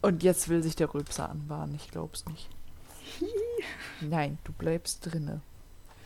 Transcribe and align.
Und 0.00 0.22
jetzt 0.22 0.48
will 0.48 0.62
sich 0.62 0.76
der 0.76 0.92
Rülpser 0.94 1.28
anbahnen, 1.28 1.74
ich 1.74 1.90
glaub's 1.90 2.24
nicht. 2.26 2.48
Nein, 4.00 4.38
du 4.44 4.52
bleibst 4.52 5.04
drinne. 5.06 5.40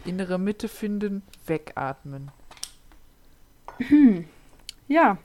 Innere 0.04 0.38
Mitte 0.38 0.68
finden, 0.68 1.22
wegatmen. 1.46 2.30
Ja, 4.88 5.18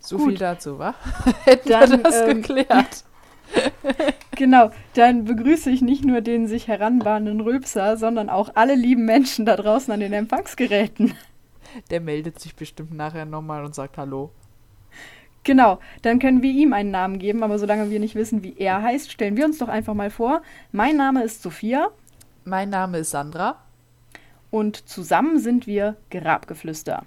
So 0.00 0.16
Gut. 0.16 0.28
viel 0.28 0.38
dazu, 0.38 0.78
wa? 0.78 0.94
Hätten 1.44 1.68
Dann, 1.68 1.90
wir 1.90 1.98
das 1.98 2.16
ähm, 2.22 2.42
geklärt. 2.42 3.04
genau. 4.32 4.70
Dann 4.94 5.24
begrüße 5.24 5.70
ich 5.70 5.82
nicht 5.82 6.04
nur 6.04 6.20
den 6.20 6.46
sich 6.46 6.68
heranbahnenden 6.68 7.40
Rülpser, 7.40 7.96
sondern 7.96 8.30
auch 8.30 8.50
alle 8.54 8.74
lieben 8.74 9.04
Menschen 9.04 9.44
da 9.46 9.56
draußen 9.56 9.92
an 9.92 10.00
den 10.00 10.12
Empfangsgeräten. 10.12 11.14
Der 11.90 12.00
meldet 12.00 12.40
sich 12.40 12.54
bestimmt 12.56 12.92
nachher 12.94 13.24
nochmal 13.26 13.64
und 13.64 13.74
sagt 13.74 13.98
Hallo. 13.98 14.30
Genau, 15.48 15.78
dann 16.02 16.18
können 16.18 16.42
wir 16.42 16.50
ihm 16.50 16.74
einen 16.74 16.90
Namen 16.90 17.18
geben, 17.18 17.42
aber 17.42 17.58
solange 17.58 17.88
wir 17.88 18.00
nicht 18.00 18.14
wissen, 18.14 18.42
wie 18.42 18.58
er 18.58 18.82
heißt, 18.82 19.10
stellen 19.10 19.38
wir 19.38 19.46
uns 19.46 19.56
doch 19.56 19.68
einfach 19.68 19.94
mal 19.94 20.10
vor. 20.10 20.42
Mein 20.72 20.98
Name 20.98 21.24
ist 21.24 21.40
Sophia 21.40 21.88
Mein 22.44 22.68
Name 22.68 22.98
ist 22.98 23.12
Sandra. 23.12 23.56
und 24.50 24.86
zusammen 24.86 25.38
sind 25.38 25.66
wir 25.66 25.96
Grabgeflüster. 26.10 27.06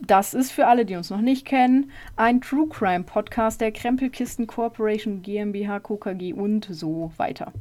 Das 0.00 0.32
ist 0.32 0.52
für 0.52 0.68
alle, 0.68 0.86
die 0.86 0.96
uns 0.96 1.10
noch 1.10 1.20
nicht 1.20 1.44
kennen, 1.44 1.90
ein 2.16 2.40
True 2.40 2.66
Crime 2.66 3.04
Podcast 3.04 3.60
der 3.60 3.72
Krempelkisten 3.72 4.46
Corporation 4.46 5.20
GmbH, 5.20 5.80
KKG 5.80 6.32
und 6.32 6.66
so 6.70 7.12
weiter. 7.18 7.52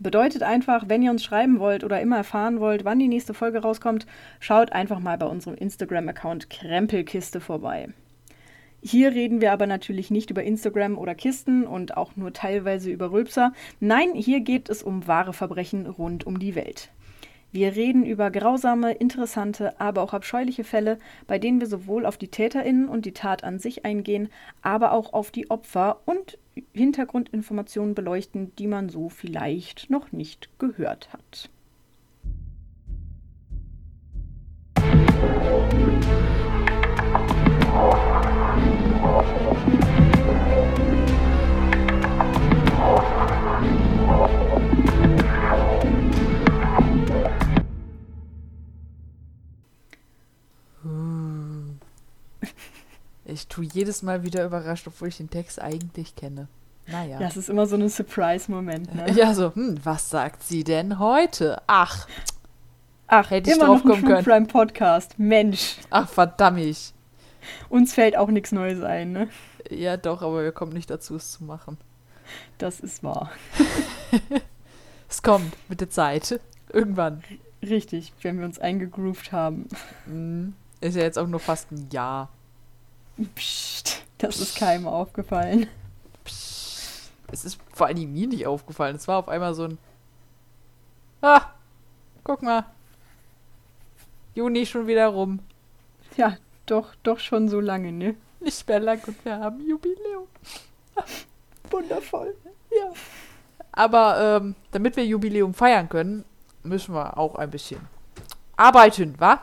Bedeutet 0.00 0.42
einfach, 0.42 0.88
wenn 0.88 1.02
ihr 1.02 1.12
uns 1.12 1.22
schreiben 1.22 1.60
wollt 1.60 1.84
oder 1.84 2.00
immer 2.00 2.16
erfahren 2.16 2.58
wollt, 2.58 2.84
wann 2.84 2.98
die 2.98 3.06
nächste 3.06 3.34
Folge 3.34 3.60
rauskommt, 3.60 4.08
schaut 4.40 4.72
einfach 4.72 4.98
mal 4.98 5.16
bei 5.16 5.26
unserem 5.26 5.54
Instagram-Account 5.54 6.50
Krempelkiste 6.50 7.40
vorbei. 7.40 7.90
Hier 8.82 9.12
reden 9.12 9.42
wir 9.42 9.52
aber 9.52 9.66
natürlich 9.66 10.10
nicht 10.10 10.30
über 10.30 10.42
Instagram 10.42 10.96
oder 10.96 11.14
Kisten 11.14 11.66
und 11.66 11.96
auch 11.96 12.16
nur 12.16 12.32
teilweise 12.32 12.90
über 12.90 13.12
Rülpser. 13.12 13.52
Nein, 13.78 14.14
hier 14.14 14.40
geht 14.40 14.70
es 14.70 14.82
um 14.82 15.06
wahre 15.06 15.34
Verbrechen 15.34 15.86
rund 15.86 16.26
um 16.26 16.38
die 16.38 16.54
Welt. 16.54 16.90
Wir 17.52 17.74
reden 17.74 18.06
über 18.06 18.30
grausame, 18.30 18.92
interessante, 18.92 19.78
aber 19.80 20.02
auch 20.02 20.14
abscheuliche 20.14 20.64
Fälle, 20.64 20.98
bei 21.26 21.38
denen 21.38 21.60
wir 21.60 21.66
sowohl 21.66 22.06
auf 22.06 22.16
die 22.16 22.28
TäterInnen 22.28 22.88
und 22.88 23.04
die 23.04 23.12
Tat 23.12 23.44
an 23.44 23.58
sich 23.58 23.84
eingehen, 23.84 24.28
aber 24.62 24.92
auch 24.92 25.12
auf 25.12 25.30
die 25.30 25.50
Opfer 25.50 26.00
und 26.06 26.38
Hintergrundinformationen 26.72 27.94
beleuchten, 27.94 28.54
die 28.56 28.68
man 28.68 28.88
so 28.88 29.08
vielleicht 29.08 29.90
noch 29.90 30.12
nicht 30.12 30.48
gehört 30.58 31.12
hat. 31.12 31.50
Ich 53.24 53.46
tue 53.46 53.64
jedes 53.64 54.02
Mal 54.02 54.24
wieder 54.24 54.44
überrascht, 54.44 54.86
obwohl 54.86 55.08
ich 55.08 55.16
den 55.16 55.30
Text 55.30 55.60
eigentlich 55.60 56.16
kenne. 56.16 56.48
Naja. 56.86 57.20
Ja, 57.20 57.28
es 57.28 57.36
ist 57.36 57.48
immer 57.48 57.66
so 57.66 57.76
ein 57.76 57.88
Surprise-Moment. 57.88 58.94
Ne? 58.94 59.12
Ja, 59.14 59.34
so, 59.34 59.54
hm, 59.54 59.78
was 59.84 60.10
sagt 60.10 60.42
sie 60.42 60.64
denn 60.64 60.98
heute? 60.98 61.62
Ach, 61.66 62.08
Ach, 63.06 63.30
Hätte 63.30 63.50
ich 63.50 63.56
immer 63.56 63.66
drauf 63.66 63.84
noch 63.84 63.94
kommen 63.94 64.04
können. 64.04 64.24
Crime 64.24 64.46
Podcast. 64.46 65.18
Mensch, 65.18 65.78
ach, 65.90 66.08
verdammt. 66.08 66.92
uns 67.68 67.94
fällt 67.94 68.16
auch 68.16 68.28
nichts 68.28 68.52
Neues 68.52 68.82
ein, 68.82 69.12
ne? 69.12 69.28
Ja, 69.70 69.96
doch, 69.96 70.22
aber 70.22 70.42
wir 70.42 70.52
kommen 70.52 70.72
nicht 70.72 70.90
dazu, 70.90 71.16
es 71.16 71.32
zu 71.32 71.44
machen. 71.44 71.78
Das 72.58 72.80
ist 72.80 73.02
wahr. 73.02 73.30
Es 75.10 75.22
kommt 75.22 75.52
mit 75.68 75.80
der 75.80 75.90
Zeit. 75.90 76.40
Irgendwann. 76.72 77.24
Richtig, 77.62 78.12
wenn 78.22 78.38
wir 78.38 78.46
uns 78.46 78.60
eingegroovt 78.60 79.32
haben. 79.32 79.68
Hm, 80.04 80.54
Ist 80.80 80.94
ja 80.96 81.02
jetzt 81.02 81.18
auch 81.18 81.26
nur 81.26 81.40
fast 81.40 81.72
ein 81.72 81.88
Jahr. 81.90 82.28
Psst, 83.34 84.04
das 84.18 84.40
ist 84.40 84.56
keinem 84.56 84.86
aufgefallen. 84.86 85.66
Psst. 86.24 87.10
Es 87.32 87.44
ist 87.44 87.58
vor 87.72 87.88
allem 87.88 88.12
mir 88.12 88.28
nicht 88.28 88.46
aufgefallen. 88.46 88.96
Es 88.96 89.08
war 89.08 89.18
auf 89.18 89.28
einmal 89.28 89.52
so 89.54 89.64
ein. 89.64 89.78
Ah, 91.22 91.42
guck 92.22 92.42
mal. 92.42 92.64
Juni 94.34 94.64
schon 94.64 94.86
wieder 94.86 95.08
rum. 95.08 95.40
Ja, 96.16 96.36
doch, 96.70 96.94
doch 97.02 97.18
schon 97.18 97.48
so 97.48 97.60
lange, 97.60 97.92
ne? 97.92 98.14
Nicht 98.40 98.66
mehr 98.68 98.80
lang 98.80 99.00
und 99.06 99.24
wir 99.24 99.38
haben 99.38 99.60
Jubiläum. 99.66 100.26
Wundervoll. 101.70 102.34
Ja. 102.70 102.90
Aber 103.72 104.38
ähm, 104.40 104.54
damit 104.70 104.96
wir 104.96 105.04
Jubiläum 105.04 105.54
feiern 105.54 105.88
können, 105.88 106.24
müssen 106.62 106.94
wir 106.94 107.16
auch 107.16 107.34
ein 107.36 107.50
bisschen 107.50 107.80
arbeiten, 108.56 109.14
wa? 109.18 109.42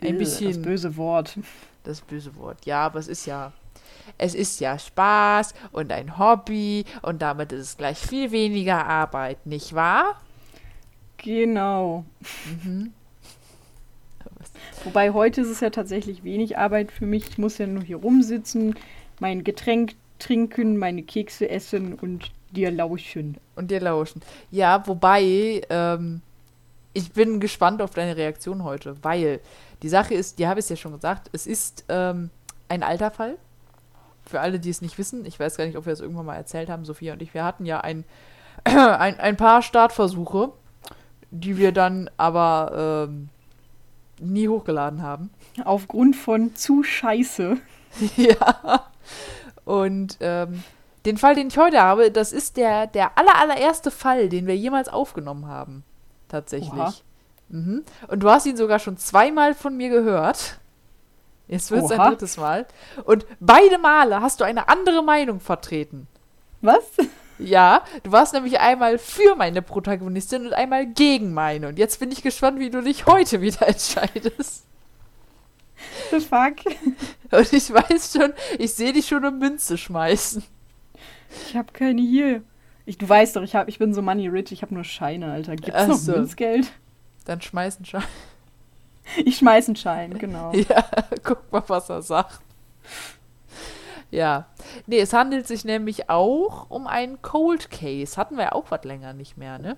Ein 0.00 0.14
Äh, 0.14 0.18
bisschen. 0.18 0.52
Das 0.52 0.62
böse 0.62 0.96
Wort. 0.96 1.38
das 1.84 2.00
böse 2.00 2.34
Wort. 2.36 2.64
Ja, 2.66 2.86
aber 2.86 2.98
es 2.98 3.08
ist 3.08 3.26
ja. 3.26 3.52
Es 4.18 4.34
ist 4.34 4.58
ja 4.60 4.78
Spaß 4.78 5.54
und 5.70 5.92
ein 5.92 6.18
Hobby 6.18 6.84
und 7.02 7.22
damit 7.22 7.52
ist 7.52 7.60
es 7.60 7.76
gleich 7.76 7.98
viel 7.98 8.30
weniger 8.32 8.84
Arbeit, 8.84 9.46
nicht 9.46 9.74
wahr? 9.74 10.20
Genau. 11.18 12.04
Mhm. 12.44 12.92
Wobei 14.84 15.12
heute 15.12 15.42
ist 15.42 15.48
es 15.48 15.60
ja 15.60 15.70
tatsächlich 15.70 16.24
wenig 16.24 16.58
Arbeit 16.58 16.90
für 16.90 17.06
mich. 17.06 17.28
Ich 17.28 17.38
muss 17.38 17.58
ja 17.58 17.66
nur 17.66 17.82
hier 17.82 17.98
rumsitzen, 17.98 18.74
mein 19.20 19.44
Getränk 19.44 19.94
trinken, 20.18 20.76
meine 20.76 21.02
Kekse 21.02 21.48
essen 21.48 21.94
und 21.94 22.32
dir 22.50 22.70
lauschen. 22.70 23.36
Und 23.54 23.70
dir 23.70 23.80
lauschen. 23.80 24.22
Ja, 24.50 24.86
wobei, 24.86 25.62
ähm, 25.70 26.20
ich 26.94 27.12
bin 27.12 27.40
gespannt 27.40 27.80
auf 27.80 27.90
deine 27.90 28.16
Reaktion 28.16 28.64
heute, 28.64 28.96
weil 29.02 29.40
die 29.82 29.88
Sache 29.88 30.14
ist, 30.14 30.38
die 30.38 30.46
habe 30.46 30.60
ich 30.60 30.68
ja 30.68 30.76
schon 30.76 30.92
gesagt, 30.92 31.30
es 31.32 31.46
ist 31.46 31.84
ähm, 31.88 32.30
ein 32.68 32.82
alter 32.82 33.10
Fall. 33.10 33.38
Für 34.24 34.40
alle, 34.40 34.60
die 34.60 34.70
es 34.70 34.82
nicht 34.82 34.98
wissen, 34.98 35.24
ich 35.24 35.38
weiß 35.38 35.56
gar 35.56 35.66
nicht, 35.66 35.76
ob 35.76 35.86
wir 35.86 35.92
es 35.92 36.00
irgendwann 36.00 36.26
mal 36.26 36.36
erzählt 36.36 36.68
haben, 36.68 36.84
Sophia 36.84 37.12
und 37.12 37.22
ich, 37.22 37.34
wir 37.34 37.44
hatten 37.44 37.66
ja 37.66 37.80
ein, 37.80 38.04
ein, 38.64 39.18
ein 39.18 39.36
paar 39.36 39.62
Startversuche, 39.62 40.52
die 41.30 41.56
wir 41.56 41.72
dann 41.72 42.10
aber 42.16 43.06
ähm, 43.08 43.28
nie 44.22 44.48
hochgeladen 44.48 45.02
haben. 45.02 45.30
Aufgrund 45.64 46.16
von 46.16 46.54
zu 46.54 46.82
scheiße. 46.82 47.56
ja. 48.16 48.86
Und 49.64 50.18
ähm, 50.20 50.62
den 51.04 51.16
Fall, 51.16 51.34
den 51.34 51.48
ich 51.48 51.58
heute 51.58 51.82
habe, 51.82 52.10
das 52.10 52.32
ist 52.32 52.56
der, 52.56 52.86
der 52.86 53.18
aller, 53.18 53.36
allererste 53.36 53.90
Fall, 53.90 54.28
den 54.28 54.46
wir 54.46 54.56
jemals 54.56 54.88
aufgenommen 54.88 55.46
haben. 55.46 55.84
Tatsächlich. 56.28 57.04
Mhm. 57.48 57.84
Und 58.08 58.20
du 58.20 58.30
hast 58.30 58.46
ihn 58.46 58.56
sogar 58.56 58.78
schon 58.78 58.96
zweimal 58.96 59.54
von 59.54 59.76
mir 59.76 59.90
gehört. 59.90 60.58
Jetzt 61.48 61.70
wird 61.70 61.84
es 61.84 61.90
ein 61.90 61.98
drittes 61.98 62.38
Mal. 62.38 62.66
Und 63.04 63.26
beide 63.40 63.78
Male 63.78 64.22
hast 64.22 64.40
du 64.40 64.44
eine 64.44 64.68
andere 64.68 65.02
Meinung 65.02 65.40
vertreten. 65.40 66.06
Was? 66.62 66.82
Ja, 67.42 67.84
du 68.02 68.12
warst 68.12 68.32
nämlich 68.34 68.60
einmal 68.60 68.98
für 68.98 69.34
meine 69.36 69.62
Protagonistin 69.62 70.46
und 70.46 70.52
einmal 70.52 70.86
gegen 70.86 71.32
meine. 71.32 71.68
Und 71.68 71.78
jetzt 71.78 72.00
bin 72.00 72.10
ich 72.10 72.22
gespannt, 72.22 72.58
wie 72.58 72.70
du 72.70 72.82
dich 72.82 73.06
heute 73.06 73.40
wieder 73.40 73.66
entscheidest. 73.68 74.64
The 76.10 76.20
fuck? 76.20 76.56
Und 77.30 77.52
ich 77.52 77.72
weiß 77.72 78.12
schon, 78.12 78.32
ich 78.58 78.74
sehe 78.74 78.92
dich 78.92 79.08
schon 79.08 79.24
eine 79.24 79.36
Münze 79.36 79.76
schmeißen. 79.76 80.44
Ich 81.46 81.56
habe 81.56 81.72
keine 81.72 82.00
hier. 82.00 82.42
Ich, 82.84 82.98
du 82.98 83.08
weißt 83.08 83.36
doch, 83.36 83.42
ich, 83.42 83.54
hab, 83.54 83.68
ich 83.68 83.78
bin 83.78 83.94
so 83.94 84.02
money 84.02 84.28
rich, 84.28 84.52
ich 84.52 84.62
habe 84.62 84.74
nur 84.74 84.84
Scheine, 84.84 85.32
Alter. 85.32 85.56
Gibt's 85.56 85.74
Ach 85.74 85.88
noch 85.88 85.96
so. 85.96 86.12
Münzgeld? 86.12 86.72
Dann 87.24 87.40
schmeißen 87.40 87.84
schon. 87.84 88.02
Ich 89.24 89.38
schmeiß 89.38 89.68
einen 89.68 89.76
Schein, 89.76 90.18
genau. 90.18 90.52
Ja, 90.68 90.84
guck 91.22 91.50
mal, 91.50 91.62
was 91.66 91.88
er 91.88 92.02
sagt. 92.02 92.40
Ja. 94.12 94.46
Nee, 94.86 95.00
es 95.00 95.12
handelt 95.14 95.48
sich 95.48 95.64
nämlich 95.64 96.08
auch 96.10 96.70
um 96.70 96.86
einen 96.86 97.20
Cold 97.22 97.70
Case. 97.70 98.16
Hatten 98.16 98.36
wir 98.36 98.44
ja 98.44 98.52
auch 98.52 98.70
was 98.70 98.84
länger 98.84 99.14
nicht 99.14 99.36
mehr, 99.36 99.58
ne? 99.58 99.76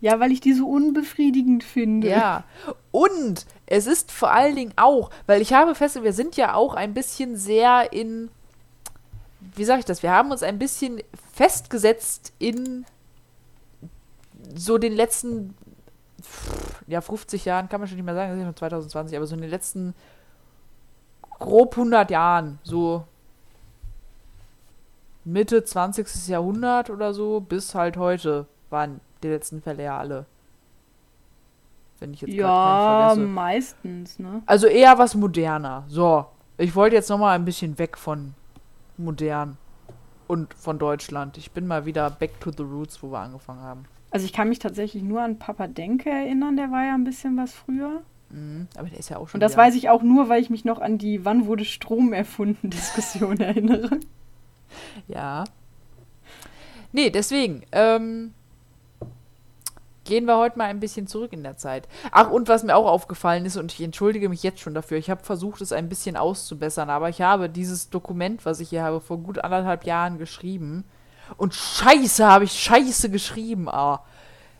Ja, 0.00 0.20
weil 0.20 0.30
ich 0.30 0.40
die 0.40 0.52
so 0.52 0.68
unbefriedigend 0.68 1.64
finde. 1.64 2.08
Ja. 2.08 2.44
Und 2.92 3.44
es 3.66 3.86
ist 3.86 4.12
vor 4.12 4.30
allen 4.30 4.54
Dingen 4.54 4.72
auch, 4.76 5.10
weil 5.26 5.42
ich 5.42 5.52
habe 5.52 5.74
festgestellt, 5.74 6.04
wir 6.04 6.12
sind 6.12 6.36
ja 6.36 6.54
auch 6.54 6.74
ein 6.74 6.94
bisschen 6.94 7.36
sehr 7.36 7.92
in, 7.92 8.30
wie 9.54 9.64
sage 9.64 9.80
ich 9.80 9.86
das, 9.86 10.04
wir 10.04 10.12
haben 10.12 10.30
uns 10.30 10.44
ein 10.44 10.58
bisschen 10.58 11.02
festgesetzt 11.32 12.32
in 12.38 12.86
so 14.54 14.78
den 14.78 14.92
letzten, 14.92 15.56
ja, 16.86 17.00
50 17.00 17.44
Jahren, 17.44 17.68
kann 17.68 17.80
man 17.80 17.88
schon 17.88 17.96
nicht 17.96 18.04
mehr 18.04 18.14
sagen, 18.14 18.30
das 18.30 18.36
ist 18.36 18.42
ja 18.42 18.48
schon 18.48 18.56
2020, 18.56 19.16
aber 19.16 19.26
so 19.26 19.34
in 19.34 19.40
den 19.40 19.50
letzten 19.50 19.94
grob 21.38 21.72
100 21.72 22.10
Jahren, 22.10 22.60
so 22.62 23.04
Mitte 25.26 25.64
20. 25.64 26.28
Jahrhundert 26.28 26.88
oder 26.88 27.12
so, 27.12 27.40
bis 27.40 27.74
halt 27.74 27.96
heute 27.96 28.46
waren 28.70 29.00
die 29.24 29.28
letzten 29.28 29.60
Fälle 29.60 29.82
ja 29.82 29.98
alle. 29.98 30.24
Wenn 31.98 32.14
ich 32.14 32.20
jetzt 32.20 32.32
Ja, 32.32 33.14
meistens, 33.18 34.20
ne? 34.20 34.42
Also 34.46 34.68
eher 34.68 34.98
was 34.98 35.16
moderner. 35.16 35.84
So, 35.88 36.26
ich 36.58 36.76
wollte 36.76 36.94
jetzt 36.94 37.10
noch 37.10 37.18
mal 37.18 37.34
ein 37.34 37.44
bisschen 37.44 37.76
weg 37.78 37.98
von 37.98 38.34
modern 38.98 39.56
und 40.28 40.54
von 40.54 40.78
Deutschland. 40.78 41.38
Ich 41.38 41.50
bin 41.50 41.66
mal 41.66 41.86
wieder 41.86 42.08
back 42.08 42.38
to 42.40 42.52
the 42.56 42.62
roots, 42.62 43.02
wo 43.02 43.10
wir 43.10 43.18
angefangen 43.18 43.62
haben. 43.62 43.84
Also 44.12 44.26
ich 44.26 44.32
kann 44.32 44.48
mich 44.48 44.60
tatsächlich 44.60 45.02
nur 45.02 45.22
an 45.22 45.40
Papa 45.40 45.66
Denke 45.66 46.08
erinnern, 46.08 46.56
der 46.56 46.70
war 46.70 46.84
ja 46.84 46.94
ein 46.94 47.04
bisschen 47.04 47.36
was 47.36 47.52
früher. 47.52 48.02
Mhm, 48.30 48.68
aber 48.76 48.88
der 48.88 48.98
ist 49.00 49.08
ja 49.08 49.16
auch 49.16 49.28
schon. 49.28 49.38
Und 49.38 49.40
das 49.40 49.56
weiß 49.56 49.74
ich 49.74 49.88
auch 49.88 50.02
nur, 50.02 50.28
weil 50.28 50.40
ich 50.40 50.50
mich 50.50 50.64
noch 50.64 50.80
an 50.80 50.98
die 50.98 51.24
Wann 51.24 51.46
wurde 51.46 51.64
Strom 51.64 52.12
erfunden 52.12 52.70
Diskussion 52.70 53.40
erinnere. 53.40 53.98
Ja. 55.08 55.44
Nee, 56.92 57.10
deswegen. 57.10 57.62
Ähm, 57.72 58.32
gehen 60.06 60.24
wir 60.24 60.38
heute 60.38 60.56
mal 60.56 60.64
ein 60.66 60.80
bisschen 60.80 61.06
zurück 61.06 61.32
in 61.32 61.42
der 61.42 61.56
Zeit. 61.56 61.86
Ach, 62.10 62.30
und 62.30 62.48
was 62.48 62.62
mir 62.62 62.74
auch 62.74 62.86
aufgefallen 62.86 63.44
ist, 63.44 63.56
und 63.56 63.72
ich 63.72 63.82
entschuldige 63.82 64.28
mich 64.28 64.42
jetzt 64.42 64.60
schon 64.60 64.74
dafür, 64.74 64.96
ich 64.96 65.10
habe 65.10 65.22
versucht, 65.22 65.60
es 65.60 65.72
ein 65.72 65.88
bisschen 65.88 66.16
auszubessern, 66.16 66.88
aber 66.88 67.08
ich 67.08 67.20
habe 67.20 67.50
dieses 67.50 67.90
Dokument, 67.90 68.46
was 68.46 68.60
ich 68.60 68.70
hier 68.70 68.82
habe, 68.82 69.00
vor 69.00 69.18
gut 69.18 69.38
anderthalb 69.38 69.84
Jahren 69.84 70.18
geschrieben. 70.18 70.84
Und 71.36 71.54
scheiße, 71.54 72.24
habe 72.24 72.44
ich 72.44 72.52
scheiße 72.52 73.10
geschrieben, 73.10 73.68
ah. 73.68 74.02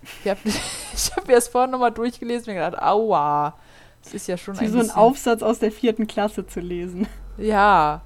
Ich 0.02 0.30
habe 0.30 0.40
ich 0.44 1.16
hab 1.16 1.26
mir 1.26 1.34
das 1.34 1.48
vorhin 1.48 1.70
nochmal 1.70 1.92
durchgelesen 1.92 2.48
und 2.48 2.54
mir 2.54 2.64
gedacht, 2.64 2.82
aua. 2.82 3.54
Das 4.02 4.14
ist 4.14 4.28
ja 4.28 4.36
schon 4.36 4.58
Wie 4.60 4.66
ein 4.66 4.72
so 4.72 4.78
ein. 4.78 4.90
Aufsatz 4.90 5.42
aus 5.42 5.58
der 5.58 5.72
vierten 5.72 6.06
Klasse 6.06 6.46
zu 6.46 6.60
lesen. 6.60 7.08
Ja. 7.38 8.02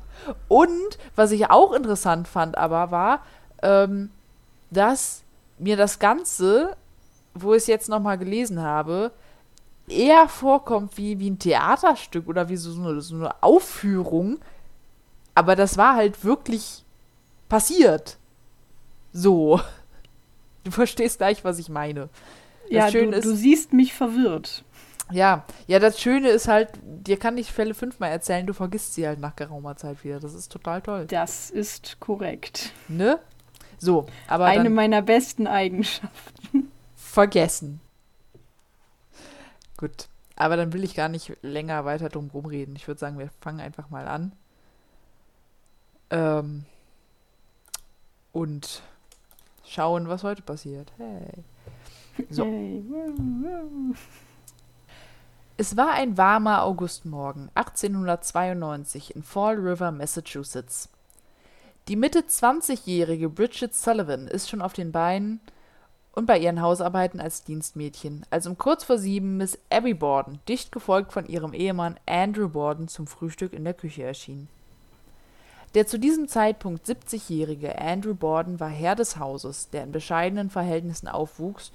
Und 0.49 0.99
was 1.17 1.31
ich 1.31 1.51
auch 1.51 1.73
interessant 1.73 2.29
fand, 2.29 2.57
aber 2.59 2.91
war, 2.91 3.23
ähm, 3.63 4.11
dass 4.71 5.23
mir 5.59 5.77
das 5.77 5.99
Ganze, 5.99 6.77
wo 7.35 7.53
ich 7.55 7.63
es 7.63 7.67
jetzt 7.67 7.89
nochmal 7.89 8.19
gelesen 8.19 8.61
habe, 8.63 9.13
eher 9.89 10.29
vorkommt 10.29 10.97
wie, 10.97 11.19
wie 11.19 11.31
ein 11.31 11.39
Theaterstück 11.39 12.29
oder 12.29 12.49
wie 12.49 12.57
so 12.57 12.71
eine, 12.81 13.01
so 13.01 13.17
eine 13.17 13.43
Aufführung. 13.43 14.39
Aber 15.35 15.57
das 15.57 15.77
war 15.77 15.97
halt 15.97 16.25
wirklich 16.25 16.85
passiert. 17.49 18.19
So. 19.13 19.61
Du 20.65 20.71
verstehst 20.71 21.19
gleich, 21.19 21.43
was 21.45 21.59
ich 21.59 21.69
meine. 21.69 22.09
Das 22.71 22.71
ja, 22.71 22.91
du, 22.91 22.99
ist- 23.11 23.25
du 23.25 23.35
siehst 23.35 23.73
mich 23.73 23.93
verwirrt. 23.95 24.65
Ja, 25.13 25.45
ja, 25.67 25.79
das 25.79 26.01
Schöne 26.01 26.29
ist 26.29 26.49
halt, 26.49 26.71
dir 26.83 27.19
kann 27.19 27.39
ich 27.39 27.53
Fälle 27.53 27.75
fünfmal 27.75 28.11
erzählen, 28.11 28.47
du 28.47 28.53
vergisst 28.53 28.95
sie 28.95 29.07
halt 29.07 29.21
nach 29.21 29.37
geraumer 29.37 29.77
Zeit 29.77 30.05
wieder. 30.05 30.21
Das 30.21 30.35
ist 30.35 30.51
total 30.51 30.83
toll. 30.83 31.07
Das 31.07 31.51
ist 31.51 31.99
korrekt. 32.01 32.73
Ne? 32.89 33.19
So, 33.79 34.07
aber 34.29 34.45
Eine 34.47 34.65
dann 34.65 34.75
meiner 34.75 35.03
besten 35.03 35.47
Eigenschaften. 35.47 36.71
vergessen. 36.95 37.81
Gut, 39.77 40.09
aber 40.37 40.57
dann 40.57 40.73
will 40.73 40.85
ich 40.85 40.95
gar 40.95 41.09
nicht 41.09 41.33
länger 41.43 41.85
weiter 41.85 42.09
drum 42.09 42.31
rumreden. 42.33 42.77
Ich 42.77 42.87
würde 42.87 43.01
sagen, 43.01 43.19
wir 43.19 43.31
fangen 43.41 43.61
einfach 43.61 43.89
mal 43.89 44.07
an. 44.07 44.33
Ähm, 46.11 46.65
und 48.33 48.83
schauen, 49.65 50.09
was 50.09 50.23
heute 50.23 50.43
passiert. 50.43 50.93
Hey. 50.99 51.45
So. 52.29 52.45
Yay. 52.45 52.83
Es 55.61 55.77
war 55.77 55.91
ein 55.91 56.17
warmer 56.17 56.63
Augustmorgen 56.63 57.51
1892 57.55 59.15
in 59.15 59.23
Fall 59.23 59.57
River, 59.57 59.93
Massachusetts. 59.93 60.89
Die 61.87 61.97
Mitte 61.97 62.21
20-jährige 62.21 63.29
Bridget 63.29 63.75
Sullivan 63.75 64.27
ist 64.27 64.49
schon 64.49 64.63
auf 64.63 64.73
den 64.73 64.91
Beinen 64.91 65.39
und 66.13 66.25
bei 66.25 66.39
ihren 66.39 66.63
Hausarbeiten 66.63 67.21
als 67.21 67.45
Dienstmädchen, 67.45 68.25
als 68.31 68.47
um 68.47 68.57
kurz 68.57 68.85
vor 68.85 68.97
sieben 68.97 69.37
Miss 69.37 69.59
Abby 69.69 69.93
Borden, 69.93 70.41
dicht 70.49 70.73
gefolgt 70.73 71.13
von 71.13 71.27
ihrem 71.27 71.53
Ehemann 71.53 72.01
Andrew 72.07 72.49
Borden, 72.49 72.89
zum 72.89 73.07
Frühstück 73.07 73.53
in 73.53 73.65
der 73.65 73.75
Küche 73.75 74.05
erschien. 74.05 74.49
Der 75.75 75.87
zu 75.87 75.99
diesem 75.99 76.27
Zeitpunkt 76.27 76.87
70-jährige 76.87 77.79
Andrew 77.79 78.15
Borden 78.15 78.61
war 78.61 78.71
Herr 78.71 78.95
des 78.95 79.19
Hauses, 79.19 79.69
der 79.69 79.83
in 79.83 79.93
bescheidenen 79.93 80.49
Verhältnissen 80.49 81.07
aufwuchs 81.07 81.71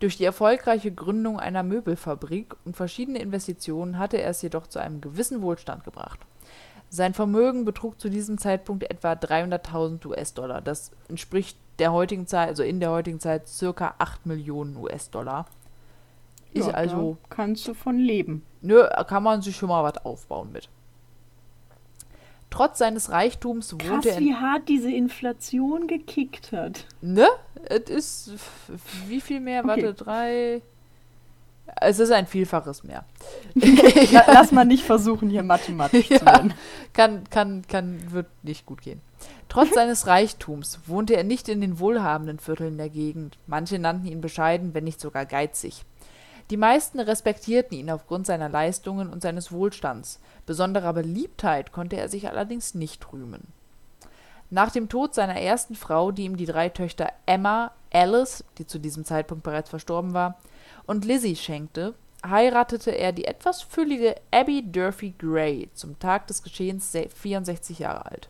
durch 0.00 0.16
die 0.16 0.24
erfolgreiche 0.24 0.90
Gründung 0.90 1.38
einer 1.38 1.62
Möbelfabrik 1.62 2.56
und 2.64 2.76
verschiedene 2.76 3.20
Investitionen 3.20 3.98
hatte 3.98 4.20
er 4.20 4.30
es 4.30 4.42
jedoch 4.42 4.66
zu 4.66 4.80
einem 4.80 5.00
gewissen 5.00 5.42
Wohlstand 5.42 5.84
gebracht. 5.84 6.18
Sein 6.88 7.14
Vermögen 7.14 7.64
betrug 7.64 8.00
zu 8.00 8.08
diesem 8.08 8.38
Zeitpunkt 8.38 8.82
etwa 8.90 9.12
300.000 9.12 10.04
US-Dollar. 10.06 10.60
Das 10.60 10.90
entspricht 11.08 11.56
der 11.78 11.92
heutigen 11.92 12.26
Zeit, 12.26 12.48
also 12.48 12.62
in 12.64 12.80
der 12.80 12.90
heutigen 12.90 13.20
Zeit 13.20 13.46
circa 13.46 13.94
8 13.98 14.26
Millionen 14.26 14.76
US-Dollar. 14.76 15.46
Ist 16.52 16.66
Ja, 16.66 16.74
also, 16.74 17.16
kannst 17.28 17.68
du 17.68 17.74
von 17.74 17.96
leben. 17.96 18.42
nö, 18.60 18.84
kann 19.06 19.22
man 19.22 19.40
sich 19.40 19.56
schon 19.56 19.68
mal 19.68 19.84
was 19.84 20.04
aufbauen 20.04 20.50
mit. 20.50 20.68
Trotz 22.50 22.78
seines 22.78 23.10
Reichtums 23.10 23.76
Krass, 23.78 23.88
wohnte 23.90 24.10
er 24.10 24.18
wie 24.18 24.34
hart 24.34 24.68
diese 24.68 24.90
Inflation 24.90 25.86
gekickt 25.86 26.52
hat. 26.52 26.84
Ne? 27.00 27.26
Es 27.68 27.88
ist 27.88 28.32
wie 29.06 29.20
viel 29.20 29.40
mehr? 29.40 29.60
Okay. 29.64 29.68
Warte, 29.68 29.94
drei. 29.94 30.62
Es 31.80 32.00
ist 32.00 32.10
ein 32.10 32.26
Vielfaches 32.26 32.82
mehr. 32.82 33.04
La 33.54 34.24
lass 34.32 34.50
mal 34.50 34.64
nicht 34.64 34.84
versuchen, 34.86 35.30
hier 35.30 35.44
mathematisch 35.44 36.08
zu 36.08 36.14
Ja. 36.14 36.26
werden. 36.26 36.54
Kann, 36.92 37.22
kann, 37.30 37.62
kann, 37.68 38.12
wird 38.12 38.26
nicht 38.42 38.66
gut 38.66 38.82
gehen. 38.82 39.00
Trotz 39.48 39.70
seines 39.74 40.08
Reichtums 40.08 40.80
wohnte 40.86 41.14
er 41.14 41.22
nicht 41.22 41.48
in 41.48 41.60
den 41.60 41.78
wohlhabenden 41.78 42.40
Vierteln 42.40 42.76
der 42.76 42.88
Gegend. 42.88 43.38
Manche 43.46 43.78
nannten 43.78 44.06
ihn 44.06 44.20
bescheiden, 44.20 44.74
wenn 44.74 44.82
nicht 44.84 45.00
sogar 45.00 45.24
geizig. 45.26 45.84
Die 46.50 46.56
meisten 46.56 46.98
respektierten 46.98 47.78
ihn 47.78 47.90
aufgrund 47.90 48.26
seiner 48.26 48.48
Leistungen 48.48 49.08
und 49.08 49.22
seines 49.22 49.52
Wohlstands. 49.52 50.20
Besonderer 50.46 50.92
Beliebtheit 50.92 51.70
konnte 51.70 51.96
er 51.96 52.08
sich 52.08 52.28
allerdings 52.28 52.74
nicht 52.74 53.12
rühmen. 53.12 53.46
Nach 54.50 54.72
dem 54.72 54.88
Tod 54.88 55.14
seiner 55.14 55.40
ersten 55.40 55.76
Frau, 55.76 56.10
die 56.10 56.24
ihm 56.24 56.36
die 56.36 56.46
drei 56.46 56.68
Töchter 56.68 57.08
Emma, 57.24 57.70
Alice, 57.92 58.44
die 58.58 58.66
zu 58.66 58.80
diesem 58.80 59.04
Zeitpunkt 59.04 59.44
bereits 59.44 59.70
verstorben 59.70 60.12
war, 60.12 60.38
und 60.86 61.04
Lizzie 61.04 61.36
schenkte, 61.36 61.94
heiratete 62.26 62.90
er 62.90 63.12
die 63.12 63.26
etwas 63.26 63.62
füllige 63.62 64.16
Abby 64.32 64.64
Durfee 64.70 65.14
Gray, 65.16 65.70
zum 65.74 66.00
Tag 66.00 66.26
des 66.26 66.42
Geschehens 66.42 66.90
se- 66.90 67.08
64 67.08 67.78
Jahre 67.78 68.06
alt. 68.06 68.28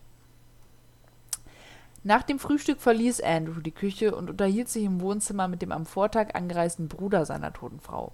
Nach 2.02 2.22
dem 2.22 2.38
Frühstück 2.38 2.80
verließ 2.80 3.20
Andrew 3.20 3.60
die 3.60 3.72
Küche 3.72 4.14
und 4.14 4.30
unterhielt 4.30 4.70
sich 4.70 4.84
im 4.84 5.00
Wohnzimmer 5.02 5.48
mit 5.48 5.60
dem 5.60 5.70
am 5.70 5.84
Vortag 5.84 6.34
angereisten 6.34 6.88
Bruder 6.88 7.26
seiner 7.26 7.52
toten 7.52 7.80
Frau. 7.80 8.12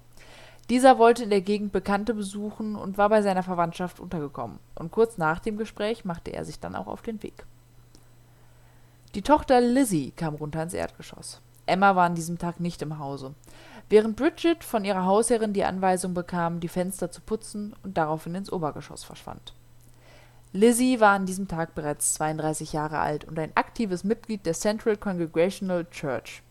Dieser 0.68 0.98
wollte 0.98 1.22
in 1.22 1.30
der 1.30 1.42
Gegend 1.42 1.70
Bekannte 1.70 2.12
besuchen 2.12 2.74
und 2.74 2.98
war 2.98 3.08
bei 3.08 3.22
seiner 3.22 3.44
Verwandtschaft 3.44 4.00
untergekommen. 4.00 4.58
Und 4.74 4.90
kurz 4.90 5.16
nach 5.18 5.38
dem 5.38 5.56
Gespräch 5.56 6.04
machte 6.04 6.32
er 6.32 6.44
sich 6.44 6.58
dann 6.58 6.74
auch 6.74 6.88
auf 6.88 7.02
den 7.02 7.22
Weg. 7.22 7.46
Die 9.14 9.22
Tochter 9.22 9.60
Lizzie 9.60 10.10
kam 10.10 10.34
runter 10.34 10.64
ins 10.64 10.74
Erdgeschoss. 10.74 11.40
Emma 11.66 11.94
war 11.94 12.06
an 12.06 12.16
diesem 12.16 12.38
Tag 12.38 12.58
nicht 12.58 12.82
im 12.82 12.98
Hause. 12.98 13.34
Während 13.88 14.16
Bridget 14.16 14.64
von 14.64 14.84
ihrer 14.84 15.04
Hausherrin 15.04 15.52
die 15.52 15.64
Anweisung 15.64 16.12
bekam, 16.12 16.58
die 16.58 16.68
Fenster 16.68 17.12
zu 17.12 17.20
putzen 17.20 17.74
und 17.84 17.96
daraufhin 17.96 18.34
ins 18.34 18.52
Obergeschoss 18.52 19.04
verschwand. 19.04 19.52
Lizzie 20.52 21.00
war 21.00 21.12
an 21.12 21.26
diesem 21.26 21.48
Tag 21.48 21.74
bereits 21.74 22.14
32 22.14 22.72
Jahre 22.72 22.98
alt 22.98 23.24
und 23.24 23.38
ein 23.38 23.52
aktives 23.54 24.04
Mitglied 24.04 24.46
der 24.46 24.54
Central 24.54 24.96
Congregational 24.96 25.84
Church. 25.90 26.42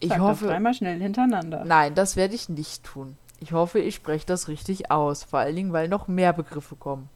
Ich 0.00 0.08
Sag 0.08 0.18
das 0.18 0.26
hoffe, 0.26 0.46
dreimal 0.46 0.74
schnell 0.74 1.00
hintereinander. 1.00 1.64
Nein, 1.64 1.94
das 1.94 2.16
werde 2.16 2.34
ich 2.34 2.48
nicht 2.48 2.84
tun. 2.84 3.16
Ich 3.40 3.52
hoffe, 3.52 3.78
ich 3.78 3.94
spreche 3.94 4.26
das 4.26 4.48
richtig 4.48 4.90
aus, 4.90 5.24
vor 5.24 5.40
allen 5.40 5.56
Dingen, 5.56 5.72
weil 5.72 5.88
noch 5.88 6.08
mehr 6.08 6.32
Begriffe 6.32 6.76
kommen. 6.76 7.08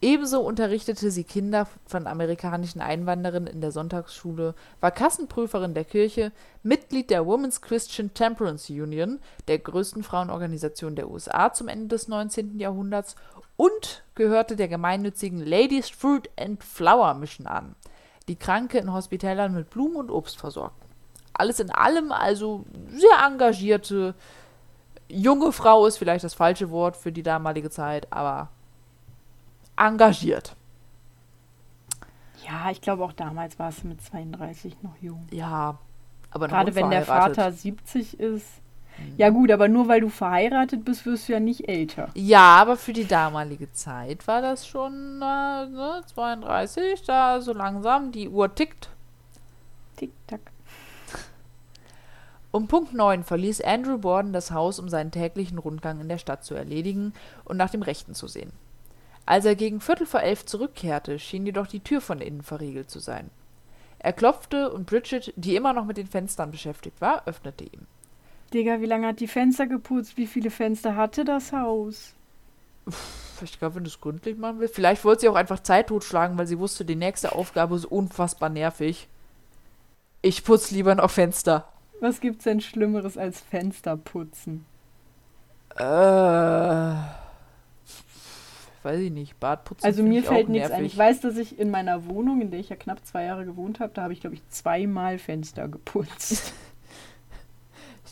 Ebenso 0.00 0.40
unterrichtete 0.42 1.10
sie 1.10 1.24
Kinder 1.24 1.66
von 1.86 2.06
amerikanischen 2.06 2.80
Einwanderern 2.80 3.48
in 3.48 3.60
der 3.60 3.72
Sonntagsschule, 3.72 4.54
war 4.80 4.90
Kassenprüferin 4.92 5.74
der 5.74 5.84
Kirche, 5.84 6.30
Mitglied 6.62 7.10
der 7.10 7.26
Women's 7.26 7.60
Christian 7.60 8.14
Temperance 8.14 8.72
Union, 8.72 9.18
der 9.48 9.58
größten 9.58 10.04
Frauenorganisation 10.04 10.94
der 10.94 11.10
USA 11.10 11.52
zum 11.52 11.66
Ende 11.66 11.88
des 11.88 12.06
19. 12.06 12.60
Jahrhunderts 12.60 13.16
und 13.58 14.04
gehörte 14.14 14.56
der 14.56 14.68
gemeinnützigen 14.68 15.44
Ladies 15.44 15.90
Fruit 15.90 16.30
and 16.38 16.62
Flower 16.62 17.12
Mission 17.14 17.46
an, 17.46 17.74
die 18.28 18.36
Kranke 18.36 18.78
in 18.78 18.92
Hospitälern 18.92 19.52
mit 19.52 19.68
Blumen 19.68 19.96
und 19.96 20.10
Obst 20.10 20.38
versorgten. 20.38 20.88
Alles 21.34 21.60
in 21.60 21.70
allem 21.70 22.12
also 22.12 22.64
sehr 22.88 23.26
engagierte 23.26 24.14
junge 25.08 25.52
Frau 25.52 25.86
ist 25.86 25.98
vielleicht 25.98 26.24
das 26.24 26.34
falsche 26.34 26.70
Wort 26.70 26.96
für 26.96 27.12
die 27.12 27.22
damalige 27.22 27.70
Zeit, 27.70 28.06
aber 28.12 28.48
engagiert. 29.76 30.54
Ja, 32.46 32.70
ich 32.70 32.80
glaube 32.80 33.04
auch 33.04 33.12
damals 33.12 33.58
war 33.58 33.70
es 33.70 33.82
mit 33.84 34.00
32 34.02 34.82
noch 34.82 34.96
jung. 35.00 35.26
Ja, 35.32 35.78
aber 36.30 36.46
noch 36.46 36.54
Gerade 36.54 36.74
wenn 36.74 36.90
der. 36.90 37.04
Vater 37.04 37.52
70 37.52 38.20
ist. 38.20 38.46
Ja 39.16 39.30
gut, 39.30 39.50
aber 39.50 39.68
nur 39.68 39.88
weil 39.88 40.00
du 40.00 40.08
verheiratet 40.08 40.84
bist, 40.84 41.04
wirst 41.06 41.28
du 41.28 41.32
ja 41.32 41.40
nicht 41.40 41.68
älter. 41.68 42.08
Ja, 42.14 42.56
aber 42.56 42.76
für 42.76 42.92
die 42.92 43.06
damalige 43.06 43.72
Zeit 43.72 44.26
war 44.26 44.42
das 44.42 44.66
schon 44.66 45.20
äh, 45.20 45.66
ne, 45.66 46.02
32, 46.06 47.02
da 47.02 47.40
so 47.40 47.52
langsam 47.52 48.12
die 48.12 48.28
Uhr 48.28 48.54
tickt. 48.54 48.90
Tick, 49.96 50.12
tack. 50.26 50.40
Um 52.50 52.66
Punkt 52.66 52.94
9 52.94 53.24
verließ 53.24 53.60
Andrew 53.60 53.98
Borden 53.98 54.32
das 54.32 54.52
Haus, 54.52 54.78
um 54.78 54.88
seinen 54.88 55.10
täglichen 55.10 55.58
Rundgang 55.58 56.00
in 56.00 56.08
der 56.08 56.18
Stadt 56.18 56.44
zu 56.44 56.54
erledigen 56.54 57.12
und 57.44 57.56
nach 57.56 57.70
dem 57.70 57.82
Rechten 57.82 58.14
zu 58.14 58.26
sehen. 58.26 58.52
Als 59.26 59.44
er 59.44 59.56
gegen 59.56 59.80
Viertel 59.80 60.06
vor 60.06 60.20
elf 60.20 60.46
zurückkehrte, 60.46 61.18
schien 61.18 61.44
jedoch 61.44 61.66
die 61.66 61.80
Tür 61.80 62.00
von 62.00 62.20
innen 62.20 62.42
verriegelt 62.42 62.90
zu 62.90 62.98
sein. 62.98 63.30
Er 63.98 64.12
klopfte 64.12 64.72
und 64.72 64.86
Bridget, 64.86 65.34
die 65.36 65.56
immer 65.56 65.72
noch 65.72 65.84
mit 65.84 65.98
den 65.98 66.06
Fenstern 66.06 66.50
beschäftigt 66.50 67.00
war, 67.00 67.26
öffnete 67.26 67.64
ihm. 67.64 67.86
Digga, 68.52 68.80
wie 68.80 68.86
lange 68.86 69.06
hat 69.06 69.20
die 69.20 69.28
Fenster 69.28 69.66
geputzt? 69.66 70.16
Wie 70.16 70.26
viele 70.26 70.50
Fenster 70.50 70.96
hatte 70.96 71.24
das 71.24 71.52
Haus? 71.52 72.14
Ich 73.42 73.58
glaube, 73.58 73.76
wenn 73.76 73.84
du 73.84 73.90
es 73.90 74.00
gründlich 74.00 74.36
machen 74.36 74.58
willst. 74.58 74.74
Vielleicht 74.74 75.04
wollte 75.04 75.22
sie 75.22 75.28
auch 75.28 75.34
einfach 75.34 75.60
Zeit 75.60 75.88
totschlagen, 75.88 76.38
weil 76.38 76.46
sie 76.46 76.58
wusste, 76.58 76.84
die 76.84 76.96
nächste 76.96 77.32
Aufgabe 77.32 77.76
ist 77.76 77.84
unfassbar 77.84 78.48
nervig. 78.48 79.08
Ich 80.22 80.42
putze 80.44 80.74
lieber 80.74 80.94
noch 80.94 81.10
Fenster. 81.10 81.68
Was 82.00 82.20
gibt's 82.20 82.44
denn 82.44 82.60
Schlimmeres 82.60 83.16
als 83.18 83.40
Fenster 83.40 83.96
putzen? 83.96 84.64
Äh. 85.76 85.84
Weiß 88.82 89.00
ich 89.00 89.10
nicht. 89.10 89.38
Badputzen. 89.38 89.84
Also 89.84 90.02
find 90.02 90.08
mir 90.08 90.22
fällt 90.22 90.48
nichts 90.48 90.70
ein. 90.70 90.82
nervig. 90.82 90.92
Ich 90.92 90.98
weiß, 90.98 91.20
dass 91.20 91.36
ich 91.36 91.58
in 91.58 91.70
meiner 91.70 92.06
Wohnung, 92.06 92.40
in 92.40 92.50
der 92.50 92.60
ich 92.60 92.68
ja 92.68 92.76
knapp 92.76 93.04
zwei 93.04 93.24
Jahre 93.24 93.44
gewohnt 93.44 93.80
habe, 93.80 93.92
da 93.92 94.02
habe 94.02 94.12
ich, 94.12 94.20
glaube 94.20 94.36
ich, 94.36 94.48
zweimal 94.48 95.18
Fenster 95.18 95.68
geputzt. 95.68 96.52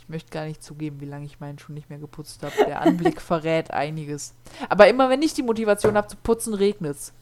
Ich 0.06 0.10
möchte 0.10 0.30
gar 0.30 0.44
nicht 0.44 0.62
zugeben, 0.62 1.00
wie 1.00 1.04
lange 1.06 1.24
ich 1.26 1.40
meinen 1.40 1.58
schon 1.58 1.74
nicht 1.74 1.90
mehr 1.90 1.98
geputzt 1.98 2.40
habe. 2.44 2.54
Der 2.64 2.80
Anblick 2.80 3.20
verrät 3.20 3.72
einiges. 3.72 4.34
Aber 4.68 4.86
immer 4.86 5.10
wenn 5.10 5.20
ich 5.20 5.34
die 5.34 5.42
Motivation 5.42 5.96
habe 5.96 6.06
zu 6.06 6.16
putzen, 6.16 6.54
regnet's. 6.54 7.12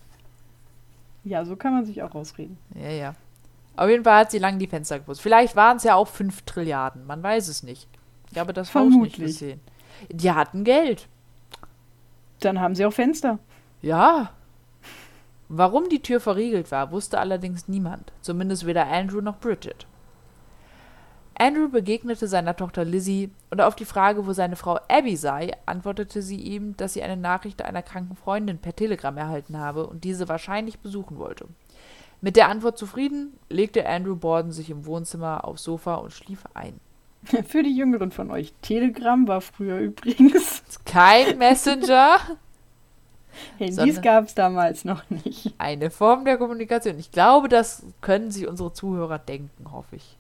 ja, 1.24 1.44
so 1.46 1.56
kann 1.56 1.72
man 1.72 1.86
sich 1.86 2.02
auch 2.02 2.14
rausreden. 2.14 2.58
Ja, 2.74 2.90
ja. 2.90 3.14
Auf 3.76 3.88
jeden 3.88 4.04
Fall 4.04 4.20
hat 4.20 4.30
sie 4.30 4.38
lang 4.38 4.58
die 4.58 4.66
Fenster 4.66 4.98
geputzt. 4.98 5.22
Vielleicht 5.22 5.56
waren 5.56 5.78
es 5.78 5.82
ja 5.84 5.94
auch 5.94 6.08
5 6.08 6.42
Trilliarden. 6.42 7.06
Man 7.06 7.22
weiß 7.22 7.48
es 7.48 7.62
nicht. 7.62 7.88
Ich 8.30 8.38
habe 8.38 8.52
das 8.52 8.74
Haus 8.74 8.84
nicht 8.84 8.92
Vermutlich. 8.92 9.26
gesehen. 9.26 9.60
Die 10.10 10.30
hatten 10.30 10.62
Geld. 10.64 11.08
Dann 12.40 12.60
haben 12.60 12.74
sie 12.74 12.84
auch 12.84 12.92
Fenster. 12.92 13.38
Ja. 13.80 14.30
Warum 15.48 15.88
die 15.88 16.02
Tür 16.02 16.20
verriegelt 16.20 16.70
war, 16.70 16.90
wusste 16.90 17.18
allerdings 17.18 17.66
niemand. 17.66 18.12
Zumindest 18.20 18.66
weder 18.66 18.86
Andrew 18.88 19.20
noch 19.22 19.38
Bridget. 19.40 19.86
Andrew 21.36 21.68
begegnete 21.68 22.28
seiner 22.28 22.56
Tochter 22.56 22.84
Lizzie 22.84 23.30
und 23.50 23.60
auf 23.60 23.74
die 23.74 23.84
Frage, 23.84 24.26
wo 24.26 24.32
seine 24.32 24.56
Frau 24.56 24.78
Abby 24.88 25.16
sei, 25.16 25.52
antwortete 25.66 26.22
sie 26.22 26.36
ihm, 26.36 26.76
dass 26.76 26.94
sie 26.94 27.02
eine 27.02 27.16
Nachricht 27.16 27.62
einer 27.62 27.82
kranken 27.82 28.16
Freundin 28.16 28.58
per 28.58 28.76
Telegramm 28.76 29.16
erhalten 29.16 29.58
habe 29.58 29.86
und 29.86 30.04
diese 30.04 30.28
wahrscheinlich 30.28 30.78
besuchen 30.78 31.18
wollte. 31.18 31.46
Mit 32.20 32.36
der 32.36 32.48
Antwort 32.48 32.78
zufrieden, 32.78 33.38
legte 33.50 33.86
Andrew 33.86 34.16
Borden 34.16 34.52
sich 34.52 34.70
im 34.70 34.86
Wohnzimmer 34.86 35.44
aufs 35.44 35.64
Sofa 35.64 35.96
und 35.96 36.12
schlief 36.12 36.44
ein. 36.54 36.80
Für 37.46 37.62
die 37.62 37.76
Jüngeren 37.76 38.10
von 38.10 38.30
euch. 38.30 38.52
Telegram 38.62 39.26
war 39.26 39.40
früher 39.40 39.78
übrigens. 39.78 40.62
Kein 40.84 41.38
Messenger, 41.38 42.18
Handys 43.58 44.00
gab 44.00 44.26
es 44.26 44.34
damals 44.34 44.84
noch 44.84 45.08
nicht. 45.10 45.54
eine 45.58 45.90
Form 45.90 46.24
der 46.24 46.38
Kommunikation. 46.38 46.98
Ich 46.98 47.10
glaube, 47.10 47.48
das 47.48 47.84
können 48.00 48.30
sich 48.30 48.46
unsere 48.46 48.72
Zuhörer 48.72 49.18
denken, 49.18 49.72
hoffe 49.72 49.96
ich. 49.96 50.16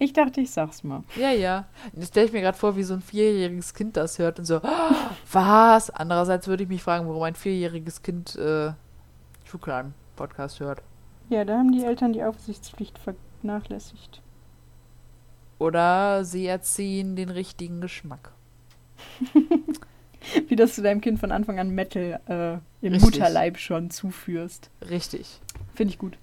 Ich 0.00 0.12
dachte, 0.12 0.40
ich 0.40 0.50
sag's 0.50 0.84
mal. 0.84 1.02
Ja, 1.16 1.30
ja. 1.30 1.66
Jetzt 1.94 2.08
stelle 2.08 2.26
ich 2.26 2.32
mir 2.32 2.40
gerade 2.40 2.56
vor, 2.56 2.76
wie 2.76 2.84
so 2.84 2.94
ein 2.94 3.02
vierjähriges 3.02 3.74
Kind 3.74 3.96
das 3.96 4.18
hört 4.18 4.38
und 4.38 4.44
so, 4.44 4.56
"Ah, 4.62 5.10
was? 5.32 5.90
Andererseits 5.90 6.46
würde 6.46 6.62
ich 6.62 6.68
mich 6.68 6.82
fragen, 6.82 7.08
warum 7.08 7.22
ein 7.24 7.34
vierjähriges 7.34 8.02
Kind 8.02 8.36
äh, 8.36 8.72
True 9.48 9.60
Crime 9.60 9.92
Podcast 10.14 10.60
hört. 10.60 10.82
Ja, 11.30 11.44
da 11.44 11.58
haben 11.58 11.72
die 11.72 11.84
Eltern 11.84 12.12
die 12.12 12.22
Aufsichtspflicht 12.22 12.98
vernachlässigt. 12.98 14.22
Oder 15.58 16.24
sie 16.24 16.46
erziehen 16.46 17.16
den 17.16 17.30
richtigen 17.30 17.80
Geschmack. 17.80 18.32
Wie 20.48 20.56
das 20.56 20.76
du 20.76 20.82
deinem 20.82 21.00
Kind 21.00 21.18
von 21.18 21.32
Anfang 21.32 21.58
an 21.58 21.70
Metal 21.70 22.20
äh, 22.26 22.86
im 22.86 22.92
Richtig. 22.92 23.02
Mutterleib 23.02 23.58
schon 23.58 23.90
zuführst. 23.90 24.70
Richtig. 24.88 25.40
Finde 25.74 25.92
ich 25.92 25.98
gut. 25.98 26.18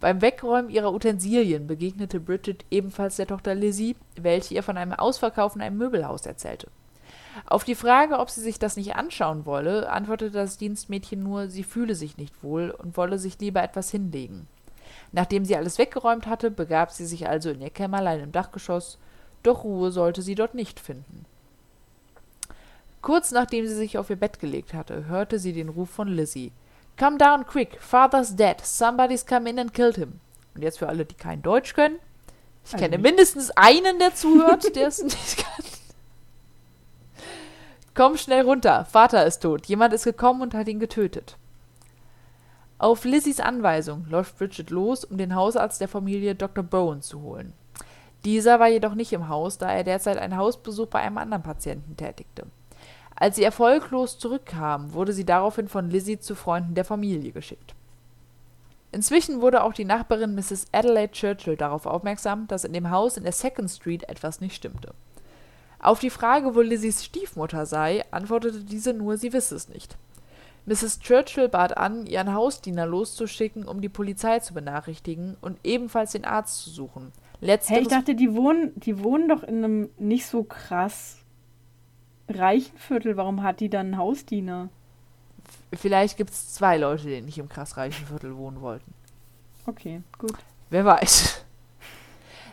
Beim 0.00 0.20
Wegräumen 0.20 0.70
ihrer 0.70 0.92
Utensilien 0.92 1.66
begegnete 1.66 2.20
Bridget 2.20 2.64
ebenfalls 2.70 3.16
der 3.16 3.26
Tochter 3.26 3.54
Lizzie, 3.54 3.96
welche 4.20 4.54
ihr 4.54 4.62
von 4.62 4.76
einem 4.76 4.92
Ausverkauf 4.92 5.56
in 5.56 5.62
einem 5.62 5.78
Möbelhaus 5.78 6.26
erzählte. 6.26 6.68
Auf 7.46 7.64
die 7.64 7.74
Frage, 7.74 8.18
ob 8.18 8.30
sie 8.30 8.40
sich 8.40 8.58
das 8.58 8.76
nicht 8.76 8.96
anschauen 8.96 9.46
wolle, 9.46 9.90
antwortete 9.90 10.32
das 10.32 10.58
Dienstmädchen 10.58 11.22
nur, 11.22 11.48
sie 11.48 11.64
fühle 11.64 11.94
sich 11.94 12.16
nicht 12.16 12.42
wohl 12.42 12.70
und 12.70 12.96
wolle 12.96 13.18
sich 13.18 13.38
lieber 13.38 13.62
etwas 13.62 13.90
hinlegen. 13.90 14.46
Nachdem 15.12 15.44
sie 15.44 15.56
alles 15.56 15.78
weggeräumt 15.78 16.26
hatte, 16.26 16.50
begab 16.50 16.90
sie 16.92 17.06
sich 17.06 17.28
also 17.28 17.50
in 17.50 17.60
ihr 17.60 17.70
Kämmerlein 17.70 18.20
im 18.20 18.32
Dachgeschoss, 18.32 18.98
doch 19.42 19.64
Ruhe 19.64 19.90
sollte 19.90 20.22
sie 20.22 20.34
dort 20.34 20.54
nicht 20.54 20.80
finden. 20.80 21.24
Kurz 23.02 23.30
nachdem 23.30 23.66
sie 23.66 23.74
sich 23.74 23.98
auf 23.98 24.10
ihr 24.10 24.16
Bett 24.16 24.40
gelegt 24.40 24.74
hatte, 24.74 25.06
hörte 25.06 25.38
sie 25.38 25.52
den 25.52 25.68
Ruf 25.68 25.90
von 25.90 26.08
Lizzie. 26.08 26.52
Come 26.98 27.18
down 27.18 27.44
quick, 27.44 27.80
father's 27.80 28.34
dead, 28.34 28.60
somebody's 28.64 29.24
come 29.26 29.48
in 29.48 29.58
and 29.58 29.72
killed 29.74 29.96
him. 29.96 30.20
Und 30.54 30.62
jetzt 30.62 30.78
für 30.78 30.88
alle, 30.88 31.04
die 31.04 31.14
kein 31.14 31.42
Deutsch 31.42 31.74
können. 31.74 31.96
Ich 32.64 32.72
Also 32.72 32.82
kenne 32.82 32.96
nicht. 32.96 33.02
mindestens 33.02 33.50
einen, 33.50 33.98
der 33.98 34.14
zuhört, 34.14 34.74
der 34.74 34.88
es 34.88 35.02
nicht 35.02 35.36
kann. 35.36 35.64
Komm 37.94 38.16
schnell 38.16 38.42
runter, 38.44 38.84
Vater 38.84 39.24
ist 39.26 39.40
tot. 39.40 39.66
Jemand 39.66 39.94
ist 39.94 40.04
gekommen 40.04 40.42
und 40.42 40.54
hat 40.54 40.68
ihn 40.68 40.80
getötet. 40.80 41.36
Auf 42.78 43.04
Lizzies 43.04 43.40
Anweisung 43.40 44.04
läuft 44.10 44.36
Bridget 44.36 44.70
los, 44.70 45.04
um 45.04 45.16
den 45.16 45.34
Hausarzt 45.34 45.80
der 45.80 45.88
Familie 45.88 46.34
Dr. 46.34 46.62
Bowen 46.62 47.00
zu 47.00 47.22
holen. 47.22 47.54
Dieser 48.26 48.60
war 48.60 48.68
jedoch 48.68 48.94
nicht 48.94 49.12
im 49.14 49.28
Haus, 49.28 49.56
da 49.56 49.70
er 49.72 49.84
derzeit 49.84 50.18
einen 50.18 50.36
Hausbesuch 50.36 50.88
bei 50.88 51.00
einem 51.00 51.16
anderen 51.16 51.42
Patienten 51.42 51.96
tätigte. 51.96 52.46
Als 53.16 53.36
sie 53.36 53.44
erfolglos 53.44 54.18
zurückkam, 54.18 54.92
wurde 54.92 55.14
sie 55.14 55.24
daraufhin 55.24 55.68
von 55.68 55.90
Lizzie 55.90 56.20
zu 56.20 56.34
Freunden 56.34 56.74
der 56.74 56.84
Familie 56.84 57.32
geschickt. 57.32 57.74
Inzwischen 58.92 59.40
wurde 59.40 59.62
auch 59.62 59.72
die 59.72 59.84
Nachbarin 59.84 60.34
Mrs. 60.34 60.66
Adelaide 60.72 61.12
Churchill 61.12 61.56
darauf 61.56 61.86
aufmerksam, 61.86 62.46
dass 62.46 62.64
in 62.64 62.72
dem 62.72 62.90
Haus 62.90 63.16
in 63.16 63.24
der 63.24 63.32
Second 63.32 63.70
Street 63.70 64.08
etwas 64.08 64.40
nicht 64.40 64.54
stimmte. 64.54 64.94
Auf 65.78 65.98
die 65.98 66.10
Frage, 66.10 66.54
wo 66.54 66.60
Lizzies 66.60 67.04
Stiefmutter 67.04 67.66
sei, 67.66 68.04
antwortete 68.10 68.64
diese 68.64 68.92
nur, 68.92 69.16
sie 69.16 69.32
wisse 69.32 69.54
es 69.54 69.68
nicht. 69.68 69.96
Mrs. 70.66 71.00
Churchill 71.00 71.48
bat 71.48 71.76
an, 71.76 72.06
ihren 72.06 72.34
Hausdiener 72.34 72.86
loszuschicken, 72.86 73.66
um 73.66 73.80
die 73.80 73.88
Polizei 73.88 74.40
zu 74.40 74.52
benachrichtigen 74.52 75.36
und 75.40 75.58
ebenfalls 75.62 76.12
den 76.12 76.24
Arzt 76.24 76.64
zu 76.64 76.70
suchen. 76.70 77.12
Hey, 77.40 77.48
Letzteres 77.48 77.82
ich 77.82 77.88
dachte, 77.88 78.14
die 78.14 78.34
wohnen, 78.34 78.72
die 78.76 79.02
wohnen 79.02 79.28
doch 79.28 79.42
in 79.42 79.64
einem 79.64 79.90
nicht 79.98 80.26
so 80.26 80.42
krass 80.42 81.18
reichen 82.28 82.76
Viertel. 82.78 83.16
Warum 83.16 83.42
hat 83.42 83.60
die 83.60 83.70
dann 83.70 83.86
einen 83.86 83.98
Hausdiener? 83.98 84.68
vielleicht 85.72 86.16
gibt 86.16 86.30
es 86.30 86.54
zwei 86.54 86.76
Leute, 86.76 87.04
die 87.04 87.20
nicht 87.20 87.38
im 87.38 87.48
krass 87.48 87.76
reichen 87.76 88.06
Viertel 88.06 88.36
wohnen 88.36 88.60
wollten. 88.60 88.92
Okay, 89.66 90.02
gut. 90.18 90.34
Wer 90.70 90.84
weiß. 90.84 91.44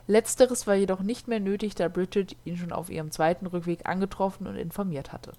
Letzteres 0.08 0.68
war 0.68 0.75
jedoch 0.75 1.00
nicht 1.00 1.27
mehr 1.27 1.39
nötig, 1.39 1.75
da 1.75 1.88
Bridget 1.88 2.36
ihn 2.44 2.58
schon 2.58 2.72
auf 2.72 2.89
ihrem 2.89 3.12
zweiten 3.12 3.46
Rückweg 3.46 3.88
angetroffen 3.88 4.48
und 4.48 4.56
informiert 4.58 5.13
hatte. 5.13 5.34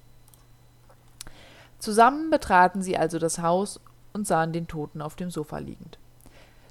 Zusammen 1.79 2.31
betraten 2.31 2.81
sie 2.81 2.97
also 2.97 3.19
das 3.19 3.41
Haus 3.41 3.81
und 4.15 4.27
sahen 4.27 4.53
den 4.53 4.67
Toten 4.67 5.03
auf 5.03 5.17
dem 5.17 5.31
Sofa 5.31 5.59
liegend. 5.59 5.99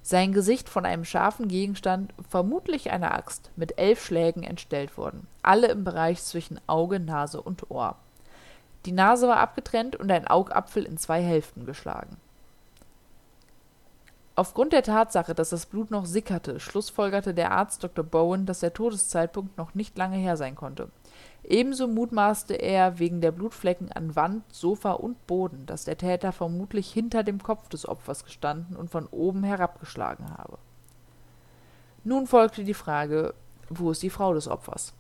Sein 0.06 0.34
Gesicht 0.34 0.68
von 0.68 0.86
einem 0.86 1.06
scharfen 1.06 1.48
Gegenstand, 1.48 2.14
vermutlich 2.30 2.92
einer 2.92 3.14
Axt, 3.14 3.52
mit 3.56 3.78
elf 3.78 4.04
Schlägen 4.04 4.44
entstellt 4.44 4.98
worden, 4.98 5.28
alle 5.42 5.68
im 5.68 5.86
Bereich 5.86 6.22
zwischen 6.22 6.60
Auge, 6.68 7.00
Nase 7.00 7.42
und 7.42 7.72
Ohr. 7.72 7.96
Die 8.86 8.92
Nase 8.92 9.30
war 9.30 9.38
abgetrennt 9.38 9.96
und 9.96 10.12
ein 10.12 10.28
Augapfel 10.28 10.84
in 10.84 10.98
zwei 10.98 11.22
Hälften 11.22 11.66
geschlagen. 11.66 12.18
Aufgrund 14.36 14.74
der 14.74 14.84
Tatsache, 14.84 15.34
dass 15.34 15.52
das 15.52 15.68
Blut 15.68 15.90
noch 15.90 16.06
sickerte, 16.06 16.60
schlussfolgerte 16.60 17.34
der 17.34 17.52
Arzt 17.52 17.82
Dr. 17.82 18.04
Bowen, 18.04 18.46
dass 18.46 18.60
der 18.60 18.74
Todeszeitpunkt 18.74 19.58
noch 19.58 19.74
nicht 19.74 19.98
lange 19.98 20.18
her 20.18 20.36
sein 20.36 20.56
konnte. 20.56 20.90
Ebenso 21.44 21.88
mutmaßte 21.88 22.54
er 22.54 23.00
wegen 23.00 23.20
der 23.20 23.32
Blutflecken 23.32 23.92
an 23.92 24.16
Wand, 24.16 24.44
Sofa 24.54 24.94
und 24.94 25.28
Boden, 25.28 25.66
dass 25.66 25.84
der 25.84 25.98
Täter 25.98 26.32
vermutlich 26.32 26.92
hinter 26.92 27.24
dem 27.24 27.44
Kopf 27.44 27.68
des 27.68 27.88
Opfers 27.88 28.24
gestanden 28.24 28.78
und 28.78 28.90
von 28.90 29.08
oben 29.08 29.44
herabgeschlagen 29.44 30.32
habe. 30.38 30.58
Nun 32.06 32.28
folgte 32.28 32.64
die 32.64 32.74
Frage, 32.74 33.34
wo 33.70 33.92
ist 33.92 34.04
die 34.04 34.10
Frau 34.10 34.34
des 34.34 34.48
Opfers? 34.48 34.94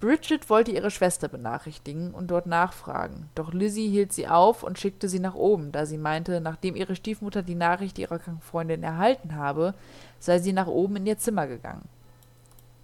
Bridget 0.00 0.48
wollte 0.48 0.70
ihre 0.70 0.92
Schwester 0.92 1.26
benachrichtigen 1.26 2.14
und 2.14 2.30
dort 2.30 2.46
nachfragen, 2.46 3.28
doch 3.34 3.52
Lizzie 3.52 3.88
hielt 3.88 4.12
sie 4.12 4.28
auf 4.28 4.62
und 4.62 4.78
schickte 4.78 5.08
sie 5.08 5.18
nach 5.18 5.34
oben, 5.34 5.72
da 5.72 5.86
sie 5.86 5.98
meinte, 5.98 6.40
nachdem 6.40 6.76
ihre 6.76 6.94
Stiefmutter 6.94 7.42
die 7.42 7.56
Nachricht 7.56 7.98
ihrer 7.98 8.20
kranken 8.20 8.40
Freundin 8.40 8.84
erhalten 8.84 9.34
habe, 9.34 9.74
sei 10.20 10.38
sie 10.38 10.52
nach 10.52 10.68
oben 10.68 10.96
in 10.96 11.06
ihr 11.06 11.18
Zimmer 11.18 11.48
gegangen. 11.48 11.88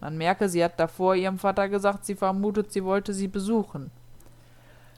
Man 0.04 0.18
merke, 0.18 0.50
sie 0.50 0.62
hat 0.62 0.78
davor 0.78 1.14
ihrem 1.14 1.38
Vater 1.38 1.70
gesagt, 1.70 2.04
sie 2.04 2.14
vermutet, 2.14 2.70
sie 2.70 2.84
wollte 2.84 3.14
sie 3.14 3.26
besuchen. 3.26 3.90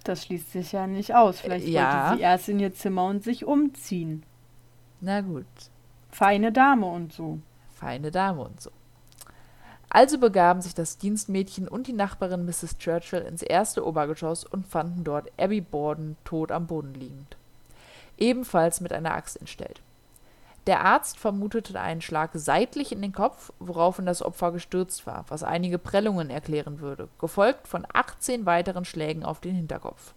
Das 0.02 0.24
schließt 0.24 0.50
sich 0.50 0.72
ja 0.72 0.88
nicht 0.88 1.14
aus. 1.14 1.38
Vielleicht 1.38 1.68
Ja. 1.68 2.06
wollte 2.08 2.16
sie 2.16 2.22
erst 2.24 2.48
in 2.48 2.58
ihr 2.58 2.74
Zimmer 2.74 3.04
und 3.06 3.22
sich 3.22 3.44
umziehen. 3.44 4.24
Na 5.00 5.20
gut, 5.20 5.46
Feine 6.10 6.50
Dame 6.50 6.86
und 6.86 7.12
so. 7.12 7.38
feine 7.72 8.10
Dame 8.10 8.42
und 8.42 8.60
so. 8.60 8.70
Also 9.88 10.18
begaben 10.18 10.60
sich 10.60 10.74
das 10.74 10.98
Dienstmädchen 10.98 11.68
und 11.68 11.86
die 11.86 11.92
Nachbarin 11.92 12.44
Mrs. 12.44 12.76
Churchill 12.78 13.20
ins 13.20 13.42
erste 13.42 13.86
Obergeschoss 13.86 14.42
und 14.44 14.66
fanden 14.66 15.04
dort 15.04 15.30
Abby 15.38 15.60
Borden 15.60 16.16
tot 16.24 16.50
am 16.50 16.66
Boden 16.66 16.94
liegend. 16.94 17.36
Ebenfalls 18.18 18.80
mit 18.80 18.92
einer 18.92 19.14
Axt 19.14 19.36
entstellt. 19.36 19.82
Der 20.66 20.84
Arzt 20.84 21.18
vermutete 21.18 21.80
einen 21.80 22.00
Schlag 22.00 22.30
seitlich 22.34 22.90
in 22.90 23.00
den 23.00 23.12
Kopf, 23.12 23.52
woraufhin 23.60 24.04
das 24.04 24.20
Opfer 24.20 24.50
gestürzt 24.50 25.06
war, 25.06 25.24
was 25.28 25.44
einige 25.44 25.78
Prellungen 25.78 26.28
erklären 26.28 26.80
würde, 26.80 27.08
gefolgt 27.20 27.68
von 27.68 27.86
18 27.92 28.46
weiteren 28.46 28.84
Schlägen 28.84 29.24
auf 29.24 29.40
den 29.40 29.54
Hinterkopf. 29.54 30.12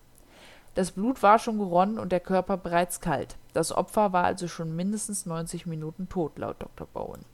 Das 0.74 0.92
Blut 0.92 1.22
war 1.22 1.38
schon 1.38 1.60
geronnen 1.60 2.00
und 2.00 2.12
der 2.12 2.20
Körper 2.20 2.58
bereits 2.58 3.00
kalt. 3.00 3.38
Das 3.54 3.72
Opfer 3.72 4.12
war 4.12 4.24
also 4.24 4.48
schon 4.48 4.76
mindestens 4.76 5.28
90 5.28 5.68
Minuten 5.68 6.10
tot, 6.10 6.40
laut 6.40 6.56
Dr. 6.60 6.88
Bowen. 6.88 7.26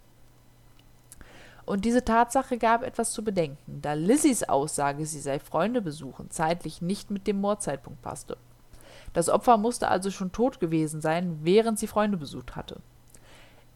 Und 1.65 1.85
diese 1.85 2.03
Tatsache 2.03 2.57
gab 2.57 2.83
etwas 2.83 3.11
zu 3.11 3.23
bedenken, 3.23 3.81
da 3.81 3.93
Lizzies 3.93 4.43
Aussage, 4.43 5.05
sie 5.05 5.19
sei 5.19 5.39
Freunde 5.39 5.81
besuchen, 5.81 6.29
zeitlich 6.31 6.81
nicht 6.81 7.11
mit 7.11 7.27
dem 7.27 7.39
Mordzeitpunkt 7.39 8.01
passte. 8.01 8.37
Das 9.13 9.29
Opfer 9.29 9.57
musste 9.57 9.87
also 9.87 10.11
schon 10.11 10.33
tot 10.33 10.59
gewesen 10.59 10.99
sein, 10.99 11.39
während 11.43 11.79
sie 11.79 11.87
Freunde 11.87 12.17
besucht 12.17 12.55
hatte. 12.55 12.81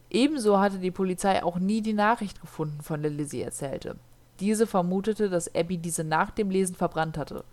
Ebenso 0.10 0.60
hatte 0.60 0.80
die 0.80 0.92
Polizei 0.92 1.44
auch 1.44 1.60
nie 1.60 1.82
die 1.82 1.94
Nachricht 1.94 2.42
gefunden, 2.42 2.82
von 2.82 3.02
der 3.02 3.12
Lizzie 3.12 3.42
erzählte. 3.42 3.96
Diese 4.40 4.66
vermutete, 4.66 5.30
dass 5.30 5.54
Abby 5.54 5.78
diese 5.78 6.04
nach 6.04 6.32
dem 6.32 6.50
Lesen 6.50 6.76
verbrannt 6.76 7.18
hatte, 7.18 7.44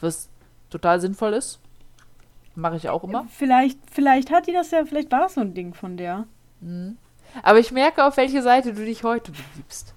was 0.00 0.28
total 0.70 1.00
sinnvoll 1.00 1.32
ist. 1.32 1.58
Mache 2.54 2.76
ich 2.76 2.88
auch 2.88 3.02
immer. 3.02 3.26
Vielleicht, 3.30 3.78
vielleicht 3.90 4.30
hat 4.30 4.46
die 4.46 4.52
das 4.52 4.70
ja, 4.70 4.84
vielleicht 4.84 5.10
war 5.10 5.26
es 5.26 5.34
so 5.34 5.40
ein 5.40 5.54
Ding 5.54 5.74
von 5.74 5.96
der. 5.96 6.26
Mhm. 6.60 6.98
Aber 7.42 7.58
ich 7.58 7.72
merke, 7.72 8.04
auf 8.04 8.16
welche 8.16 8.42
Seite 8.42 8.74
du 8.74 8.84
dich 8.84 9.02
heute 9.02 9.32
begibst. 9.32 9.94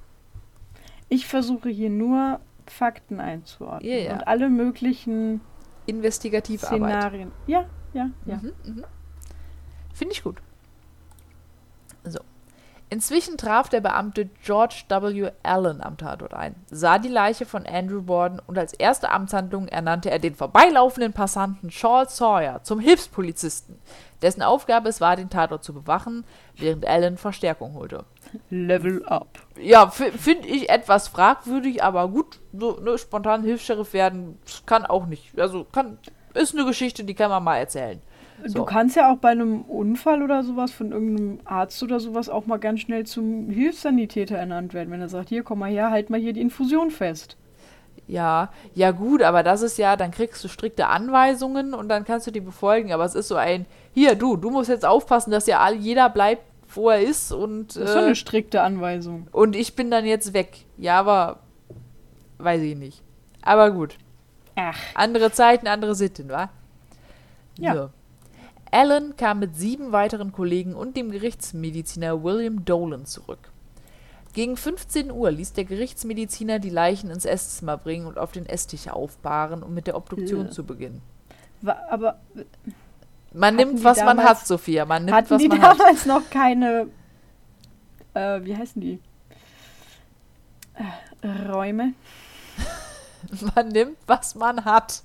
Ich 1.10 1.28
versuche 1.28 1.70
hier 1.70 1.90
nur 1.90 2.40
Fakten 2.66 3.20
einzuordnen 3.20 3.92
Ja, 3.92 3.98
ja. 3.98 4.14
und 4.14 4.28
alle 4.28 4.50
möglichen 4.50 5.42
Investigative 5.86 6.66
Arbeit. 6.68 6.80
Szenarien. 6.80 7.32
Ja, 7.46 7.66
ja, 7.94 8.10
ja. 8.26 8.38
Mhm, 8.38 8.52
mhm. 8.66 8.84
Finde 9.94 10.14
ich 10.14 10.24
gut. 10.24 10.38
Inzwischen 12.90 13.38
traf 13.38 13.68
der 13.68 13.82
Beamte 13.82 14.30
George 14.44 14.84
W. 14.88 15.32
Allen 15.44 15.82
am 15.82 15.98
Tatort 15.98 16.34
ein, 16.34 16.56
sah 16.72 17.00
die 17.00 17.10
Leiche 17.10 17.46
von 17.46 17.66
Andrew 17.66 18.02
Borden 18.02 18.42
und 18.48 18.58
als 18.58 18.72
erste 18.72 19.12
Amtshandlung 19.12 19.68
ernannte 19.68 20.10
er 20.10 20.20
den 20.20 20.36
vorbeilaufenden 20.36 21.12
Passanten 21.12 21.68
Charles 21.68 22.16
Sawyer 22.16 22.64
zum 22.64 22.80
Hilfspolizisten, 22.80 23.78
dessen 24.22 24.42
Aufgabe 24.42 24.88
es 24.88 25.02
war, 25.02 25.18
den 25.18 25.30
Tatort 25.30 25.66
zu 25.66 25.74
bewachen, 25.74 26.24
während 26.56 26.86
Allen 26.88 27.18
Verstärkung 27.18 27.74
holte. 27.74 28.06
Level 28.50 29.06
up. 29.06 29.28
Ja, 29.60 29.90
finde 29.90 30.48
ich 30.48 30.70
etwas 30.70 31.10
fragwürdig, 31.10 31.84
aber 31.84 32.08
gut, 32.08 32.40
so 32.54 32.80
ne, 32.80 32.98
spontan 32.98 33.44
Hilfs-Sheriff 33.44 33.92
werden, 33.92 34.40
kann 34.66 34.86
auch 34.86 35.08
nicht. 35.08 35.38
Also 35.38 35.66
kann, 35.66 35.98
ist 36.34 36.56
eine 36.56 36.66
Geschichte, 36.66 37.04
die 37.04 37.16
kann 37.16 37.30
man 37.30 37.44
mal 37.44 37.58
erzählen. 37.58 38.02
So. 38.46 38.60
Du 38.60 38.66
kannst 38.66 38.96
ja 38.96 39.12
auch 39.12 39.18
bei 39.18 39.30
einem 39.30 39.62
Unfall 39.64 40.22
oder 40.22 40.44
sowas 40.44 40.72
von 40.72 40.92
irgendeinem 40.92 41.40
Arzt 41.46 41.82
oder 41.82 42.00
sowas 42.00 42.30
auch 42.30 42.46
mal 42.46 42.58
ganz 42.58 42.82
schnell 42.82 43.06
zum 43.06 43.50
Hilfssanitäter 43.50 44.38
ernannt 44.38 44.74
werden, 44.74 44.92
wenn 44.92 45.02
er 45.02 45.10
sagt, 45.10 45.30
hier, 45.30 45.44
komm 45.44 45.60
mal 45.60 45.72
her, 45.72 45.90
halt 45.90 46.10
mal 46.10 46.20
hier 46.20 46.34
die 46.34 46.42
Infusion 46.42 46.92
fest. 46.92 47.36
Ja, 48.08 48.52
ja 48.74 48.92
gut, 48.92 49.22
aber 49.24 49.44
das 49.44 49.62
ist 49.62 49.78
ja, 49.78 49.98
dann 49.98 50.12
kriegst 50.12 50.44
du 50.44 50.48
strikte 50.48 50.88
Anweisungen 50.88 51.74
und 51.74 51.90
dann 51.90 52.06
kannst 52.06 52.28
du 52.28 52.32
die 52.32 52.40
befolgen, 52.40 52.94
aber 52.94 53.04
es 53.06 53.16
ist 53.16 53.28
so 53.28 53.36
ein, 53.36 53.66
hier, 53.94 54.16
du, 54.16 54.38
du 54.38 54.50
musst 54.50 54.70
jetzt 54.70 54.86
aufpassen, 54.86 55.32
dass 55.32 55.48
ja 55.48 55.60
all, 55.60 55.76
jeder 55.76 56.10
bleibt, 56.10 56.44
wo 56.74 56.90
er 56.90 57.02
ist 57.02 57.32
und 57.34 57.76
Das 57.76 57.84
ist 57.84 57.94
so 57.94 58.00
äh, 58.00 58.04
eine 58.04 58.16
strikte 58.16 58.62
Anweisung. 58.62 59.28
und 59.32 59.56
ich 59.56 59.76
bin 59.76 59.90
dann 59.92 60.06
jetzt 60.06 60.34
weg. 60.34 60.66
Ja, 60.78 61.00
aber 61.00 61.40
weiß 62.38 62.62
ich 62.62 62.78
nicht. 62.78 63.02
Aber 63.42 63.72
gut. 63.72 63.98
Ach. 64.56 64.78
Andere 64.94 65.32
Zeiten, 65.32 65.68
andere 65.68 65.96
Sitten, 65.96 66.30
wa? 66.30 66.50
Ja. 67.58 67.74
So. 67.76 67.90
Allen 68.72 69.16
kam 69.18 69.40
mit 69.40 69.56
sieben 69.56 69.92
weiteren 69.92 70.32
Kollegen 70.32 70.76
und 70.76 70.96
dem 70.98 71.12
Gerichtsmediziner 71.12 72.24
William 72.24 72.66
Dolan 72.66 73.06
zurück. 73.06 73.52
Gegen 74.34 74.56
15 74.58 75.12
Uhr 75.12 75.32
ließ 75.32 75.54
der 75.54 75.66
Gerichtsmediziner 75.66 76.60
die 76.60 76.70
Leichen 76.70 77.10
ins 77.10 77.26
Esszimmer 77.26 77.78
bringen 77.78 78.06
und 78.06 78.18
auf 78.20 78.32
den 78.32 78.46
Esstisch 78.46 78.88
aufbahren, 78.88 79.64
um 79.64 79.74
mit 79.74 79.88
der 79.88 79.96
Obduktion 79.96 80.46
Ja. 80.46 80.52
zu 80.52 80.64
beginnen. 80.64 81.02
Wa- 81.62 81.78
Aber 81.90 82.20
Man 83.34 83.56
nimmt, 83.56 83.84
was 83.84 83.98
man 83.98 84.18
damals- 84.18 84.30
hat, 84.42 84.48
Sophia. 84.48 84.86
Man 84.86 85.06
nimmt, 85.06 85.18
hatten 85.18 85.30
was 85.32 85.42
die 85.42 85.48
man 85.48 85.62
hat. 85.62 85.80
damals 85.80 86.06
noch 86.06 86.30
keine, 86.30 86.88
äh, 88.14 88.42
wie 88.44 88.56
heißen 88.56 88.80
die? 88.82 89.00
Äh, 91.22 91.28
Räume? 91.50 91.94
Man 93.56 93.70
nimmt, 93.70 93.98
was 94.06 94.36
man 94.36 94.64
hat. 94.64 95.02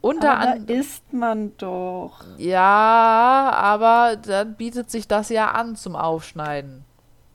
Unter 0.00 0.38
anderem. 0.38 0.78
isst 0.78 1.12
man 1.12 1.56
doch. 1.58 2.24
Ja, 2.38 3.50
aber 3.54 4.16
dann 4.16 4.54
bietet 4.54 4.90
sich 4.90 5.06
das 5.06 5.28
ja 5.28 5.50
an 5.50 5.76
zum 5.76 5.94
Aufschneiden. 5.94 6.84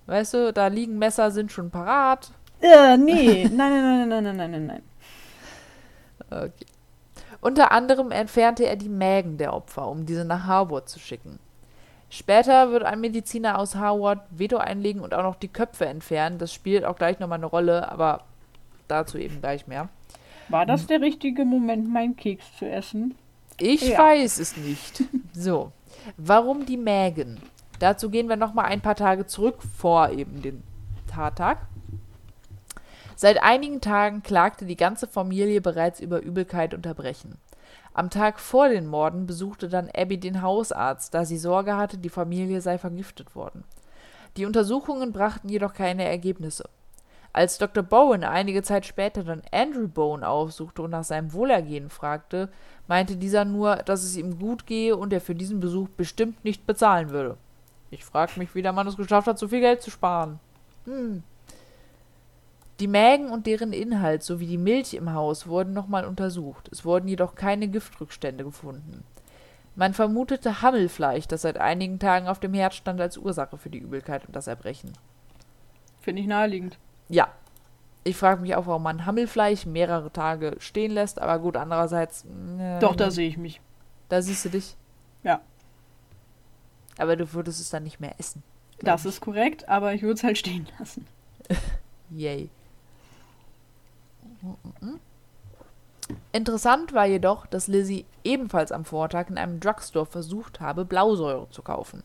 Weißt 0.08 0.34
du, 0.34 0.54
da 0.54 0.68
liegen 0.68 0.98
Messer, 0.98 1.32
sind 1.32 1.52
schon 1.52 1.70
parat. 1.70 2.32
Äh, 2.62 2.98
nee, 2.98 3.50
nein, 3.54 3.58
nein, 3.58 4.10
nein, 4.10 4.10
nein, 4.10 4.24
nein, 4.24 4.38
nein, 4.38 4.52
nein, 4.52 4.66
nein. 4.68 4.84
Okay. 6.30 6.66
Unter 7.42 7.72
anderem 7.72 8.12
entfernte 8.12 8.66
er 8.66 8.76
die 8.76 8.90
Mägen 8.90 9.38
der 9.38 9.54
Opfer, 9.54 9.88
um 9.88 10.08
diese 10.08 10.26
nach 10.26 10.46
Harvard 10.46 10.90
zu 10.90 10.98
schicken. 10.98 11.38
Später 12.10 12.72
wird 12.72 12.84
ein 12.84 13.02
Mediziner 13.02 13.60
aus 13.60 13.76
Harvard 13.76 14.22
Veto 14.32 14.58
einlegen 14.58 15.02
und 15.02 15.14
auch 15.14 15.24
noch 15.24 15.36
die 15.36 15.48
Köpfe 15.48 15.86
entfernen. 15.86 16.40
Das 16.40 16.54
spielt 16.54 16.86
auch 16.86 16.96
gleich 16.96 17.20
nochmal 17.20 17.38
eine 17.38 17.46
Rolle, 17.46 17.92
aber 17.92 18.22
dazu 18.88 19.18
eben 19.18 19.42
gleich 19.42 19.68
mehr. 19.68 19.90
War 20.50 20.66
das 20.66 20.88
der 20.88 21.02
richtige 21.02 21.46
Moment, 21.46 21.92
meinen 21.92 22.16
Keks 22.16 22.46
zu 22.58 22.66
essen? 22.70 23.16
Ich 23.58 23.82
Ja. 23.90 24.00
weiß 24.00 24.40
es 24.40 24.58
nicht. 24.58 25.04
So, 25.34 25.72
warum 26.18 26.66
die 26.66 26.78
Mägen? 26.78 27.40
Dazu 27.80 28.10
gehen 28.10 28.30
wir 28.30 28.36
noch 28.36 28.54
mal 28.54 28.64
ein 28.66 28.82
paar 28.82 28.96
Tage 28.96 29.26
zurück 29.26 29.60
vor 29.78 30.10
eben 30.10 30.42
den 30.42 30.64
Tattag. 31.08 31.58
Seit 33.16 33.42
einigen 33.42 33.80
Tagen 33.82 34.24
klagte 34.24 34.66
die 34.66 34.76
ganze 34.76 35.08
Familie 35.08 35.62
bereits 35.62 36.00
über 36.00 36.22
Übelkeit 36.22 36.74
und 36.74 36.86
Erbrechen. 36.86 37.38
Am 37.94 38.10
Tag 38.10 38.42
vor 38.42 38.68
den 38.68 38.88
Morden 38.88 39.26
besuchte 39.26 39.70
dann 39.70 39.90
Abby 39.96 40.18
den 40.18 40.42
Hausarzt, 40.42 41.14
da 41.14 41.24
sie 41.24 41.38
Sorge 41.38 41.78
hatte, 41.78 41.98
die 41.98 42.10
Familie 42.10 42.60
sei 42.60 42.78
vergiftet 42.78 43.36
worden. 43.36 43.64
Die 44.36 44.46
Untersuchungen 44.46 45.14
brachten 45.14 45.48
jedoch 45.48 45.74
keine 45.74 46.04
Ergebnisse. 46.04 46.66
Als 47.36 47.58
Dr. 47.58 47.84
Bowen 47.84 48.24
einige 48.24 48.64
Zeit 48.64 48.86
später 48.86 49.22
dann 49.26 49.42
Andrew 49.52 49.90
Bowen 49.90 50.24
aufsuchte 50.24 50.82
und 50.82 50.92
nach 50.92 51.04
seinem 51.04 51.34
Wohlergehen 51.34 51.90
fragte, 51.90 52.48
meinte 52.88 53.18
dieser 53.18 53.44
nur, 53.44 53.76
dass 53.76 54.06
es 54.06 54.16
ihm 54.16 54.40
gut 54.40 54.66
gehe 54.66 54.96
und 54.96 55.12
er 55.12 55.20
für 55.20 55.36
diesen 55.36 55.60
Besuch 55.60 55.90
bestimmt 55.90 56.46
nicht 56.46 56.66
bezahlen 56.66 57.10
würde. 57.10 57.36
Ich 57.92 58.06
frag 58.06 58.38
mich, 58.38 58.56
wie 58.56 58.62
der 58.62 58.72
Mann 58.72 58.88
es 58.88 58.96
geschafft 58.96 59.28
hat, 59.28 59.38
so 59.38 59.50
viel 59.50 59.60
Geld 59.60 59.82
zu 59.82 59.92
sparen. 59.92 60.40
Hm. 60.86 61.24
Die 62.80 62.88
Mägen 62.88 63.28
und 63.30 63.48
deren 63.48 63.74
Inhalt 63.74 64.24
sowie 64.24 64.48
die 64.48 64.58
Milch 64.58 64.94
im 64.94 65.12
Haus 65.12 65.46
wurden 65.46 65.74
nochmal 65.74 66.06
untersucht. 66.06 66.70
Es 66.72 66.86
wurden 66.86 67.10
jedoch 67.10 67.36
keine 67.36 67.68
Giftrückstände 67.68 68.46
gefunden. 68.46 69.04
Man 69.76 69.94
vermutete 69.94 70.62
Hammelfleisch, 70.62 71.28
das 71.28 71.42
seit 71.42 71.58
einigen 71.58 72.00
Tagen 72.00 72.30
auf 72.30 72.40
dem 72.40 72.54
Herd 72.54 72.76
stand, 72.76 73.02
als 73.02 73.18
Ursache 73.18 73.58
für 73.58 73.70
die 73.70 73.80
Übelkeit 73.80 74.26
und 74.26 74.38
das 74.38 74.48
Erbrechen. 74.48 74.94
Finde 76.00 76.22
ich 76.22 76.30
naheliegend. 76.30 76.78
Ja. 77.10 77.28
Ich 78.04 78.16
frage 78.18 78.42
mich 78.42 78.56
auch, 78.56 78.68
warum 78.68 78.84
man 78.84 79.06
Hammelfleisch 79.06 79.66
mehrere 79.66 80.12
Tage 80.12 80.56
stehen 80.60 80.92
lässt, 80.92 81.20
aber 81.20 81.40
gut, 81.40 81.58
andererseits. 81.58 82.24
äh, 82.60 82.80
Doch, 82.80 82.96
da 82.96 83.10
sehe 83.10 83.28
ich 83.28 83.38
mich. 83.38 83.62
Da 84.10 84.22
siehst 84.22 84.46
du 84.46 84.50
dich. 84.50 84.76
Ja. 85.24 85.42
Aber 86.98 87.16
du 87.16 87.34
würdest 87.34 87.60
es 87.60 87.70
dann 87.72 87.84
nicht 87.84 88.00
mehr 88.00 88.14
essen. 88.20 88.44
Das 88.80 89.06
ist 89.06 89.22
korrekt, 89.22 89.68
aber 89.68 89.94
ich 89.94 90.02
würde 90.04 90.14
es 90.16 90.24
halt 90.24 90.38
stehen 90.38 90.68
lassen. 90.80 91.08
Yay. 92.12 92.50
Interessant 96.32 96.94
war 96.94 97.06
jedoch, 97.06 97.48
dass 97.48 97.68
Lizzie 97.68 98.06
ebenfalls 98.24 98.72
am 98.72 98.86
Vortag 98.86 99.30
in 99.30 99.38
einem 99.38 99.60
Drugstore 99.60 100.06
versucht 100.06 100.60
habe, 100.60 100.86
Blausäure 100.86 101.50
zu 101.50 101.64
kaufen. 101.64 102.04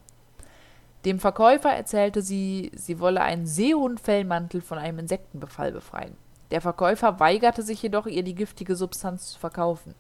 Dem 1.04 1.18
Verkäufer 1.18 1.70
erzählte 1.70 2.20
sie, 2.20 2.70
sie 2.74 3.00
wolle 3.00 3.22
einen 3.22 3.46
Seehundfellmantel 3.46 4.60
von 4.60 4.76
einem 4.76 4.98
Insektenbefall 4.98 5.72
befreien. 5.72 6.16
Der 6.50 6.60
Verkäufer 6.60 7.20
weigerte 7.20 7.62
sich 7.62 7.80
jedoch, 7.82 8.06
ihr 8.06 8.22
die 8.22 8.34
giftige 8.34 8.76
Substanz 8.76 9.32
zu 9.32 9.38
verkaufen. 9.38 9.94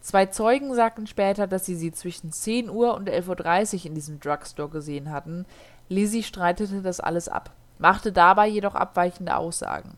Zwei 0.00 0.26
Zeugen 0.26 0.74
sagten 0.74 1.06
später, 1.06 1.46
dass 1.46 1.66
sie 1.66 1.74
sie 1.74 1.92
zwischen 1.92 2.30
10 2.30 2.68
Uhr 2.68 2.94
und 2.94 3.08
11.30 3.08 3.78
Uhr 3.78 3.86
in 3.86 3.94
diesem 3.94 4.20
Drugstore 4.20 4.68
gesehen 4.68 5.10
hatten. 5.10 5.46
Lizzie 5.88 6.22
streitete 6.22 6.82
das 6.82 7.00
alles 7.00 7.28
ab, 7.28 7.50
machte 7.78 8.12
dabei 8.12 8.48
jedoch 8.48 8.74
abweichende 8.74 9.36
Aussagen. 9.36 9.96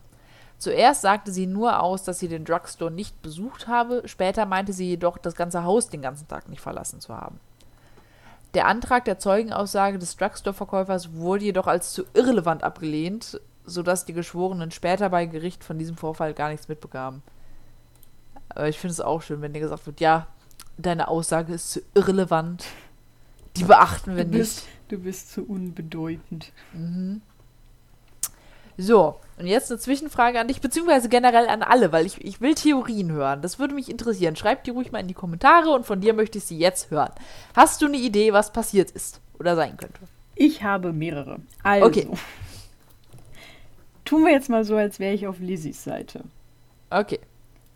Zuerst 0.57 1.01
sagte 1.01 1.31
sie 1.31 1.47
nur 1.47 1.81
aus, 1.81 2.03
dass 2.03 2.19
sie 2.19 2.27
den 2.27 2.45
Drugstore 2.45 2.91
nicht 2.91 3.21
besucht 3.21 3.67
habe, 3.67 4.03
später 4.05 4.45
meinte 4.45 4.73
sie 4.73 4.89
jedoch, 4.89 5.17
das 5.17 5.35
ganze 5.35 5.63
Haus 5.63 5.89
den 5.89 6.01
ganzen 6.01 6.27
Tag 6.27 6.49
nicht 6.49 6.61
verlassen 6.61 7.01
zu 7.01 7.17
haben. 7.17 7.39
Der 8.53 8.67
Antrag 8.67 9.05
der 9.05 9.17
Zeugenaussage 9.19 9.97
des 9.97 10.17
Drugstore-Verkäufers 10.17 11.13
wurde 11.13 11.45
jedoch 11.45 11.67
als 11.67 11.93
zu 11.93 12.03
irrelevant 12.13 12.63
abgelehnt. 12.63 13.39
sodass 13.63 14.05
die 14.05 14.13
Geschworenen 14.13 14.71
später 14.71 15.09
bei 15.09 15.27
Gericht 15.27 15.63
von 15.63 15.77
diesem 15.77 15.95
Vorfall 15.95 16.33
gar 16.33 16.49
nichts 16.49 16.67
mitbekamen. 16.67 17.21
Aber 18.49 18.67
ich 18.67 18.79
finde 18.79 18.91
es 18.93 18.99
auch 18.99 19.21
schön, 19.21 19.41
wenn 19.41 19.53
dir 19.53 19.59
gesagt 19.59 19.85
wird, 19.85 20.01
ja, 20.01 20.27
deine 20.77 21.07
Aussage 21.07 21.53
ist 21.53 21.71
zu 21.71 21.81
irrelevant. 21.93 22.65
Die 23.55 23.63
beachten 23.63 24.15
wir 24.15 24.23
Du 24.25 24.31
nicht. 24.31 24.39
bist, 24.39 24.67
du 24.89 24.97
bist 24.97 25.31
zu 25.31 25.43
unbedeutend. 25.45 26.51
Mhm. 26.73 27.21
So, 28.77 29.19
und 29.37 29.47
jetzt 29.47 29.71
eine 29.71 29.79
Zwischenfrage 29.79 30.39
an 30.39 30.47
dich, 30.47 30.61
beziehungsweise 30.61 31.09
generell 31.09 31.47
an 31.47 31.63
alle, 31.63 31.91
weil 31.91 32.05
ich, 32.05 32.23
ich 32.23 32.41
will 32.41 32.55
Theorien 32.55 33.11
hören. 33.11 33.41
Das 33.41 33.59
würde 33.59 33.73
mich 33.73 33.89
interessieren. 33.89 34.35
Schreib 34.35 34.63
die 34.63 34.71
ruhig 34.71 34.91
mal 34.91 34.99
in 34.99 35.07
die 35.07 35.13
Kommentare 35.13 35.71
und 35.71 35.85
von 35.85 36.01
dir 36.01 36.13
möchte 36.13 36.37
ich 36.37 36.43
sie 36.43 36.57
jetzt 36.57 36.91
hören. 36.91 37.11
Hast 37.55 37.81
du 37.81 37.87
eine 37.87 37.97
Idee, 37.97 38.33
was 38.33 38.53
passiert 38.53 38.91
ist 38.91 39.19
oder 39.39 39.55
sein 39.55 39.77
könnte? 39.77 39.99
Ich 40.35 40.63
habe 40.63 40.93
mehrere. 40.93 41.39
Also, 41.63 41.87
Okay. 41.87 42.07
tun 44.05 44.25
wir 44.25 44.31
jetzt 44.31 44.49
mal 44.49 44.63
so, 44.63 44.75
als 44.75 44.99
wäre 44.99 45.13
ich 45.13 45.27
auf 45.27 45.39
Lizzies 45.39 45.83
Seite. 45.83 46.23
Okay. 46.89 47.19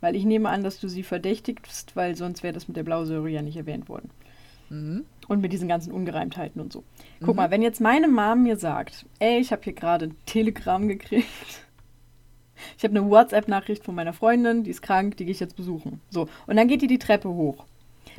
Weil 0.01 0.15
ich 0.15 0.25
nehme 0.25 0.49
an, 0.49 0.63
dass 0.63 0.79
du 0.79 0.87
sie 0.87 1.03
verdächtigst, 1.03 1.95
weil 1.95 2.15
sonst 2.15 2.43
wäre 2.43 2.53
das 2.53 2.67
mit 2.67 2.77
der 2.77 2.83
Blausäure 2.83 3.29
ja 3.29 3.41
nicht 3.41 3.57
erwähnt 3.57 3.89
worden. 3.89 4.11
Mhm. 4.75 5.05
Und 5.27 5.41
mit 5.41 5.51
diesen 5.53 5.67
ganzen 5.67 5.91
Ungereimtheiten 5.91 6.61
und 6.61 6.71
so. 6.71 6.83
Guck 7.19 7.29
Mhm. 7.29 7.35
mal, 7.35 7.51
wenn 7.51 7.61
jetzt 7.61 7.81
meine 7.81 8.07
Mom 8.07 8.43
mir 8.43 8.57
sagt, 8.57 9.05
ey, 9.19 9.39
ich 9.39 9.51
habe 9.51 9.63
hier 9.63 9.73
gerade 9.73 10.05
ein 10.07 10.15
Telegramm 10.25 10.87
gekriegt. 10.87 11.25
Ich 12.77 12.83
habe 12.83 12.97
eine 12.97 13.09
WhatsApp-Nachricht 13.09 13.83
von 13.83 13.95
meiner 13.95 14.13
Freundin, 14.13 14.63
die 14.63 14.69
ist 14.71 14.81
krank, 14.81 15.17
die 15.17 15.25
gehe 15.25 15.33
ich 15.33 15.39
jetzt 15.39 15.55
besuchen. 15.57 15.99
So, 16.09 16.27
und 16.47 16.55
dann 16.55 16.67
geht 16.67 16.81
die 16.81 16.87
die 16.87 16.99
Treppe 16.99 17.29
hoch. 17.29 17.65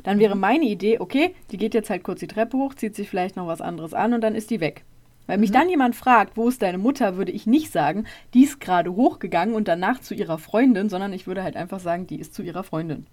Dann 0.03 0.19
wäre 0.19 0.35
meine 0.35 0.65
Idee, 0.65 0.99
okay, 0.99 1.33
die 1.51 1.57
geht 1.57 1.73
jetzt 1.73 1.89
halt 1.89 2.03
kurz 2.03 2.19
die 2.19 2.27
Treppe 2.27 2.55
hoch, 2.57 2.75
zieht 2.75 2.95
sich 2.95 3.09
vielleicht 3.09 3.35
noch 3.35 3.47
was 3.47 3.61
anderes 3.61 3.93
an 3.93 4.13
und 4.13 4.21
dann 4.21 4.35
ist 4.35 4.51
die 4.51 4.59
weg. 4.59 4.83
Weil 5.25 5.39
mich 5.39 5.51
dann 5.51 5.69
jemand 5.69 5.95
fragt, 5.95 6.37
wo 6.37 6.47
ist 6.47 6.61
deine 6.61 6.77
Mutter, 6.77 7.17
würde 7.17 7.31
ich 7.31 7.47
nicht 7.47 7.71
sagen, 7.71 8.05
die 8.33 8.43
ist 8.43 8.61
gerade 8.61 8.95
hochgegangen 8.95 9.55
und 9.55 9.67
danach 9.67 9.99
zu 9.99 10.13
ihrer 10.13 10.37
Freundin, 10.37 10.87
sondern 10.87 11.13
ich 11.13 11.25
würde 11.27 11.43
halt 11.43 11.55
einfach 11.57 11.79
sagen, 11.79 12.05
die 12.07 12.19
ist 12.19 12.33
zu 12.33 12.43
ihrer 12.43 12.63
Freundin. 12.63 13.07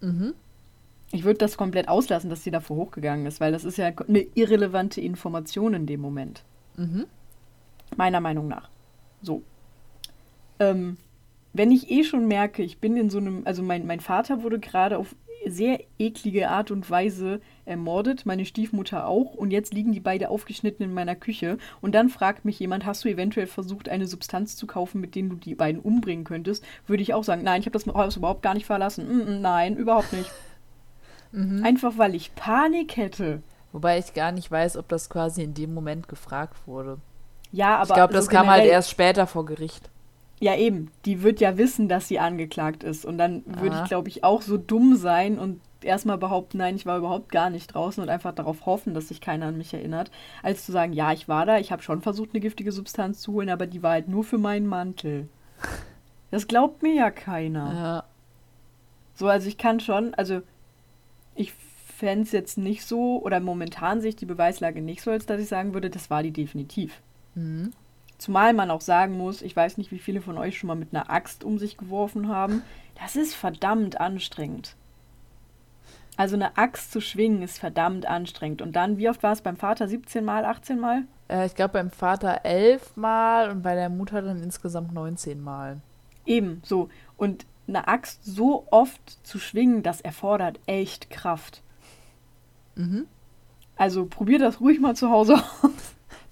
Mhm. 0.00 0.32
Ich 1.12 1.24
würde 1.24 1.38
das 1.38 1.56
komplett 1.56 1.88
auslassen, 1.88 2.30
dass 2.30 2.44
sie 2.44 2.50
davor 2.50 2.76
hochgegangen 2.76 3.26
ist, 3.26 3.40
weil 3.40 3.52
das 3.52 3.64
ist 3.64 3.78
ja 3.78 3.90
eine 4.08 4.26
irrelevante 4.34 5.00
Information 5.00 5.74
in 5.74 5.86
dem 5.86 6.00
Moment. 6.00 6.44
Mhm. 6.76 7.06
Meiner 7.96 8.20
Meinung 8.20 8.46
nach. 8.46 8.70
So. 9.20 9.42
Ähm, 10.60 10.96
wenn 11.52 11.72
ich 11.72 11.90
eh 11.90 12.04
schon 12.04 12.28
merke, 12.28 12.62
ich 12.62 12.78
bin 12.78 12.96
in 12.96 13.10
so 13.10 13.18
einem, 13.18 13.42
also 13.44 13.62
mein, 13.62 13.86
mein 13.86 14.00
Vater 14.00 14.42
wurde 14.44 14.60
gerade 14.60 14.98
auf 14.98 15.16
sehr 15.46 15.80
eklige 15.98 16.50
Art 16.50 16.70
und 16.70 16.88
Weise 16.90 17.40
ermordet, 17.64 18.26
meine 18.26 18.44
Stiefmutter 18.44 19.06
auch, 19.06 19.34
und 19.34 19.50
jetzt 19.50 19.72
liegen 19.72 19.92
die 19.92 20.00
beide 20.00 20.28
aufgeschnitten 20.28 20.84
in 20.84 20.92
meiner 20.92 21.16
Küche. 21.16 21.58
Und 21.80 21.94
dann 21.94 22.08
fragt 22.08 22.44
mich 22.44 22.58
jemand, 22.58 22.84
hast 22.84 23.04
du 23.04 23.08
eventuell 23.08 23.46
versucht, 23.46 23.88
eine 23.88 24.06
Substanz 24.06 24.56
zu 24.56 24.66
kaufen, 24.66 25.00
mit 25.00 25.14
denen 25.14 25.30
du 25.30 25.36
die 25.36 25.54
beiden 25.54 25.80
umbringen 25.80 26.24
könntest? 26.24 26.64
Würde 26.86 27.02
ich 27.02 27.14
auch 27.14 27.24
sagen, 27.24 27.42
nein, 27.42 27.60
ich 27.60 27.66
habe 27.66 27.78
das 27.78 27.86
Haus 27.86 28.16
überhaupt 28.16 28.42
gar 28.42 28.54
nicht 28.54 28.66
verlassen. 28.66 29.08
Mm, 29.08 29.38
mm, 29.38 29.40
nein, 29.40 29.76
überhaupt 29.76 30.12
nicht. 30.12 30.30
Mhm. 31.32 31.64
Einfach 31.64 31.92
weil 31.96 32.14
ich 32.14 32.34
Panik 32.34 32.96
hätte. 32.96 33.42
Wobei 33.72 33.98
ich 33.98 34.14
gar 34.14 34.32
nicht 34.32 34.50
weiß, 34.50 34.76
ob 34.76 34.88
das 34.88 35.08
quasi 35.08 35.42
in 35.42 35.54
dem 35.54 35.72
Moment 35.74 36.08
gefragt 36.08 36.56
wurde. 36.66 36.98
Ja, 37.52 37.76
aber 37.76 37.90
ich 37.90 37.94
glaube, 37.94 38.12
das 38.12 38.26
so 38.26 38.30
kam 38.30 38.48
halt 38.48 38.64
erst 38.64 38.90
später 38.90 39.26
vor 39.26 39.44
Gericht. 39.44 39.90
Ja, 40.40 40.56
eben. 40.56 40.90
Die 41.04 41.22
wird 41.22 41.40
ja 41.40 41.58
wissen, 41.58 41.88
dass 41.88 42.08
sie 42.08 42.18
angeklagt 42.18 42.82
ist. 42.82 43.04
Und 43.04 43.18
dann 43.18 43.44
würde 43.46 43.80
ich, 43.82 43.88
glaube 43.88 44.08
ich, 44.08 44.24
auch 44.24 44.42
so 44.42 44.56
dumm 44.56 44.96
sein 44.96 45.38
und 45.38 45.60
erstmal 45.82 46.18
behaupten, 46.18 46.58
nein, 46.58 46.76
ich 46.76 46.86
war 46.86 46.98
überhaupt 46.98 47.30
gar 47.30 47.50
nicht 47.50 47.74
draußen 47.74 48.02
und 48.02 48.08
einfach 48.08 48.34
darauf 48.34 48.66
hoffen, 48.66 48.94
dass 48.94 49.08
sich 49.08 49.20
keiner 49.20 49.46
an 49.46 49.58
mich 49.58 49.72
erinnert, 49.74 50.10
als 50.42 50.64
zu 50.64 50.72
sagen, 50.72 50.92
ja, 50.92 51.12
ich 51.12 51.28
war 51.28 51.46
da, 51.46 51.58
ich 51.58 51.72
habe 51.72 51.82
schon 51.82 52.02
versucht, 52.02 52.30
eine 52.32 52.40
giftige 52.40 52.72
Substanz 52.72 53.20
zu 53.20 53.32
holen, 53.32 53.50
aber 53.50 53.66
die 53.66 53.82
war 53.82 53.92
halt 53.92 54.08
nur 54.08 54.24
für 54.24 54.38
meinen 54.38 54.66
Mantel. 54.66 55.28
Das 56.32 56.46
glaubt 56.46 56.84
mir 56.84 56.94
ja 56.94 57.10
keiner. 57.10 57.74
Ja. 57.74 58.04
So, 59.16 59.26
also 59.26 59.48
ich 59.48 59.58
kann 59.58 59.80
schon, 59.80 60.14
also 60.14 60.42
ich 61.34 61.52
fände 61.52 62.24
es 62.24 62.32
jetzt 62.32 62.58
nicht 62.58 62.84
so, 62.84 63.22
oder 63.22 63.40
momentan 63.40 64.00
sehe 64.00 64.10
ich 64.10 64.16
die 64.16 64.26
Beweislage 64.26 64.80
nicht 64.80 65.02
so, 65.02 65.10
als 65.10 65.26
dass 65.26 65.40
ich 65.40 65.48
sagen 65.48 65.74
würde, 65.74 65.90
das 65.90 66.10
war 66.10 66.22
die 66.22 66.32
definitiv. 66.32 67.02
Mhm. 67.34 67.72
Zumal 68.18 68.52
man 68.52 68.70
auch 68.70 68.82
sagen 68.82 69.16
muss, 69.16 69.40
ich 69.40 69.56
weiß 69.56 69.78
nicht, 69.78 69.92
wie 69.92 69.98
viele 69.98 70.20
von 70.20 70.36
euch 70.36 70.58
schon 70.58 70.68
mal 70.68 70.74
mit 70.74 70.94
einer 70.94 71.10
Axt 71.10 71.42
um 71.42 71.58
sich 71.58 71.78
geworfen 71.78 72.28
haben. 72.28 72.62
Das 73.00 73.16
ist 73.16 73.34
verdammt 73.34 73.98
anstrengend. 73.98 74.76
Also 76.16 76.36
eine 76.36 76.58
Axt 76.58 76.92
zu 76.92 77.00
schwingen 77.00 77.40
ist 77.40 77.58
verdammt 77.58 78.04
anstrengend. 78.04 78.60
Und 78.60 78.76
dann, 78.76 78.98
wie 78.98 79.08
oft 79.08 79.22
war 79.22 79.32
es 79.32 79.40
beim 79.40 79.56
Vater? 79.56 79.88
17 79.88 80.22
Mal, 80.22 80.44
18 80.44 80.78
Mal? 80.78 81.04
Äh, 81.28 81.46
ich 81.46 81.54
glaube 81.54 81.72
beim 81.72 81.90
Vater 81.90 82.40
elf 82.44 82.94
Mal 82.94 83.50
und 83.50 83.62
bei 83.62 83.74
der 83.74 83.88
Mutter 83.88 84.20
dann 84.20 84.42
insgesamt 84.42 84.92
19 84.92 85.40
Mal. 85.40 85.80
Eben, 86.26 86.60
so. 86.62 86.90
Und 87.16 87.46
eine 87.70 87.88
Axt 87.88 88.24
so 88.24 88.66
oft 88.70 89.00
zu 89.26 89.38
schwingen, 89.38 89.82
das 89.82 90.00
erfordert 90.00 90.60
echt 90.66 91.08
Kraft. 91.10 91.62
Mhm. 92.74 93.06
Also 93.76 94.04
probiert 94.06 94.42
das 94.42 94.60
ruhig 94.60 94.78
mal 94.80 94.94
zu 94.94 95.10
Hause 95.10 95.36
aus. 95.62 95.70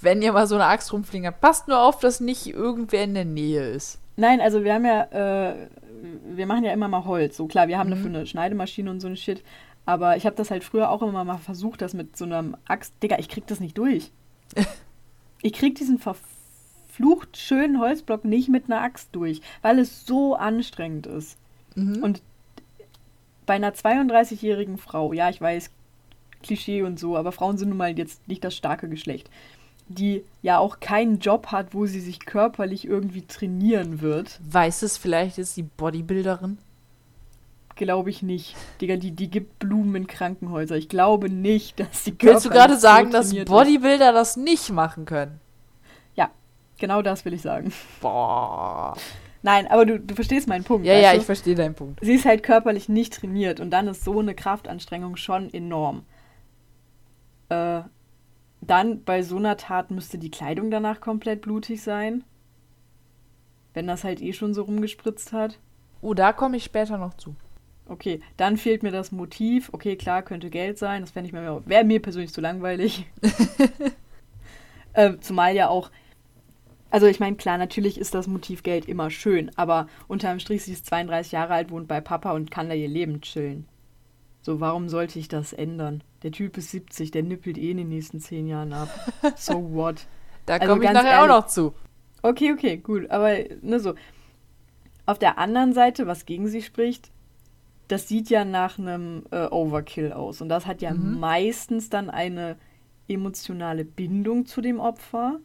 Wenn 0.01 0.23
ihr 0.23 0.33
mal 0.33 0.47
so 0.47 0.55
eine 0.55 0.67
Axt 0.67 0.93
rumfliegen 0.93 1.27
habt, 1.27 1.41
passt 1.41 1.67
nur 1.67 1.81
auf, 1.81 1.99
dass 1.99 2.21
nicht 2.21 2.47
irgendwer 2.47 3.03
in 3.05 3.15
der 3.15 3.25
Nähe 3.25 3.71
ist. 3.71 3.99
Nein, 4.17 4.41
also 4.41 4.63
wir 4.63 4.75
haben 4.75 4.85
ja, 4.85 5.03
äh, 5.51 5.69
wir 6.35 6.47
machen 6.47 6.65
ja 6.65 6.73
immer 6.73 6.89
mal 6.89 7.05
Holz. 7.05 7.37
So 7.37 7.47
klar, 7.47 7.67
wir 7.69 7.79
haben 7.79 7.89
Mhm. 7.89 7.95
dafür 7.95 8.07
eine 8.11 8.27
Schneidemaschine 8.27 8.91
und 8.91 9.01
so 9.01 9.09
ein 9.09 9.17
Shit. 9.17 9.43
Aber 9.87 10.17
ich 10.17 10.27
habe 10.27 10.37
das 10.37 10.51
halt 10.51 10.65
früher 10.65 10.91
auch 10.91 11.03
immer 11.03 11.25
mal 11.25 11.39
versucht, 11.39 11.81
das 11.81 11.95
mit 11.95 12.17
so 12.17 12.25
einem 12.27 12.57
Axt. 12.67 12.95
Digga, 13.03 13.19
ich 13.19 13.29
krieg 13.29 13.47
das 13.47 13.59
nicht 13.59 13.79
durch. 13.79 14.13
ich 15.43 15.53
krieg 15.53 15.75
diesen 15.77 15.99
verflucht 16.99 17.37
schönen 17.37 17.81
Holzblock 17.81 18.25
nicht 18.25 18.49
mit 18.49 18.67
einer 18.67 18.83
Axt 18.83 19.09
durch, 19.13 19.41
weil 19.63 19.79
es 19.79 20.05
so 20.05 20.35
anstrengend 20.35 21.07
ist. 21.07 21.39
Mhm. 21.75 22.03
Und 22.03 22.23
bei 23.47 23.55
einer 23.55 23.73
32-jährigen 23.73 24.79
Frau, 24.79 25.13
ja, 25.13 25.31
ich 25.31 25.41
weiß, 25.41 25.71
Klischee 26.43 26.83
und 26.83 26.99
so, 26.99 27.17
aber 27.17 27.33
Frauen 27.33 27.57
sind 27.57 27.71
nun 27.71 27.79
mal 27.79 27.97
jetzt 27.97 28.27
nicht 28.29 28.45
das 28.45 28.55
starke 28.55 28.89
Geschlecht, 28.89 29.31
die 29.89 30.23
ja 30.43 30.59
auch 30.59 30.81
keinen 30.81 31.19
Job 31.19 31.49
hat, 31.49 31.73
wo 31.73 31.87
sie 31.87 32.01
sich 32.01 32.21
körperlich 32.21 32.87
irgendwie 32.87 33.23
trainieren 33.23 34.01
wird, 34.01 34.39
Weiß 34.43 34.83
es 34.83 34.99
vielleicht, 34.99 35.39
ist 35.39 35.57
die 35.57 35.63
Bodybuilderin? 35.63 36.59
glaube 37.77 38.11
ich 38.11 38.23
nicht. 38.23 38.57
Digga, 38.81 38.97
die, 38.97 39.13
die 39.13 39.31
gibt 39.31 39.61
Blumen 39.61 39.95
in 39.95 40.07
Krankenhäuser. 40.09 40.75
Ich 40.75 40.89
glaube 40.89 41.31
nicht, 41.31 41.79
dass 41.79 42.05
sie 42.05 42.13
Willst 42.19 42.45
du 42.45 42.51
gerade 42.51 42.77
sagen, 42.77 43.13
dass 43.13 43.29
trainiert 43.29 43.49
ist. 43.49 43.55
Bodybuilder 43.55 44.13
das 44.13 44.37
nicht 44.37 44.71
machen 44.71 45.05
können? 45.05 45.41
Genau 46.79 47.03
das 47.03 47.25
will 47.25 47.35
ich 47.35 47.43
sagen. 47.43 47.73
Boah. 48.01 48.97
Nein, 49.43 49.67
aber 49.69 49.87
du, 49.87 50.01
du 50.01 50.15
verstehst 50.15 50.49
meinen 50.49 50.65
Punkt. 50.65 50.87
Ja, 50.87 50.95
ja, 50.95 51.13
du? 51.13 51.19
ich 51.19 51.25
verstehe 51.25 51.55
deinen 51.55 51.75
Punkt. 51.75 52.01
Sie 52.03 52.15
ist 52.15 52.25
halt 52.25 52.43
körperlich 52.43 52.89
nicht 52.89 53.15
trainiert 53.15 53.61
und 53.61 53.71
dann 53.71 53.87
ist 53.89 54.05
so 54.05 54.19
eine 54.19 54.35
Kraftanstrengung 54.35 55.17
schon 55.17 55.53
enorm. 55.53 56.05
Äh, 57.49 57.83
dann 58.61 59.05
bei 59.05 59.23
so 59.23 59.37
einer 59.37 59.57
Tat 59.57 59.91
müsste 59.91 60.19
die 60.19 60.31
Kleidung 60.31 60.71
danach 60.71 61.01
komplett 61.01 61.43
blutig 61.43 61.83
sein. 61.83 62.25
Wenn 63.75 63.87
das 63.87 64.03
halt 64.03 64.21
eh 64.21 64.33
schon 64.33 64.55
so 64.55 64.63
rumgespritzt 64.63 65.33
hat. 65.33 65.59
Oh, 66.01 66.15
da 66.15 66.33
komme 66.33 66.57
ich 66.57 66.65
später 66.65 66.99
noch 66.99 67.15
zu. 67.15 67.37
Okay, 67.87 68.21
dann 68.37 68.57
fehlt 68.57 68.83
mir 68.83 68.91
das 68.91 69.13
Motiv. 69.13 69.71
Okay, 69.73 69.97
klar, 69.97 70.23
könnte 70.23 70.51
Geld 70.51 70.79
sein. 70.79 71.03
Das 71.03 71.13
fände 71.13 71.29
ich 71.29 71.33
mir, 71.33 71.63
wäre 71.65 71.85
mir 71.85 72.03
persönlich 72.03 72.33
zu 72.33 72.41
langweilig. 72.41 73.07
äh, 74.93 75.15
zumal 75.21 75.55
ja 75.55 75.69
auch, 75.69 75.91
also 76.91 77.07
ich 77.07 77.21
meine, 77.21 77.37
klar, 77.37 77.59
natürlich 77.59 77.99
ist 77.99 78.15
das 78.15 78.27
Motiv 78.27 78.63
Geld 78.63 78.87
immer 78.89 79.11
schön, 79.11 79.51
aber 79.57 79.89
unterm 80.09 80.41
Strich, 80.41 80.65
sie 80.65 80.73
ist 80.73 80.87
32 80.87 81.33
Jahre 81.33 81.55
alt, 81.55 81.71
wohnt 81.71 81.89
bei 81.89 82.01
Papa 82.01 82.33
und 82.33 82.51
kann 82.51 82.69
da 82.69 82.75
ihr 82.75 82.89
Leben 82.89 83.21
chillen. 83.21 83.67
So, 84.43 84.61
warum 84.61 84.89
sollte 84.89 85.19
ich 85.19 85.29
das 85.29 85.53
ändern? 85.53 86.03
Der 86.23 86.33
Typ 86.33 86.57
ist 86.57 86.71
70, 86.71 87.11
der 87.11 87.23
nippelt 87.23 87.59
eh 87.59 87.71
in 87.73 87.77
den 87.77 87.89
nächsten 87.89 88.21
10 88.21 88.47
Jahren 88.47 88.73
ab. 88.73 88.89
So 89.37 89.55
what? 89.75 90.07
Da 90.47 90.55
Also 90.55 90.73
komme 90.73 90.85
ich 90.85 90.91
nachher 90.93 91.19
auch 91.19 91.27
ehrlich- 91.27 91.29
noch 91.37 91.47
zu. 91.47 91.75
Okay, 92.23 92.53
okay, 92.53 92.77
gut. 92.79 93.11
Aber 93.11 93.35
ne, 93.63 93.79
so. 93.81 93.95
Auf 95.07 95.19
der 95.19 95.39
anderen 95.39 95.73
Seite, 95.73 96.07
was 96.07 96.27
gegen 96.27 96.49
sie 96.49 96.63
spricht, 96.63 97.11
das 97.89 98.09
sieht 98.09 98.29
ja 98.31 98.45
nach 98.45 98.79
einem 98.79 99.25
äh, 99.31 99.47
Overkill 99.47 100.13
aus. 100.13 100.41
Und 100.41 100.49
das 100.49 100.67
hat 100.67 100.83
ja 100.83 100.93
Mhm. 100.93 101.21
meistens 101.21 101.91
dann 101.91 102.11
eine 102.11 102.57
emotionale 103.09 103.85
Bindung 103.85 104.47
zu 104.47 104.61
dem 104.61 104.81
Opfer. 104.81 105.39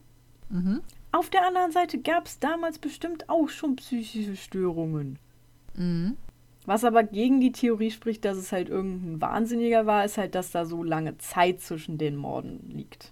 Mhm. 0.50 0.82
Auf 1.13 1.30
der 1.30 1.45
anderen 1.45 1.71
Seite 1.71 1.99
gab 1.99 2.26
es 2.26 2.39
damals 2.39 2.80
bestimmt 2.80 3.30
auch 3.30 3.47
schon 3.47 3.76
psychische 3.76 4.36
Störungen. 4.36 5.19
Mhm. 5.76 6.17
Was 6.65 6.84
aber 6.84 7.04
gegen 7.04 7.39
die 7.39 7.52
Theorie 7.52 7.91
spricht, 7.91 8.26
dass 8.26 8.36
es 8.36 8.52
halt 8.52 8.67
irgendein 8.67 9.21
Wahnsinniger 9.21 9.86
war, 9.86 10.04
ist 10.06 10.17
halt, 10.17 10.34
dass 10.34 10.49
da 10.49 10.65
so 10.65 10.82
lange 10.82 11.19
Zeit 11.19 11.62
zwischen 11.62 11.99
den 11.99 12.15
Morden 12.15 12.67
liegt. 12.67 13.12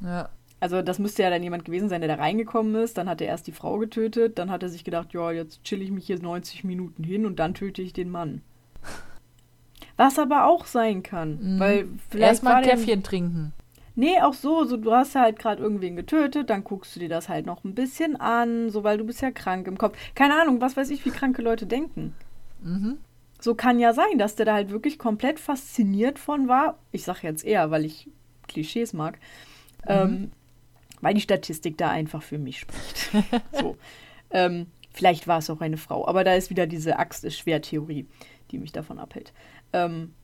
Ja. 0.00 0.30
Also 0.58 0.80
das 0.80 0.98
müsste 0.98 1.22
ja 1.22 1.28
dann 1.28 1.42
jemand 1.42 1.66
gewesen 1.66 1.90
sein, 1.90 2.00
der 2.00 2.16
da 2.16 2.22
reingekommen 2.22 2.74
ist. 2.76 2.96
Dann 2.96 3.10
hat 3.10 3.20
er 3.20 3.26
erst 3.26 3.46
die 3.46 3.52
Frau 3.52 3.76
getötet. 3.76 4.38
Dann 4.38 4.50
hat 4.50 4.62
er 4.62 4.70
sich 4.70 4.82
gedacht, 4.82 5.12
ja, 5.12 5.32
jetzt 5.32 5.62
chill 5.64 5.82
ich 5.82 5.90
mich 5.90 6.06
hier 6.06 6.18
90 6.18 6.64
Minuten 6.64 7.04
hin 7.04 7.26
und 7.26 7.38
dann 7.38 7.52
töte 7.52 7.82
ich 7.82 7.92
den 7.92 8.08
Mann. 8.08 8.40
Was 9.98 10.18
aber 10.18 10.46
auch 10.46 10.64
sein 10.64 11.02
kann. 11.02 11.56
Mhm. 11.56 11.60
Weil 11.60 11.88
vielleicht 12.08 12.30
Erstmal 12.30 12.54
ein 12.54 12.64
Käffchen 12.64 13.02
trinken. 13.02 13.52
Nee, 13.94 14.20
auch 14.20 14.34
so, 14.34 14.64
so 14.64 14.76
du 14.76 14.92
hast 14.92 15.14
halt 15.14 15.38
gerade 15.38 15.62
irgendwen 15.62 15.96
getötet, 15.96 16.48
dann 16.48 16.64
guckst 16.64 16.94
du 16.94 17.00
dir 17.00 17.08
das 17.08 17.28
halt 17.28 17.46
noch 17.46 17.64
ein 17.64 17.74
bisschen 17.74 18.16
an, 18.16 18.70
so 18.70 18.84
weil 18.84 18.98
du 18.98 19.04
bist 19.04 19.20
ja 19.20 19.30
krank 19.30 19.66
im 19.66 19.78
Kopf. 19.78 19.96
Keine 20.14 20.40
Ahnung, 20.40 20.60
was 20.60 20.76
weiß 20.76 20.90
ich, 20.90 21.04
wie 21.04 21.10
kranke 21.10 21.42
Leute 21.42 21.66
denken. 21.66 22.14
Mhm. 22.62 22.98
So 23.40 23.54
kann 23.54 23.80
ja 23.80 23.92
sein, 23.92 24.18
dass 24.18 24.36
der 24.36 24.46
da 24.46 24.54
halt 24.54 24.70
wirklich 24.70 24.98
komplett 24.98 25.40
fasziniert 25.40 26.18
von 26.18 26.46
war. 26.46 26.78
Ich 26.92 27.04
sag 27.04 27.22
jetzt 27.22 27.44
eher, 27.44 27.70
weil 27.70 27.84
ich 27.84 28.08
Klischees 28.48 28.92
mag. 28.92 29.18
Ähm, 29.86 30.30
weil 31.00 31.14
die 31.14 31.20
Statistik 31.20 31.78
da 31.78 31.90
einfach 31.90 32.22
für 32.22 32.38
mich 32.38 32.60
spricht. 32.60 33.10
so. 33.52 33.76
Ähm, 34.30 34.66
vielleicht 34.92 35.26
war 35.26 35.38
es 35.38 35.50
auch 35.50 35.60
eine 35.60 35.78
Frau, 35.78 36.06
aber 36.06 36.24
da 36.24 36.34
ist 36.34 36.50
wieder 36.50 36.66
diese 36.66 36.98
Axt 36.98 37.24
ist 37.24 37.38
schwer 37.38 37.62
Theorie, 37.62 38.06
die 38.50 38.58
mich 38.58 38.72
davon 38.72 38.98
abhält. 38.98 39.32
Ähm, 39.72 40.14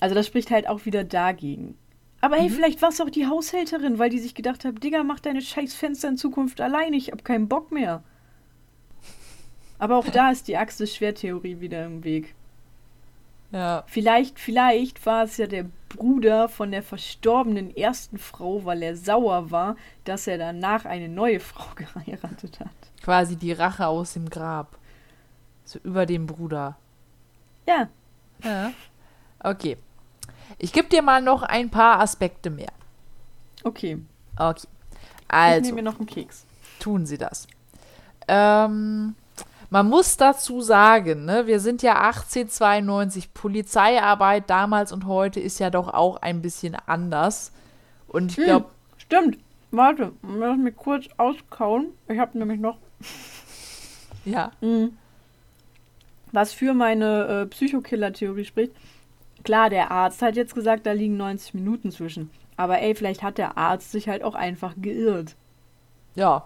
also 0.00 0.14
das 0.14 0.26
spricht 0.26 0.50
halt 0.50 0.68
auch 0.68 0.84
wieder 0.86 1.04
dagegen. 1.04 1.76
Aber 2.20 2.36
hey, 2.36 2.50
vielleicht 2.50 2.82
war 2.82 2.90
es 2.90 3.00
auch 3.00 3.08
die 3.08 3.26
Haushälterin, 3.26 3.98
weil 3.98 4.10
die 4.10 4.18
sich 4.18 4.34
gedacht 4.34 4.64
hat, 4.64 4.82
Digga, 4.82 5.02
mach 5.02 5.20
deine 5.20 5.40
scheiß 5.40 5.74
Fenster 5.74 6.08
in 6.08 6.16
Zukunft 6.18 6.60
allein, 6.60 6.92
ich 6.92 7.10
hab 7.10 7.24
keinen 7.24 7.48
Bock 7.48 7.72
mehr. 7.72 8.02
Aber 9.78 9.96
auch 9.96 10.08
da 10.08 10.30
ist 10.30 10.46
die 10.46 10.58
Axt 10.58 10.80
ist 10.82 10.94
schwer 10.94 11.14
Theorie 11.14 11.60
wieder 11.60 11.86
im 11.86 12.04
Weg. 12.04 12.34
Ja. 13.52 13.84
Vielleicht, 13.86 14.38
vielleicht 14.38 15.04
war 15.06 15.24
es 15.24 15.38
ja 15.38 15.46
der 15.46 15.66
Bruder 15.88 16.48
von 16.48 16.70
der 16.70 16.82
verstorbenen 16.82 17.74
ersten 17.74 18.18
Frau, 18.18 18.64
weil 18.64 18.82
er 18.82 18.96
sauer 18.96 19.50
war, 19.50 19.76
dass 20.04 20.26
er 20.26 20.38
danach 20.38 20.84
eine 20.84 21.08
neue 21.08 21.40
Frau 21.40 21.64
geheiratet 21.74 22.60
hat. 22.60 22.68
Quasi 23.02 23.36
die 23.36 23.52
Rache 23.52 23.86
aus 23.86 24.12
dem 24.12 24.28
Grab. 24.28 24.78
So 25.64 25.78
über 25.82 26.04
dem 26.04 26.26
Bruder. 26.26 26.76
Ja, 27.66 27.88
Ja. 28.44 28.72
Okay. 29.42 29.76
Ich 30.58 30.72
gebe 30.72 30.88
dir 30.88 31.02
mal 31.02 31.22
noch 31.22 31.42
ein 31.42 31.70
paar 31.70 32.00
Aspekte 32.00 32.50
mehr. 32.50 32.70
okay. 33.64 33.98
Okay. 34.38 34.62
Ich 34.62 34.68
Also, 35.28 35.60
nehme 35.62 35.76
mir 35.76 35.82
noch 35.90 35.98
einen 35.98 36.06
Keks. 36.08 36.44
tun 36.78 37.04
sie 37.06 37.18
das. 37.18 37.46
Ähm, 38.26 39.14
man 39.68 39.88
muss 39.88 40.16
dazu 40.16 40.60
sagen, 40.62 41.24
ne, 41.26 41.46
wir 41.46 41.60
sind 41.60 41.82
ja 41.82 41.94
1892. 42.00 43.32
Polizeiarbeit 43.34 44.48
damals 44.50 44.92
und 44.92 45.06
heute 45.06 45.40
ist 45.40 45.60
ja 45.60 45.70
doch 45.70 45.88
auch 45.92 46.16
ein 46.22 46.42
bisschen 46.42 46.74
anders. 46.86 47.52
Und 48.08 48.32
ich 48.32 48.38
Hm. 48.38 48.44
glaube, 48.44 48.66
Stimmt. 48.98 49.38
Warte, 49.72 50.12
lass 50.22 50.56
mich 50.58 50.74
kurz 50.76 51.06
auskauen. 51.16 51.88
Ich 52.08 52.18
habe 52.18 52.36
nämlich 52.38 52.58
noch 52.60 52.78
ja, 54.24 54.50
Mhm. 54.60 54.96
Was 56.32 56.52
für 56.52 56.74
meine 56.74 57.42
äh, 57.42 57.46
Psychokiller-Theorie 57.46 58.44
spricht. 58.44 58.72
Klar, 59.44 59.70
der 59.70 59.90
Arzt 59.90 60.22
hat 60.22 60.36
jetzt 60.36 60.54
gesagt, 60.54 60.86
da 60.86 60.92
liegen 60.92 61.16
90 61.16 61.54
Minuten 61.54 61.90
zwischen. 61.90 62.30
Aber 62.56 62.80
ey, 62.80 62.94
vielleicht 62.94 63.22
hat 63.22 63.38
der 63.38 63.56
Arzt 63.56 63.90
sich 63.92 64.08
halt 64.08 64.22
auch 64.22 64.34
einfach 64.34 64.74
geirrt. 64.80 65.36
ja, 66.14 66.44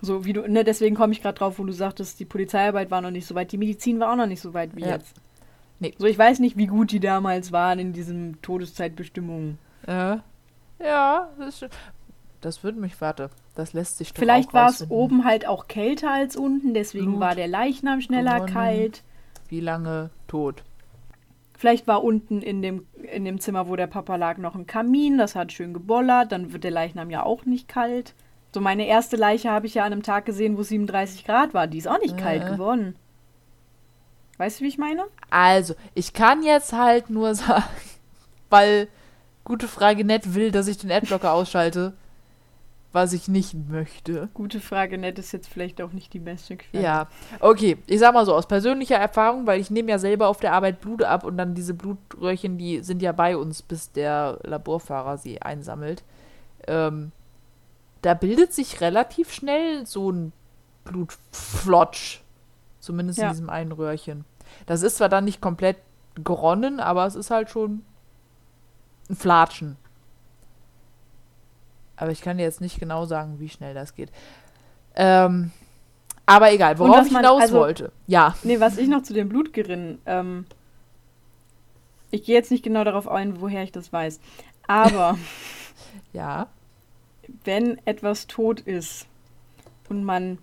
So 0.00 0.24
wie 0.24 0.32
du, 0.32 0.42
ne, 0.48 0.62
deswegen 0.62 0.94
komme 0.94 1.12
ich 1.12 1.20
gerade 1.22 1.38
drauf, 1.38 1.58
wo 1.58 1.64
du 1.64 1.72
sagtest, 1.72 2.20
die 2.20 2.24
Polizeiarbeit 2.24 2.90
war 2.92 3.00
noch 3.00 3.10
nicht 3.10 3.26
so 3.26 3.34
weit, 3.34 3.50
die 3.50 3.58
Medizin 3.58 3.98
war 3.98 4.12
auch 4.12 4.16
noch 4.16 4.26
nicht 4.26 4.40
so 4.40 4.54
weit 4.54 4.76
wie 4.76 4.82
Ja. 4.82 4.90
jetzt. 4.90 5.14
Nee. 5.80 5.92
So, 5.98 6.06
ich 6.06 6.16
weiß 6.18 6.38
nicht, 6.38 6.56
wie 6.56 6.66
gut 6.68 6.92
die 6.92 7.00
damals 7.00 7.50
waren 7.50 7.78
in 7.80 7.92
diesen 7.92 8.40
Todeszeitbestimmungen. 8.42 9.58
äh, 9.86 10.16
ja, 10.80 11.28
das, 11.38 11.62
ist- 11.62 11.72
das 12.40 12.62
würde 12.62 12.78
mich, 12.78 13.00
warte, 13.00 13.30
das 13.56 13.72
lässt 13.72 13.98
sich 13.98 14.12
doch 14.12 14.20
Vielleicht 14.20 14.54
war 14.54 14.68
es 14.70 14.88
oben 14.90 15.24
halt 15.24 15.46
auch 15.48 15.66
kälter 15.66 16.12
als 16.12 16.36
unten, 16.36 16.74
deswegen 16.74 17.06
Blut 17.06 17.20
war 17.20 17.34
der 17.34 17.48
Leichnam 17.48 18.00
schneller 18.00 18.34
gewonnen. 18.34 18.52
kalt. 18.52 19.02
Wie 19.48 19.60
lange 19.60 20.10
tot? 20.28 20.62
Vielleicht 21.58 21.88
war 21.88 22.04
unten 22.04 22.40
in 22.40 22.62
dem, 22.62 22.86
in 23.12 23.24
dem 23.24 23.40
Zimmer, 23.40 23.68
wo 23.68 23.74
der 23.74 23.88
Papa 23.88 24.14
lag, 24.14 24.38
noch 24.38 24.54
ein 24.54 24.68
Kamin. 24.68 25.18
Das 25.18 25.34
hat 25.34 25.50
schön 25.50 25.74
gebollert. 25.74 26.30
Dann 26.30 26.52
wird 26.52 26.62
der 26.62 26.70
Leichnam 26.70 27.10
ja 27.10 27.24
auch 27.24 27.46
nicht 27.46 27.66
kalt. 27.66 28.14
So, 28.54 28.60
meine 28.60 28.86
erste 28.86 29.16
Leiche 29.16 29.50
habe 29.50 29.66
ich 29.66 29.74
ja 29.74 29.84
an 29.84 29.92
einem 29.92 30.04
Tag 30.04 30.24
gesehen, 30.24 30.56
wo 30.56 30.60
es 30.60 30.68
37 30.68 31.24
Grad 31.26 31.54
war. 31.54 31.66
Die 31.66 31.78
ist 31.78 31.88
auch 31.88 31.98
nicht 31.98 32.16
kalt 32.16 32.44
Äh. 32.44 32.50
geworden. 32.52 32.94
Weißt 34.36 34.60
du, 34.60 34.64
wie 34.64 34.68
ich 34.68 34.78
meine? 34.78 35.02
Also, 35.30 35.74
ich 35.94 36.12
kann 36.12 36.44
jetzt 36.44 36.72
halt 36.72 37.10
nur 37.10 37.34
sagen, 37.34 37.64
weil 38.50 38.86
gute 39.42 39.66
Frage 39.66 40.04
nett 40.04 40.34
will, 40.36 40.52
dass 40.52 40.68
ich 40.68 40.78
den 40.78 40.92
Adblocker 40.92 41.32
ausschalte, 41.32 41.92
was 42.98 43.12
ich 43.12 43.28
nicht 43.28 43.54
möchte. 43.68 44.28
Gute 44.34 44.60
Frage, 44.60 44.98
nett 44.98 45.18
ist 45.18 45.32
jetzt 45.32 45.48
vielleicht 45.48 45.80
auch 45.80 45.92
nicht 45.92 46.12
die 46.12 46.18
beste 46.18 46.56
Quelle. 46.56 46.82
Ja, 46.82 47.06
okay. 47.40 47.78
Ich 47.86 47.98
sag 48.00 48.12
mal 48.14 48.26
so, 48.26 48.34
aus 48.34 48.46
persönlicher 48.46 48.96
Erfahrung, 48.96 49.46
weil 49.46 49.60
ich 49.60 49.70
nehme 49.70 49.90
ja 49.90 49.98
selber 49.98 50.28
auf 50.28 50.40
der 50.40 50.52
Arbeit 50.52 50.80
Blut 50.80 51.02
ab 51.02 51.24
und 51.24 51.36
dann 51.36 51.54
diese 51.54 51.74
Blutröhrchen, 51.74 52.58
die 52.58 52.80
sind 52.82 53.00
ja 53.02 53.12
bei 53.12 53.36
uns, 53.36 53.62
bis 53.62 53.92
der 53.92 54.38
Laborfahrer 54.44 55.16
sie 55.18 55.40
einsammelt. 55.42 56.02
Ähm, 56.66 57.12
da 58.02 58.14
bildet 58.14 58.52
sich 58.52 58.80
relativ 58.80 59.32
schnell 59.32 59.86
so 59.86 60.10
ein 60.10 60.32
Blutflotsch. 60.84 62.20
Zumindest 62.80 63.18
Ja. 63.18 63.26
in 63.26 63.32
diesem 63.32 63.50
einen 63.50 63.72
Röhrchen. 63.72 64.24
Das 64.66 64.82
ist 64.82 64.96
zwar 64.96 65.08
dann 65.08 65.24
nicht 65.24 65.40
komplett 65.40 65.76
geronnen, 66.22 66.80
aber 66.80 67.06
es 67.06 67.14
ist 67.14 67.30
halt 67.30 67.50
schon 67.50 67.82
ein 69.10 69.16
Flatschen. 69.16 69.76
Aber 71.98 72.10
ich 72.12 72.20
kann 72.20 72.38
dir 72.38 72.44
jetzt 72.44 72.60
nicht 72.60 72.78
genau 72.78 73.04
sagen, 73.06 73.40
wie 73.40 73.48
schnell 73.48 73.74
das 73.74 73.94
geht. 73.94 74.10
Ähm, 74.94 75.50
aber 76.26 76.52
egal, 76.52 76.78
worauf 76.78 77.06
ich 77.06 77.16
hinaus 77.16 77.42
also- 77.42 77.58
wollte. 77.58 77.92
Ja. 78.06 78.36
Nee, 78.44 78.60
was 78.60 78.78
ich 78.78 78.88
noch 78.88 79.02
zu 79.02 79.12
den 79.14 79.28
Blutgerinnen. 79.28 79.98
Ähm, 80.06 80.46
ich 82.10 82.24
gehe 82.24 82.34
jetzt 82.34 82.50
nicht 82.50 82.62
genau 82.64 82.84
darauf 82.84 83.08
ein, 83.08 83.40
woher 83.40 83.62
ich 83.62 83.72
das 83.72 83.92
weiß. 83.92 84.20
Aber 84.66 85.18
Ja. 86.12 86.46
wenn 87.44 87.78
etwas 87.86 88.26
tot 88.26 88.60
ist 88.60 89.06
und 89.88 90.04
man 90.04 90.38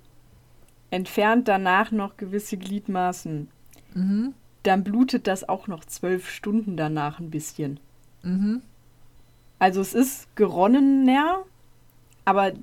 entfernt 0.92 1.48
danach 1.48 1.92
noch 1.92 2.18
gewisse 2.18 2.58
Gliedmaßen, 2.58 3.50
Mhm. 3.94 4.34
dann 4.64 4.84
blutet 4.84 5.26
das 5.28 5.48
auch 5.48 5.68
noch 5.68 5.86
zwölf 5.86 6.30
Stunden 6.30 6.76
danach 6.78 7.20
ein 7.20 7.30
bisschen. 7.32 7.80
Mhm. 8.24 8.62
Also 9.60 9.82
es 9.82 9.94
ist 9.94 10.34
geronnener, 10.36 11.44
aber 12.26 12.54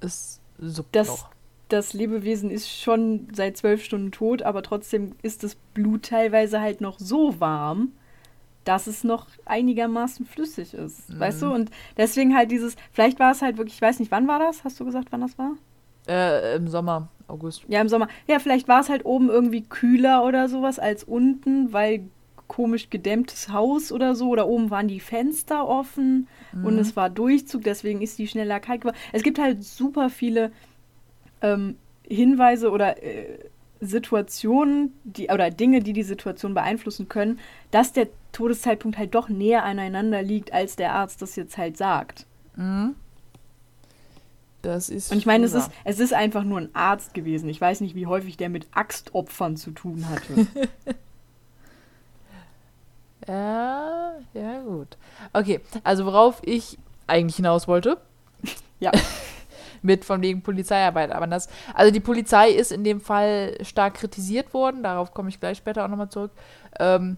Es 0.00 0.40
Das- 0.92 1.08
noch. 1.08 1.30
das 1.68 1.92
Lebewesen 1.92 2.50
ist 2.50 2.68
schon 2.70 3.28
seit 3.32 3.56
zwölf 3.56 3.82
Stunden 3.84 4.12
tot, 4.12 4.42
aber 4.42 4.62
trotzdem 4.62 5.12
ist 5.22 5.42
das 5.42 5.54
Blut 5.74 6.04
teilweise 6.04 6.60
halt 6.60 6.80
noch 6.80 6.98
so 6.98 7.40
warm, 7.40 7.92
dass 8.64 8.86
es 8.86 9.04
noch 9.04 9.26
einigermaßen 9.44 10.26
flüssig 10.26 10.74
ist. 10.74 11.08
Mhm. 11.10 11.20
Weißt 11.20 11.42
du? 11.42 11.52
Und 11.52 11.70
deswegen 11.96 12.34
halt 12.36 12.50
dieses, 12.50 12.76
vielleicht 12.92 13.18
war 13.20 13.32
es 13.32 13.42
halt 13.42 13.56
wirklich, 13.58 13.76
ich 13.76 13.82
weiß 13.82 14.00
nicht, 14.00 14.10
wann 14.10 14.26
war 14.28 14.38
das? 14.38 14.64
Hast 14.64 14.78
du 14.80 14.84
gesagt, 14.84 15.08
wann 15.12 15.20
das 15.20 15.38
war? 15.38 15.52
Äh, 16.08 16.56
im 16.56 16.68
Sommer, 16.68 17.08
August. 17.28 17.64
Ja, 17.68 17.80
im 17.80 17.88
Sommer. 17.88 18.08
Ja, 18.26 18.38
vielleicht 18.38 18.68
war 18.68 18.80
es 18.80 18.88
halt 18.88 19.04
oben 19.04 19.28
irgendwie 19.28 19.62
kühler 19.62 20.24
oder 20.24 20.48
sowas 20.48 20.78
als 20.78 21.04
unten, 21.04 21.72
weil 21.72 22.08
komisch 22.48 22.90
gedämmtes 22.90 23.50
Haus 23.50 23.92
oder 23.92 24.14
so. 24.14 24.28
Oder 24.28 24.46
oben 24.48 24.70
waren 24.70 24.88
die 24.88 25.00
Fenster 25.00 25.66
offen 25.66 26.28
und 26.52 26.78
es 26.78 26.96
war 26.96 27.10
Durchzug, 27.10 27.62
deswegen 27.64 28.00
ist 28.00 28.18
die 28.18 28.28
schneller 28.28 28.60
kalt 28.60 28.82
geworden. 28.82 28.96
Es 29.12 29.22
gibt 29.22 29.38
halt 29.38 29.62
super 29.62 30.08
viele 30.08 30.52
ähm, 31.42 31.76
Hinweise 32.08 32.70
oder 32.70 33.02
äh, 33.02 33.38
Situationen, 33.80 34.92
die, 35.04 35.28
oder 35.28 35.50
Dinge, 35.50 35.80
die 35.80 35.92
die 35.92 36.02
Situation 36.02 36.54
beeinflussen 36.54 37.08
können, 37.08 37.38
dass 37.70 37.92
der 37.92 38.08
Todeszeitpunkt 38.32 38.96
halt 38.96 39.14
doch 39.14 39.28
näher 39.28 39.64
aneinander 39.64 40.22
liegt, 40.22 40.52
als 40.52 40.76
der 40.76 40.92
Arzt 40.92 41.20
das 41.20 41.36
jetzt 41.36 41.58
halt 41.58 41.76
sagt. 41.76 42.26
Mhm. 42.56 42.94
Das 44.62 44.88
ist. 44.88 45.12
Und 45.12 45.18
ich 45.18 45.26
meine, 45.26 45.44
es 45.44 45.54
ist, 45.54 45.70
es 45.84 46.00
ist 46.00 46.12
einfach 46.12 46.42
nur 46.42 46.58
ein 46.58 46.74
Arzt 46.74 47.14
gewesen. 47.14 47.48
Ich 47.48 47.60
weiß 47.60 47.82
nicht, 47.82 47.94
wie 47.94 48.06
häufig 48.06 48.36
der 48.36 48.48
mit 48.48 48.66
Axtopfern 48.72 49.56
zu 49.56 49.70
tun 49.70 50.08
hatte. 50.08 50.46
Ja, 53.26 54.12
ja, 54.34 54.60
gut. 54.60 54.96
Okay, 55.32 55.60
also 55.84 56.06
worauf 56.06 56.40
ich 56.44 56.78
eigentlich 57.06 57.36
hinaus 57.36 57.68
wollte. 57.68 57.98
Ja. 58.78 58.92
Mit 59.82 60.04
von 60.04 60.20
wegen 60.20 60.42
Polizeiarbeit. 60.42 61.10
Aber 61.10 61.26
das, 61.26 61.48
also 61.72 61.90
die 61.90 62.00
Polizei 62.00 62.50
ist 62.50 62.72
in 62.72 62.84
dem 62.84 63.00
Fall 63.00 63.56
stark 63.62 63.94
kritisiert 63.94 64.52
worden. 64.52 64.82
Darauf 64.82 65.14
komme 65.14 65.30
ich 65.30 65.40
gleich 65.40 65.56
später 65.56 65.82
auch 65.82 65.88
nochmal 65.88 66.10
zurück. 66.10 66.30
Ähm, 66.78 67.16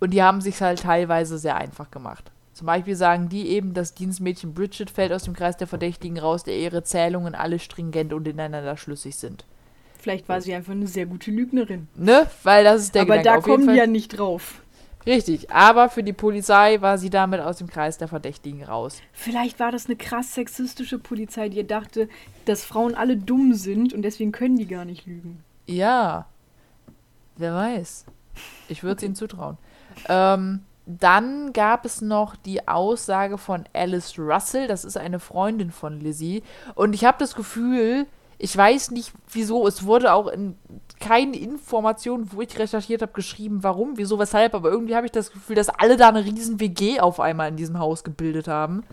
und 0.00 0.10
die 0.12 0.22
haben 0.22 0.40
sich 0.40 0.62
halt 0.62 0.80
teilweise 0.80 1.36
sehr 1.36 1.56
einfach 1.56 1.90
gemacht. 1.90 2.30
Zum 2.54 2.66
Beispiel 2.66 2.96
sagen 2.96 3.28
die 3.28 3.48
eben, 3.48 3.74
das 3.74 3.94
Dienstmädchen 3.94 4.54
Bridget 4.54 4.88
fällt 4.88 5.12
aus 5.12 5.24
dem 5.24 5.34
Kreis 5.34 5.58
der 5.58 5.66
Verdächtigen 5.66 6.18
raus, 6.18 6.44
der 6.44 6.56
ihre 6.56 6.82
Zählungen 6.82 7.34
alle 7.34 7.58
stringent 7.58 8.14
und 8.14 8.26
ineinander 8.26 8.78
schlüssig 8.78 9.16
sind. 9.16 9.44
Vielleicht 9.98 10.28
war 10.28 10.40
sie 10.40 10.54
einfach 10.54 10.72
eine 10.72 10.86
sehr 10.86 11.06
gute 11.06 11.30
Lügnerin. 11.30 11.88
Ne? 11.94 12.26
Weil 12.42 12.64
das 12.64 12.82
ist 12.82 12.94
der 12.94 13.02
Aber 13.02 13.18
Gedanke. 13.18 13.48
da 13.48 13.54
kommen 13.54 13.68
die 13.68 13.74
ja 13.74 13.86
nicht 13.86 14.18
drauf. 14.18 14.62
Richtig, 15.06 15.50
aber 15.50 15.90
für 15.90 16.02
die 16.02 16.12
Polizei 16.12 16.80
war 16.80 16.96
sie 16.96 17.10
damit 17.10 17.40
aus 17.40 17.58
dem 17.58 17.68
Kreis 17.68 17.98
der 17.98 18.08
Verdächtigen 18.08 18.64
raus. 18.64 19.02
Vielleicht 19.12 19.60
war 19.60 19.70
das 19.70 19.86
eine 19.86 19.96
krass 19.96 20.34
sexistische 20.34 20.98
Polizei, 20.98 21.48
die 21.48 21.66
dachte, 21.66 22.08
dass 22.46 22.64
Frauen 22.64 22.94
alle 22.94 23.16
dumm 23.16 23.54
sind 23.54 23.92
und 23.92 24.02
deswegen 24.02 24.32
können 24.32 24.56
die 24.56 24.66
gar 24.66 24.84
nicht 24.84 25.06
lügen. 25.06 25.44
Ja, 25.66 26.26
wer 27.36 27.54
weiß. 27.54 28.06
Ich 28.68 28.82
würde 28.82 28.96
es 28.96 29.02
ihnen 29.02 29.14
zutrauen. 29.14 29.58
Ähm, 30.08 30.62
dann 30.86 31.52
gab 31.52 31.84
es 31.84 32.00
noch 32.00 32.36
die 32.36 32.68
Aussage 32.68 33.38
von 33.38 33.64
Alice 33.72 34.18
Russell, 34.18 34.66
das 34.66 34.84
ist 34.84 34.96
eine 34.96 35.18
Freundin 35.18 35.70
von 35.70 36.00
Lizzie. 36.00 36.42
Und 36.74 36.94
ich 36.94 37.04
habe 37.04 37.18
das 37.18 37.34
Gefühl, 37.34 38.06
ich 38.38 38.56
weiß 38.56 38.90
nicht 38.90 39.12
wieso, 39.30 39.66
es 39.66 39.84
wurde 39.84 40.12
auch 40.12 40.28
in 40.28 40.56
keine 41.00 41.36
Information, 41.36 42.30
wo 42.32 42.40
ich 42.40 42.58
recherchiert 42.58 43.02
habe, 43.02 43.12
geschrieben, 43.12 43.62
warum, 43.62 43.96
wieso, 43.96 44.18
weshalb, 44.18 44.54
aber 44.54 44.70
irgendwie 44.70 44.96
habe 44.96 45.06
ich 45.06 45.12
das 45.12 45.32
Gefühl, 45.32 45.56
dass 45.56 45.68
alle 45.68 45.96
da 45.96 46.08
eine 46.08 46.24
riesen 46.24 46.60
WG 46.60 47.00
auf 47.00 47.20
einmal 47.20 47.48
in 47.48 47.56
diesem 47.56 47.78
Haus 47.78 48.04
gebildet 48.04 48.48
haben. 48.48 48.84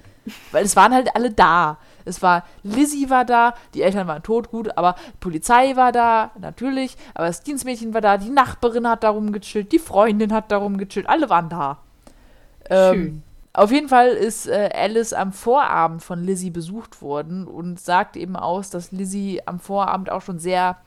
Weil 0.51 0.65
es 0.65 0.75
waren 0.75 0.93
halt 0.93 1.15
alle 1.15 1.31
da. 1.31 1.77
Es 2.05 2.21
war, 2.21 2.43
Lizzie 2.63 3.09
war 3.09 3.25
da, 3.25 3.53
die 3.73 3.81
Eltern 3.81 4.07
waren 4.07 4.23
tot, 4.23 4.51
gut, 4.51 4.77
aber 4.77 4.95
die 5.07 5.17
Polizei 5.19 5.75
war 5.75 5.91
da, 5.91 6.31
natürlich, 6.39 6.97
aber 7.13 7.27
das 7.27 7.43
Dienstmädchen 7.43 7.93
war 7.93 8.01
da, 8.01 8.17
die 8.17 8.29
Nachbarin 8.29 8.87
hat 8.87 9.03
darum 9.03 9.31
gechillt, 9.31 9.71
die 9.71 9.79
Freundin 9.79 10.33
hat 10.33 10.51
darum 10.51 10.77
gechillt, 10.77 11.07
alle 11.07 11.29
waren 11.29 11.49
da. 11.49 11.79
Ähm, 12.69 12.93
Schön. 12.93 13.23
Auf 13.53 13.71
jeden 13.71 13.89
Fall 13.89 14.09
ist 14.09 14.47
äh, 14.47 14.69
Alice 14.73 15.13
am 15.13 15.33
Vorabend 15.33 16.01
von 16.03 16.23
Lizzie 16.23 16.51
besucht 16.51 17.01
worden 17.01 17.45
und 17.47 17.79
sagt 17.79 18.15
eben 18.15 18.35
aus, 18.35 18.69
dass 18.69 18.91
Lizzie 18.91 19.41
am 19.45 19.59
Vorabend 19.59 20.09
auch 20.09 20.21
schon 20.21 20.39
sehr, 20.39 20.77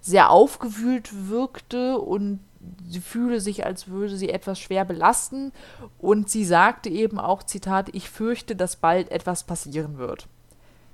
sehr 0.00 0.30
aufgewühlt 0.30 1.28
wirkte 1.28 1.98
und 1.98 2.40
sie 2.88 3.00
fühle 3.00 3.40
sich, 3.40 3.64
als 3.64 3.86
würde 3.88 4.16
sie 4.16 4.30
etwas 4.30 4.58
schwer 4.58 4.84
belasten. 4.84 5.52
Und 5.98 6.28
sie 6.28 6.44
sagte 6.44 6.88
eben 6.88 7.20
auch, 7.20 7.42
Zitat, 7.44 7.88
ich 7.92 8.10
fürchte, 8.10 8.56
dass 8.56 8.76
bald 8.76 9.10
etwas 9.12 9.44
passieren 9.44 9.98
wird. 9.98 10.26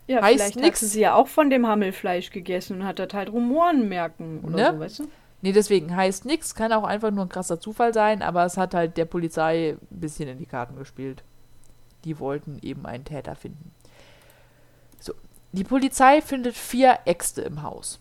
Ja, 0.06 0.20
Heißt 0.20 0.34
vielleicht 0.34 0.56
nix. 0.56 0.80
hatte 0.82 0.86
sie 0.90 1.00
ja 1.00 1.14
auch 1.14 1.28
von 1.28 1.48
dem 1.48 1.66
Hammelfleisch 1.66 2.30
gegessen 2.30 2.80
und 2.82 2.86
hat 2.86 2.98
das 2.98 3.14
halt 3.14 3.32
Rumoren 3.32 3.88
merken 3.88 4.40
oder 4.44 4.56
Ne? 4.56 4.70
so, 4.74 4.80
weißt 4.80 4.98
du? 4.98 5.04
Nee, 5.44 5.52
deswegen 5.52 5.94
heißt 5.94 6.24
nichts, 6.24 6.54
kann 6.54 6.72
auch 6.72 6.84
einfach 6.84 7.10
nur 7.10 7.26
ein 7.26 7.28
krasser 7.28 7.60
Zufall 7.60 7.92
sein, 7.92 8.22
aber 8.22 8.46
es 8.46 8.56
hat 8.56 8.72
halt 8.72 8.96
der 8.96 9.04
Polizei 9.04 9.76
ein 9.78 10.00
bisschen 10.00 10.26
in 10.26 10.38
die 10.38 10.46
Karten 10.46 10.74
gespielt. 10.74 11.22
Die 12.06 12.18
wollten 12.18 12.58
eben 12.62 12.86
einen 12.86 13.04
Täter 13.04 13.34
finden. 13.34 13.70
So, 15.00 15.12
die 15.52 15.64
Polizei 15.64 16.22
findet 16.22 16.56
vier 16.56 17.00
Äxte 17.04 17.42
im 17.42 17.62
Haus. 17.62 18.00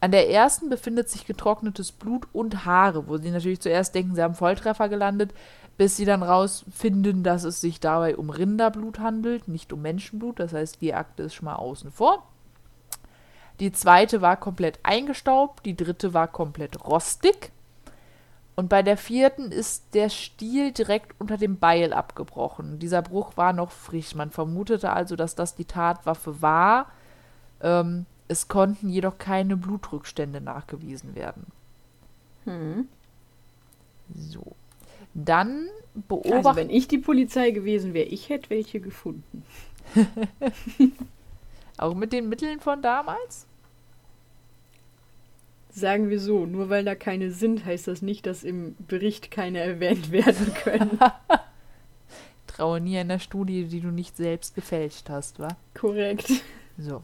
An 0.00 0.10
der 0.10 0.28
ersten 0.28 0.68
befindet 0.68 1.08
sich 1.08 1.24
getrocknetes 1.24 1.90
Blut 1.90 2.28
und 2.34 2.66
Haare, 2.66 3.08
wo 3.08 3.16
sie 3.16 3.30
natürlich 3.30 3.62
zuerst 3.62 3.94
denken, 3.94 4.14
sie 4.14 4.22
haben 4.22 4.34
Volltreffer 4.34 4.90
gelandet, 4.90 5.32
bis 5.78 5.96
sie 5.96 6.04
dann 6.04 6.22
rausfinden, 6.22 7.22
dass 7.22 7.44
es 7.44 7.62
sich 7.62 7.80
dabei 7.80 8.14
um 8.14 8.28
Rinderblut 8.28 8.98
handelt, 8.98 9.48
nicht 9.48 9.72
um 9.72 9.80
Menschenblut. 9.80 10.38
Das 10.38 10.52
heißt, 10.52 10.82
die 10.82 10.92
Akte 10.92 11.22
ist 11.22 11.34
schon 11.34 11.46
mal 11.46 11.56
außen 11.56 11.92
vor. 11.92 12.28
Die 13.60 13.72
zweite 13.72 14.20
war 14.22 14.36
komplett 14.36 14.80
eingestaubt, 14.82 15.64
die 15.64 15.76
dritte 15.76 16.14
war 16.14 16.28
komplett 16.28 16.84
rostig. 16.84 17.52
Und 18.54 18.68
bei 18.68 18.82
der 18.82 18.96
vierten 18.96 19.50
ist 19.50 19.94
der 19.94 20.10
Stiel 20.10 20.72
direkt 20.72 21.18
unter 21.18 21.38
dem 21.38 21.58
Beil 21.58 21.92
abgebrochen. 21.92 22.78
Dieser 22.78 23.00
Bruch 23.00 23.36
war 23.36 23.52
noch 23.52 23.70
frisch. 23.70 24.14
Man 24.14 24.30
vermutete 24.30 24.90
also, 24.92 25.16
dass 25.16 25.34
das 25.34 25.54
die 25.54 25.64
Tatwaffe 25.64 26.42
war. 26.42 26.90
Ähm, 27.62 28.04
es 28.28 28.48
konnten 28.48 28.88
jedoch 28.90 29.16
keine 29.18 29.56
Blutrückstände 29.56 30.40
nachgewiesen 30.40 31.14
werden. 31.14 31.46
Hm. 32.44 32.88
So. 34.14 34.54
Dann 35.14 35.68
Also, 35.94 36.02
beobachten. 36.08 36.56
wenn 36.56 36.70
ich 36.70 36.88
die 36.88 36.98
Polizei 36.98 37.50
gewesen 37.52 37.94
wäre, 37.94 38.06
ich 38.08 38.28
hätte 38.28 38.50
welche 38.50 38.80
gefunden. 38.80 39.44
auch 41.78 41.94
mit 41.94 42.12
den 42.12 42.28
Mitteln 42.28 42.60
von 42.60 42.82
damals? 42.82 43.46
Sagen 45.70 46.10
wir 46.10 46.20
so, 46.20 46.44
nur 46.44 46.68
weil 46.68 46.84
da 46.84 46.94
keine 46.94 47.30
sind, 47.30 47.64
heißt 47.64 47.88
das 47.88 48.02
nicht, 48.02 48.26
dass 48.26 48.44
im 48.44 48.76
Bericht 48.88 49.30
keine 49.30 49.60
erwähnt 49.60 50.10
werden 50.10 50.52
können. 50.54 50.98
Traue 52.46 52.80
nie 52.80 52.98
einer 52.98 53.18
Studie, 53.18 53.64
die 53.64 53.80
du 53.80 53.88
nicht 53.88 54.16
selbst 54.16 54.54
gefälscht 54.54 55.08
hast, 55.08 55.38
wa? 55.38 55.48
Korrekt. 55.74 56.30
So. 56.76 57.02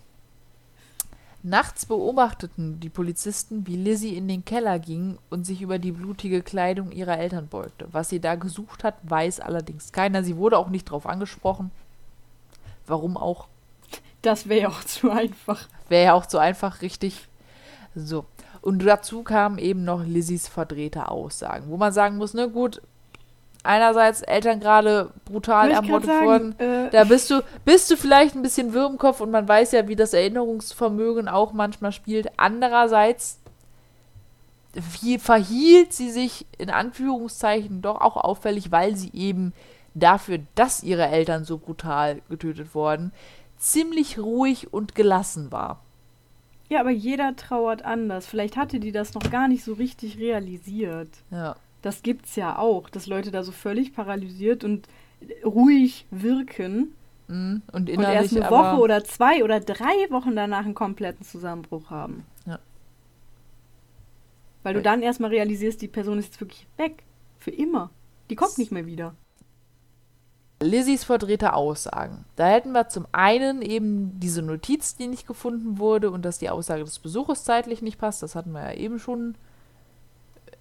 Nachts 1.42 1.86
beobachteten 1.86 2.80
die 2.80 2.90
Polizisten, 2.90 3.66
wie 3.66 3.76
Lizzie 3.76 4.16
in 4.16 4.28
den 4.28 4.44
Keller 4.44 4.78
ging 4.78 5.18
und 5.30 5.46
sich 5.46 5.62
über 5.62 5.78
die 5.78 5.92
blutige 5.92 6.42
Kleidung 6.42 6.90
ihrer 6.90 7.18
Eltern 7.18 7.48
beugte. 7.48 7.88
Was 7.92 8.08
sie 8.08 8.20
da 8.20 8.34
gesucht 8.34 8.84
hat, 8.84 8.96
weiß 9.04 9.40
allerdings 9.40 9.92
keiner. 9.92 10.24
Sie 10.24 10.36
wurde 10.36 10.58
auch 10.58 10.68
nicht 10.68 10.90
drauf 10.90 11.06
angesprochen. 11.06 11.70
Warum 12.86 13.16
auch? 13.16 13.48
Das 14.22 14.48
wäre 14.48 14.62
ja 14.62 14.68
auch 14.68 14.84
zu 14.84 15.10
einfach. 15.10 15.68
Wäre 15.88 16.04
ja 16.04 16.12
auch 16.14 16.26
zu 16.26 16.38
einfach, 16.38 16.82
richtig. 16.82 17.28
So. 17.94 18.24
Und 18.60 18.84
dazu 18.84 19.22
kamen 19.22 19.58
eben 19.58 19.84
noch 19.84 20.04
Lizzies 20.04 20.48
verdrehte 20.48 21.08
Aussagen, 21.08 21.68
wo 21.68 21.76
man 21.76 21.92
sagen 21.92 22.16
muss, 22.16 22.34
ne, 22.34 22.48
gut, 22.48 22.82
einerseits 23.62 24.22
Eltern 24.22 24.60
gerade 24.60 25.10
brutal 25.24 25.70
ermordet 25.70 26.08
worden. 26.08 26.54
sagen, 26.58 26.86
äh, 26.86 26.90
Da 26.90 27.04
bist 27.04 27.30
du, 27.30 27.42
bist 27.64 27.90
du 27.90 27.96
vielleicht 27.96 28.34
ein 28.34 28.42
bisschen 28.42 28.72
wirr 28.72 28.86
im 28.86 28.98
Kopf 28.98 29.20
und 29.20 29.30
man 29.30 29.46
weiß 29.46 29.72
ja, 29.72 29.88
wie 29.88 29.96
das 29.96 30.12
Erinnerungsvermögen 30.12 31.28
auch 31.28 31.52
manchmal 31.52 31.92
spielt. 31.92 32.28
Andererseits, 32.36 33.38
wie 35.00 35.18
verhielt 35.18 35.92
sie 35.92 36.10
sich 36.10 36.46
in 36.56 36.70
Anführungszeichen 36.70 37.82
doch 37.82 38.00
auch 38.00 38.16
auffällig, 38.16 38.70
weil 38.72 38.96
sie 38.96 39.10
eben 39.12 39.52
dafür, 39.94 40.38
dass 40.54 40.82
ihre 40.82 41.06
Eltern 41.08 41.44
so 41.44 41.58
brutal 41.58 42.22
getötet 42.28 42.74
wurden, 42.74 43.12
ziemlich 43.58 44.18
ruhig 44.18 44.72
und 44.72 44.94
gelassen 44.94 45.52
war. 45.52 45.82
Ja, 46.68 46.80
aber 46.80 46.90
jeder 46.90 47.34
trauert 47.36 47.82
anders. 47.82 48.26
Vielleicht 48.26 48.56
hatte 48.56 48.78
die 48.78 48.92
das 48.92 49.14
noch 49.14 49.30
gar 49.30 49.48
nicht 49.48 49.64
so 49.64 49.72
richtig 49.72 50.18
realisiert. 50.18 51.10
Ja. 51.30 51.56
Das 51.82 52.02
gibt's 52.02 52.36
ja 52.36 52.58
auch, 52.58 52.90
dass 52.90 53.06
Leute 53.06 53.30
da 53.30 53.42
so 53.42 53.52
völlig 53.52 53.94
paralysiert 53.94 54.64
und 54.64 54.88
ruhig 55.44 56.06
wirken 56.10 56.92
Mhm. 57.28 57.62
Und 57.72 57.90
und 57.90 58.00
erst 58.00 58.34
eine 58.34 58.50
Woche 58.50 58.78
oder 58.78 59.04
zwei 59.04 59.44
oder 59.44 59.60
drei 59.60 60.10
Wochen 60.10 60.34
danach 60.34 60.64
einen 60.64 60.74
kompletten 60.74 61.24
Zusammenbruch 61.24 61.90
haben. 61.90 62.24
Ja. 62.46 62.58
Weil 64.62 64.74
du 64.74 64.82
dann 64.82 65.02
erstmal 65.02 65.30
realisierst, 65.30 65.80
die 65.82 65.88
Person 65.88 66.18
ist 66.18 66.26
jetzt 66.26 66.40
wirklich 66.40 66.66
weg. 66.76 67.04
Für 67.38 67.50
immer. 67.50 67.90
Die 68.30 68.34
kommt 68.34 68.58
nicht 68.58 68.72
mehr 68.72 68.86
wieder. 68.86 69.14
Lizzies 70.60 71.04
verdrehte 71.04 71.52
Aussagen. 71.52 72.24
Da 72.36 72.48
hätten 72.48 72.72
wir 72.72 72.88
zum 72.88 73.06
einen 73.12 73.62
eben 73.62 74.18
diese 74.18 74.42
Notiz, 74.42 74.96
die 74.96 75.06
nicht 75.06 75.26
gefunden 75.26 75.78
wurde 75.78 76.10
und 76.10 76.24
dass 76.24 76.38
die 76.38 76.50
Aussage 76.50 76.84
des 76.84 76.98
Besuches 76.98 77.44
zeitlich 77.44 77.80
nicht 77.80 77.98
passt. 77.98 78.22
Das 78.22 78.34
hatten 78.34 78.52
wir 78.52 78.62
ja 78.62 78.72
eben 78.72 78.98
schon 78.98 79.36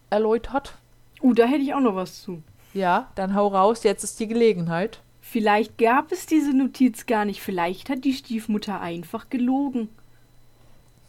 erläutert. 0.09 0.77
Uh, 1.21 1.33
da 1.33 1.45
hätte 1.45 1.63
ich 1.63 1.73
auch 1.73 1.79
noch 1.79 1.95
was 1.95 2.21
zu. 2.21 2.43
Ja, 2.73 3.09
dann 3.15 3.33
hau 3.33 3.47
raus, 3.47 3.83
jetzt 3.83 4.03
ist 4.03 4.19
die 4.19 4.27
Gelegenheit. 4.27 5.01
Vielleicht 5.19 5.77
gab 5.77 6.11
es 6.11 6.25
diese 6.25 6.55
Notiz 6.55 7.05
gar 7.05 7.25
nicht. 7.25 7.41
Vielleicht 7.41 7.89
hat 7.89 8.05
die 8.05 8.13
Stiefmutter 8.13 8.79
einfach 8.79 9.29
gelogen. 9.29 9.89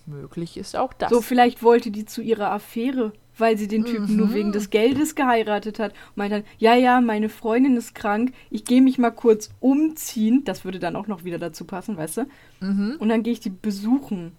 Möglich 0.07 0.57
ist 0.57 0.75
auch 0.75 0.95
das. 0.95 1.11
So, 1.11 1.21
vielleicht 1.21 1.63
wollte 1.63 1.91
die 1.91 2.07
zu 2.07 2.23
ihrer 2.23 2.51
Affäre, 2.51 3.13
weil 3.41 3.57
sie 3.59 3.69
den 3.69 3.85
Typen 3.85 4.17
nur 4.17 4.29
Mhm. 4.29 4.35
wegen 4.35 4.53
des 4.53 4.71
Geldes 4.71 5.15
geheiratet 5.15 5.79
hat. 5.79 5.93
Und 5.93 6.17
meint 6.17 6.33
dann, 6.33 6.45
ja, 6.59 6.75
ja, 6.75 7.01
meine 7.01 7.29
Freundin 7.29 7.77
ist 7.77 7.95
krank, 7.95 8.33
ich 8.51 8.65
gehe 8.65 8.83
mich 8.83 8.99
mal 8.99 9.11
kurz 9.11 9.51
umziehen. 9.61 10.43
Das 10.45 10.65
würde 10.65 10.79
dann 10.79 10.97
auch 10.97 11.07
noch 11.07 11.25
wieder 11.25 11.39
dazu 11.39 11.65
passen, 11.65 11.97
weißt 11.97 12.19
du? 12.19 12.27
mhm. 12.61 12.97
Und 12.99 13.09
dann 13.09 13.23
gehe 13.23 13.33
ich 13.33 13.41
die 13.41 13.51
besuchen. 13.51 14.33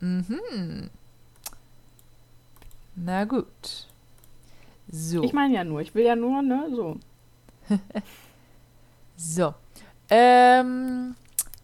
Mhm. 0.00 0.90
Na 2.96 3.24
gut. 3.24 3.86
So. 4.90 5.22
Ich 5.22 5.32
meine 5.32 5.54
ja 5.54 5.64
nur, 5.64 5.80
ich 5.80 5.94
will 5.94 6.04
ja 6.04 6.16
nur, 6.16 6.42
ne, 6.42 6.66
so. 6.74 6.96
So. 9.16 9.54
Ähm, 10.10 11.14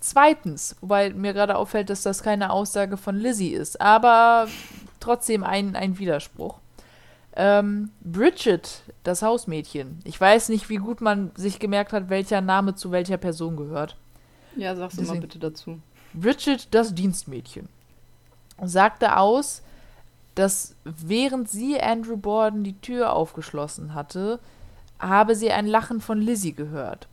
zweitens, 0.00 0.76
wobei 0.80 1.10
mir 1.10 1.32
gerade 1.32 1.56
auffällt, 1.56 1.90
dass 1.90 2.02
das 2.02 2.22
keine 2.22 2.50
Aussage 2.50 2.96
von 2.96 3.16
Lizzie 3.16 3.50
ist, 3.52 3.80
aber 3.80 4.48
trotzdem 5.00 5.44
ein, 5.44 5.76
ein 5.76 5.98
Widerspruch. 5.98 6.58
Ähm, 7.36 7.90
Bridget, 8.00 8.82
das 9.04 9.22
Hausmädchen. 9.22 10.00
Ich 10.04 10.20
weiß 10.20 10.48
nicht, 10.48 10.68
wie 10.68 10.76
gut 10.76 11.00
man 11.00 11.30
sich 11.36 11.58
gemerkt 11.58 11.92
hat, 11.92 12.10
welcher 12.10 12.40
Name 12.40 12.74
zu 12.74 12.90
welcher 12.90 13.16
Person 13.16 13.56
gehört. 13.56 13.96
Ja, 14.56 14.74
sag's 14.74 14.96
doch 14.96 15.04
mal 15.04 15.20
bitte 15.20 15.38
dazu. 15.38 15.80
Bridget, 16.14 16.68
das 16.72 16.94
Dienstmädchen, 16.94 17.68
sagte 18.60 19.16
aus, 19.16 19.62
dass 20.34 20.74
während 20.84 21.48
sie 21.48 21.80
Andrew 21.80 22.16
Borden 22.16 22.64
die 22.64 22.78
Tür 22.80 23.12
aufgeschlossen 23.12 23.94
hatte, 23.94 24.40
habe 24.98 25.34
sie 25.34 25.52
ein 25.52 25.66
Lachen 25.66 26.00
von 26.00 26.20
Lizzie 26.20 26.54
gehört. 26.54 27.08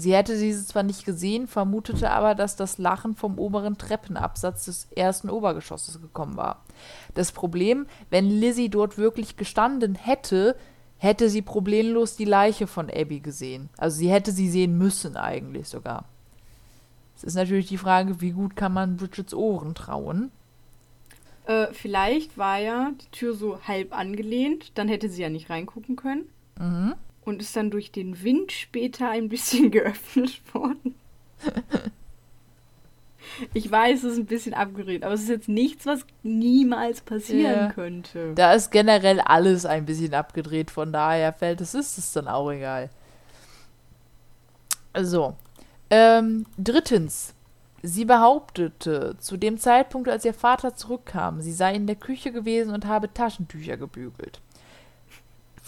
Sie 0.00 0.14
hätte 0.14 0.38
diese 0.38 0.66
zwar 0.66 0.82
nicht 0.82 1.04
gesehen, 1.04 1.46
vermutete 1.46 2.10
aber, 2.10 2.34
dass 2.34 2.56
das 2.56 2.78
Lachen 2.78 3.14
vom 3.14 3.38
oberen 3.38 3.78
Treppenabsatz 3.78 4.64
des 4.64 4.88
ersten 4.96 5.30
Obergeschosses 5.30 6.00
gekommen 6.00 6.36
war. 6.36 6.64
Das 7.14 7.32
Problem, 7.32 7.86
wenn 8.08 8.28
Lizzie 8.30 8.68
dort 8.68 8.98
wirklich 8.98 9.36
gestanden 9.36 9.94
hätte, 9.94 10.56
hätte 10.96 11.28
sie 11.28 11.42
problemlos 11.42 12.16
die 12.16 12.24
Leiche 12.24 12.66
von 12.66 12.90
Abby 12.90 13.20
gesehen. 13.20 13.68
Also 13.78 13.98
sie 13.98 14.10
hätte 14.10 14.32
sie 14.32 14.50
sehen 14.50 14.76
müssen 14.76 15.16
eigentlich 15.16 15.68
sogar. 15.68 16.04
Es 17.16 17.24
ist 17.24 17.34
natürlich 17.34 17.68
die 17.68 17.78
Frage, 17.78 18.20
wie 18.20 18.32
gut 18.32 18.56
kann 18.56 18.72
man 18.72 18.96
Bridgets 18.96 19.34
Ohren 19.34 19.74
trauen? 19.74 20.30
Äh, 21.46 21.66
vielleicht 21.72 22.38
war 22.38 22.58
ja 22.58 22.92
die 23.00 23.10
Tür 23.10 23.34
so 23.34 23.60
halb 23.66 23.96
angelehnt, 23.96 24.72
dann 24.76 24.88
hätte 24.88 25.08
sie 25.08 25.22
ja 25.22 25.28
nicht 25.28 25.50
reingucken 25.50 25.96
können. 25.96 26.28
Mhm. 26.58 26.94
Und 27.24 27.40
ist 27.42 27.54
dann 27.56 27.70
durch 27.70 27.92
den 27.92 28.22
Wind 28.22 28.52
später 28.52 29.08
ein 29.10 29.28
bisschen 29.28 29.70
geöffnet 29.70 30.40
worden. 30.54 30.94
Ich 33.54 33.70
weiß, 33.70 34.02
es 34.04 34.12
ist 34.14 34.18
ein 34.18 34.26
bisschen 34.26 34.54
abgedreht, 34.54 35.04
aber 35.04 35.14
es 35.14 35.22
ist 35.22 35.28
jetzt 35.28 35.48
nichts, 35.48 35.86
was 35.86 36.04
niemals 36.22 37.00
passieren 37.00 37.66
Ja. 37.66 37.72
könnte. 37.72 38.32
Da 38.34 38.52
ist 38.54 38.70
generell 38.70 39.20
alles 39.20 39.66
ein 39.66 39.86
bisschen 39.86 40.14
abgedreht, 40.14 40.70
von 40.70 40.92
daher 40.92 41.32
fällt 41.32 41.60
es, 41.60 41.74
ist 41.74 41.96
es 41.98 42.12
dann 42.12 42.28
auch 42.28 42.50
egal. 42.50 42.90
So. 45.00 45.36
Ähm, 45.90 46.46
drittens. 46.58 47.34
Sie 47.82 48.04
behauptete, 48.04 49.16
zu 49.20 49.38
dem 49.38 49.56
Zeitpunkt, 49.56 50.08
als 50.10 50.24
ihr 50.26 50.34
Vater 50.34 50.74
zurückkam, 50.74 51.40
sie 51.40 51.52
sei 51.52 51.74
in 51.74 51.86
der 51.86 51.96
Küche 51.96 52.30
gewesen 52.30 52.74
und 52.74 52.84
habe 52.86 53.12
Taschentücher 53.14 53.78
gebügelt. 53.78 54.40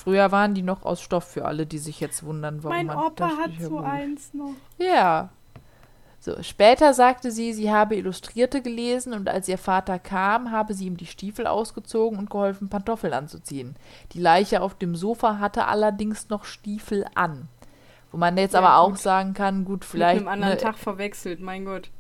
Früher 0.03 0.32
waren 0.32 0.53
die 0.53 0.62
noch 0.62 0.84
aus 0.84 1.00
Stoff 1.00 1.22
für 1.24 1.44
alle, 1.44 1.64
die 1.64 1.78
sich 1.78 2.00
jetzt 2.00 2.24
wundern, 2.24 2.64
warum 2.64 2.76
mein 2.76 2.86
man 2.86 2.98
Opa 2.98 3.28
hat 3.36 3.53
so 3.61 3.68
bügelt. 3.76 3.84
eins 3.84 4.34
noch. 4.34 4.55
Ja. 4.78 5.28
So, 6.18 6.42
später 6.42 6.92
sagte 6.92 7.30
sie, 7.30 7.53
sie 7.53 7.70
habe 7.70 7.94
Illustrierte 7.94 8.62
gelesen 8.62 9.12
und 9.12 9.28
als 9.28 9.46
ihr 9.46 9.59
Vater 9.59 10.00
kam, 10.00 10.50
habe 10.50 10.74
sie 10.74 10.86
ihm 10.86 10.96
die 10.96 11.07
Stiefel 11.07 11.46
ausgezogen 11.46 12.18
und 12.18 12.30
geholfen, 12.30 12.68
Pantoffeln 12.68 13.12
anzuziehen. 13.12 13.76
Die 14.12 14.18
Leiche 14.20 14.61
auf 14.62 14.74
dem 14.74 14.96
Sofa 14.96 15.38
hatte 15.38 15.66
allerdings 15.66 16.28
noch 16.30 16.44
Stiefel 16.46 17.05
an. 17.14 17.48
Wo 18.11 18.16
man 18.18 18.36
jetzt 18.36 18.55
Ja, 18.55 18.59
aber 18.59 18.78
auch 18.78 18.90
gut. 18.90 18.98
sagen 18.98 19.34
kann, 19.34 19.64
gut, 19.64 19.84
vielleicht. 19.84 20.20
Mit 20.20 20.28
einem 20.28 20.34
anderen 20.34 20.55
ne, 20.55 20.61
Tag 20.61 20.78
verwechselt, 20.78 21.40
mein 21.40 21.64
Gott. 21.64 21.90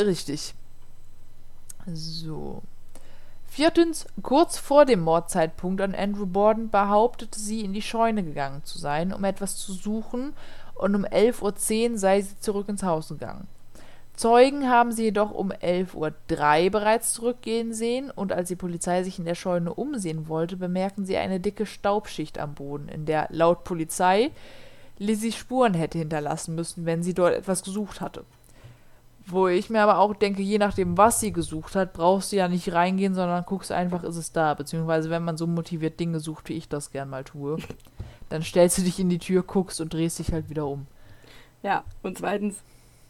Richtig. 0.00 0.54
So. 1.86 2.62
Viertens, 3.58 4.06
kurz 4.22 4.56
vor 4.56 4.84
dem 4.84 5.00
Mordzeitpunkt 5.00 5.80
an 5.80 5.92
Andrew 5.92 6.26
Borden 6.26 6.70
behauptete 6.70 7.40
sie, 7.40 7.62
in 7.64 7.72
die 7.72 7.82
Scheune 7.82 8.22
gegangen 8.22 8.62
zu 8.62 8.78
sein, 8.78 9.12
um 9.12 9.24
etwas 9.24 9.56
zu 9.56 9.72
suchen, 9.72 10.32
und 10.76 10.94
um 10.94 11.04
11.10 11.04 11.90
Uhr 11.90 11.98
sei 11.98 12.20
sie 12.20 12.38
zurück 12.38 12.68
ins 12.68 12.84
Haus 12.84 13.08
gegangen. 13.08 13.48
Zeugen 14.14 14.70
haben 14.70 14.92
sie 14.92 15.06
jedoch 15.06 15.32
um 15.32 15.50
11.03 15.50 16.66
Uhr 16.66 16.70
bereits 16.70 17.14
zurückgehen 17.14 17.74
sehen, 17.74 18.12
und 18.12 18.32
als 18.32 18.46
die 18.46 18.54
Polizei 18.54 19.02
sich 19.02 19.18
in 19.18 19.24
der 19.24 19.34
Scheune 19.34 19.74
umsehen 19.74 20.28
wollte, 20.28 20.56
bemerkten 20.56 21.04
sie 21.04 21.16
eine 21.16 21.40
dicke 21.40 21.66
Staubschicht 21.66 22.38
am 22.38 22.54
Boden, 22.54 22.88
in 22.88 23.06
der 23.06 23.26
laut 23.30 23.64
Polizei 23.64 24.30
Lizzie 24.98 25.32
Spuren 25.32 25.74
hätte 25.74 25.98
hinterlassen 25.98 26.54
müssen, 26.54 26.86
wenn 26.86 27.02
sie 27.02 27.12
dort 27.12 27.34
etwas 27.34 27.64
gesucht 27.64 28.00
hatte. 28.00 28.24
Wo 29.30 29.46
ich 29.48 29.68
mir 29.68 29.82
aber 29.82 29.98
auch 29.98 30.14
denke, 30.14 30.40
je 30.42 30.58
nachdem, 30.58 30.96
was 30.96 31.20
sie 31.20 31.32
gesucht 31.32 31.74
hat, 31.76 31.92
brauchst 31.92 32.32
du 32.32 32.36
ja 32.36 32.48
nicht 32.48 32.72
reingehen, 32.72 33.14
sondern 33.14 33.44
guckst 33.44 33.70
einfach, 33.72 34.02
ist 34.04 34.16
es 34.16 34.32
da. 34.32 34.54
Beziehungsweise, 34.54 35.10
wenn 35.10 35.24
man 35.24 35.36
so 35.36 35.46
motiviert 35.46 36.00
Dinge 36.00 36.18
sucht, 36.20 36.48
wie 36.48 36.54
ich 36.54 36.68
das 36.68 36.90
gern 36.92 37.10
mal 37.10 37.24
tue, 37.24 37.58
dann 38.30 38.42
stellst 38.42 38.78
du 38.78 38.82
dich 38.82 38.98
in 38.98 39.10
die 39.10 39.18
Tür, 39.18 39.42
guckst 39.42 39.80
und 39.80 39.92
drehst 39.92 40.18
dich 40.18 40.32
halt 40.32 40.48
wieder 40.48 40.66
um. 40.66 40.86
Ja, 41.62 41.84
und 42.02 42.16
zweitens, 42.16 42.62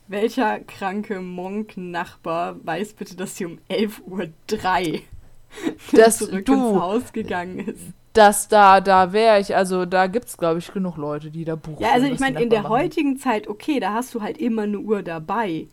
welcher 0.09 0.59
kranke 0.61 1.21
Monk-Nachbar 1.21 2.57
weiß 2.64 2.95
bitte, 2.95 3.14
dass 3.16 3.37
sie 3.37 3.45
um 3.47 3.59
11.03 3.71 4.93
Uhr 4.95 4.99
Das- 5.93 6.19
zurück 6.19 6.47
du. 6.47 6.53
ins 6.55 6.81
Haus 6.81 7.12
gegangen 7.12 7.61
ist? 7.61 7.81
Das 8.14 8.49
da, 8.49 8.81
da 8.81 9.12
wäre 9.12 9.39
ich, 9.39 9.55
also 9.55 9.85
da 9.85 10.09
gibt's, 10.09 10.37
glaube 10.37 10.59
ich, 10.59 10.73
genug 10.73 10.97
Leute, 10.97 11.31
die 11.31 11.45
da 11.45 11.55
buchen. 11.55 11.83
Ja, 11.83 11.93
also 11.93 12.07
ich 12.07 12.19
meine, 12.19 12.43
in 12.43 12.51
der 12.51 12.62
machen. 12.62 12.71
heutigen 12.73 13.16
Zeit, 13.19 13.47
okay, 13.47 13.79
da 13.79 13.93
hast 13.93 14.12
du 14.14 14.23
halt 14.23 14.39
immer 14.39 14.62
eine 14.62 14.81
Uhr 14.81 15.03
dabei. 15.03 15.69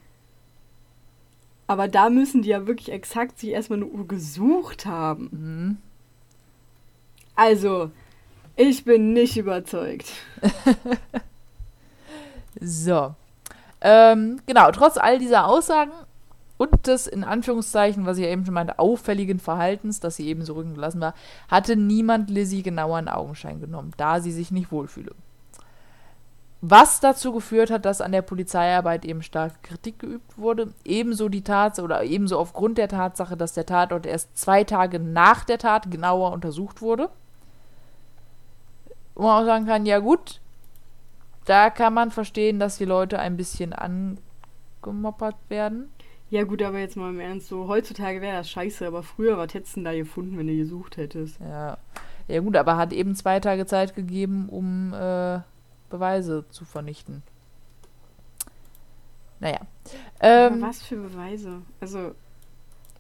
Aber 1.67 1.87
da 1.87 2.09
müssen 2.09 2.41
die 2.41 2.49
ja 2.49 2.67
wirklich 2.67 2.91
exakt 2.91 3.39
sich 3.39 3.49
erstmal 3.49 3.79
eine 3.79 3.87
Uhr 3.87 4.07
gesucht 4.07 4.85
haben. 4.85 5.29
Mhm. 5.31 5.77
Also, 7.35 7.91
ich 8.55 8.85
bin 8.85 9.13
nicht 9.13 9.37
überzeugt. 9.37 10.11
So. 12.61 13.15
Ähm, 13.81 14.41
genau, 14.45 14.71
trotz 14.71 14.97
all 14.97 15.19
dieser 15.19 15.47
Aussagen 15.47 15.91
und 16.57 16.87
des, 16.87 17.07
in 17.07 17.23
Anführungszeichen, 17.23 18.05
was 18.05 18.17
ich 18.17 18.23
ja 18.23 18.31
eben 18.31 18.45
schon 18.45 18.53
meinte, 18.53 18.79
auffälligen 18.79 19.39
Verhaltens, 19.39 19.99
dass 19.99 20.15
sie 20.15 20.27
eben 20.27 20.43
so 20.43 20.53
rücken 20.53 20.75
gelassen 20.75 21.01
war, 21.01 21.13
hatte 21.49 21.75
niemand 21.75 22.29
Lizzie 22.29 22.63
genauer 22.63 22.99
in 22.99 23.09
Augenschein 23.09 23.59
genommen, 23.59 23.91
da 23.97 24.21
sie 24.21 24.31
sich 24.31 24.51
nicht 24.51 24.71
wohlfühle. 24.71 25.11
Was 26.67 26.99
dazu 26.99 27.31
geführt 27.31 27.69
hat, 27.69 27.85
dass 27.85 28.01
an 28.01 28.11
der 28.11 28.23
Polizeiarbeit 28.23 29.05
eben 29.05 29.21
starke 29.21 29.57
Kritik 29.61 29.99
geübt 29.99 30.35
wurde. 30.35 30.73
Ebenso 30.83 31.29
die 31.29 31.43
Tatsache 31.43 31.83
oder 31.83 32.03
ebenso 32.03 32.39
aufgrund 32.39 32.79
der 32.79 32.87
Tatsache, 32.87 33.37
dass 33.37 33.53
der 33.53 33.67
Tatort 33.67 34.07
erst 34.07 34.35
zwei 34.35 34.63
Tage 34.63 34.99
nach 34.99 35.43
der 35.43 35.59
Tat 35.59 35.91
genauer 35.91 36.31
untersucht 36.31 36.81
wurde. 36.81 37.09
Wo 39.13 39.23
man 39.23 39.43
auch 39.43 39.45
sagen 39.45 39.67
kann, 39.67 39.85
ja 39.85 39.99
gut, 39.99 40.41
da 41.45 41.69
kann 41.69 41.93
man 41.93 42.09
verstehen, 42.09 42.59
dass 42.59 42.79
die 42.79 42.85
Leute 42.85 43.19
ein 43.19 43.37
bisschen 43.37 43.71
angemoppert 43.71 45.35
werden. 45.49 45.91
Ja 46.31 46.45
gut, 46.45 46.63
aber 46.63 46.79
jetzt 46.79 46.97
mal 46.97 47.11
im 47.11 47.19
Ernst, 47.19 47.47
so 47.47 47.67
heutzutage 47.67 48.21
wäre 48.21 48.37
das 48.37 48.49
scheiße, 48.49 48.87
aber 48.87 49.03
früher, 49.03 49.37
was 49.37 49.53
hättest 49.53 49.75
du 49.75 49.81
denn 49.81 49.85
da 49.85 49.93
gefunden, 49.93 50.35
wenn 50.39 50.47
du 50.47 50.55
gesucht 50.55 50.97
hättest? 50.97 51.39
Ja. 51.39 51.77
Ja 52.27 52.39
gut, 52.39 52.55
aber 52.57 52.75
hat 52.75 52.91
eben 52.91 53.13
zwei 53.13 53.39
Tage 53.39 53.67
Zeit 53.67 53.93
gegeben, 53.93 54.49
um 54.49 54.93
äh, 54.93 55.41
Beweise 55.89 56.45
zu 56.49 56.65
vernichten. 56.65 57.23
Naja. 59.39 59.59
Ähm, 60.19 60.61
was 60.61 60.81
für 60.81 60.95
Beweise? 60.97 61.61
Also, 61.79 62.15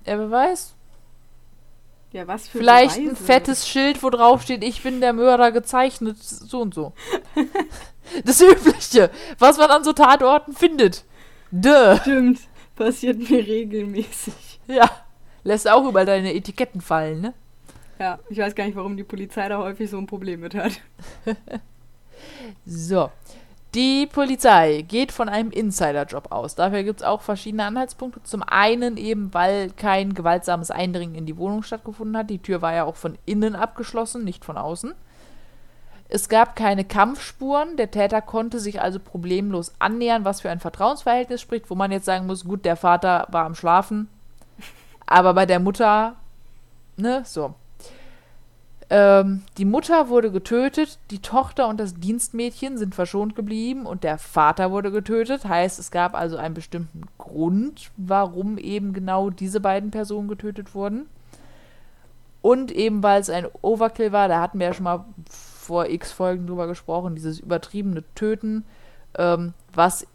der 0.05 0.17
Beweis? 0.17 0.75
ja, 2.15 2.25
was 2.27 2.47
für 2.47 2.59
Vielleicht 2.59 2.95
Beweise? 2.95 3.11
ein 3.11 3.15
fettes 3.17 3.67
Schild, 3.67 4.01
wo 4.01 4.09
drauf 4.09 4.41
steht, 4.41 4.63
ich 4.63 4.81
bin 4.81 5.01
der 5.01 5.11
Mörder 5.11 5.51
gezeichnet, 5.51 6.17
so 6.23 6.61
und 6.61 6.73
so. 6.73 6.93
das 8.23 8.39
Übliche, 8.39 9.11
was 9.37 9.57
man 9.57 9.69
an 9.69 9.83
so 9.83 9.91
Tatorten 9.91 10.53
findet. 10.53 11.03
Duh. 11.51 11.97
Stimmt, 12.01 12.39
passiert 12.77 13.29
mir 13.29 13.45
regelmäßig. 13.45 14.61
Ja. 14.67 14.89
Lässt 15.43 15.69
auch 15.69 15.87
über 15.87 16.05
deine 16.05 16.33
Etiketten 16.33 16.79
fallen, 16.79 17.19
ne? 17.21 17.33
Ja, 17.99 18.19
ich 18.29 18.37
weiß 18.37 18.55
gar 18.55 18.65
nicht, 18.65 18.75
warum 18.75 18.95
die 18.95 19.03
Polizei 19.03 19.47
da 19.49 19.57
häufig 19.57 19.89
so 19.89 19.97
ein 19.97 20.07
Problem 20.07 20.39
mit 20.39 20.55
hat. 20.55 20.79
So. 22.65 23.11
Die 23.75 24.07
Polizei 24.07 24.83
geht 24.87 25.11
von 25.11 25.27
einem 25.27 25.51
Insiderjob 25.51 26.31
aus. 26.31 26.55
Dafür 26.55 26.83
gibt 26.83 27.01
es 27.01 27.05
auch 27.05 27.21
verschiedene 27.21 27.65
Anhaltspunkte. 27.65 28.23
Zum 28.23 28.41
einen 28.41 28.95
eben, 28.95 29.33
weil 29.33 29.69
kein 29.71 30.13
gewaltsames 30.13 30.71
Eindringen 30.71 31.15
in 31.15 31.25
die 31.25 31.35
Wohnung 31.35 31.61
stattgefunden 31.61 32.15
hat. 32.15 32.29
Die 32.29 32.39
Tür 32.39 32.61
war 32.61 32.73
ja 32.73 32.85
auch 32.85 32.95
von 32.95 33.17
innen 33.25 33.53
abgeschlossen, 33.53 34.23
nicht 34.23 34.45
von 34.45 34.57
außen. 34.57 34.93
Es 36.07 36.29
gab 36.29 36.55
keine 36.55 36.85
Kampfspuren. 36.85 37.75
Der 37.75 37.91
Täter 37.91 38.21
konnte 38.21 38.59
sich 38.61 38.81
also 38.81 38.99
problemlos 38.99 39.73
annähern, 39.79 40.23
was 40.23 40.39
für 40.39 40.49
ein 40.49 40.61
Vertrauensverhältnis 40.61 41.41
spricht, 41.41 41.69
wo 41.69 41.75
man 41.75 41.91
jetzt 41.91 42.05
sagen 42.05 42.27
muss, 42.27 42.45
gut, 42.45 42.63
der 42.63 42.77
Vater 42.77 43.27
war 43.31 43.45
am 43.45 43.55
Schlafen, 43.55 44.07
aber 45.05 45.33
bei 45.33 45.45
der 45.45 45.59
Mutter, 45.59 46.15
ne, 46.95 47.23
so. 47.25 47.55
Ähm, 48.89 49.41
die 49.57 49.65
Mutter 49.65 50.09
wurde 50.09 50.31
getötet, 50.31 50.99
die 51.09 51.19
Tochter 51.19 51.67
und 51.67 51.79
das 51.79 51.95
Dienstmädchen 51.95 52.77
sind 52.77 52.93
verschont 52.93 53.35
geblieben 53.35 53.85
und 53.85 54.03
der 54.03 54.17
Vater 54.19 54.71
wurde 54.71 54.91
getötet. 54.91 55.45
Heißt, 55.45 55.79
es 55.79 55.89
gab 55.89 56.13
also 56.13 56.37
einen 56.37 56.53
bestimmten 56.53 57.01
Grund, 57.17 57.91
warum 57.97 58.57
eben 58.57 58.93
genau 58.93 59.31
diese 59.31 59.59
beiden 59.59 59.89
Personen 59.89 60.27
getötet 60.27 60.75
wurden. 60.75 61.07
Und 62.43 62.71
eben 62.71 63.01
weil 63.01 63.21
es 63.21 63.31
ein 63.31 63.47
Overkill 63.63 64.11
war, 64.11 64.27
da 64.27 64.39
hatten 64.39 64.59
wir 64.59 64.67
ja 64.67 64.73
schon 64.73 64.83
mal 64.83 65.05
vor 65.27 65.89
x 65.89 66.11
Folgen 66.11 66.45
drüber 66.45 66.67
gesprochen, 66.67 67.15
dieses 67.15 67.39
übertriebene 67.39 68.03
Töten, 68.13 68.65
ähm, 69.17 69.53
was 69.73 70.05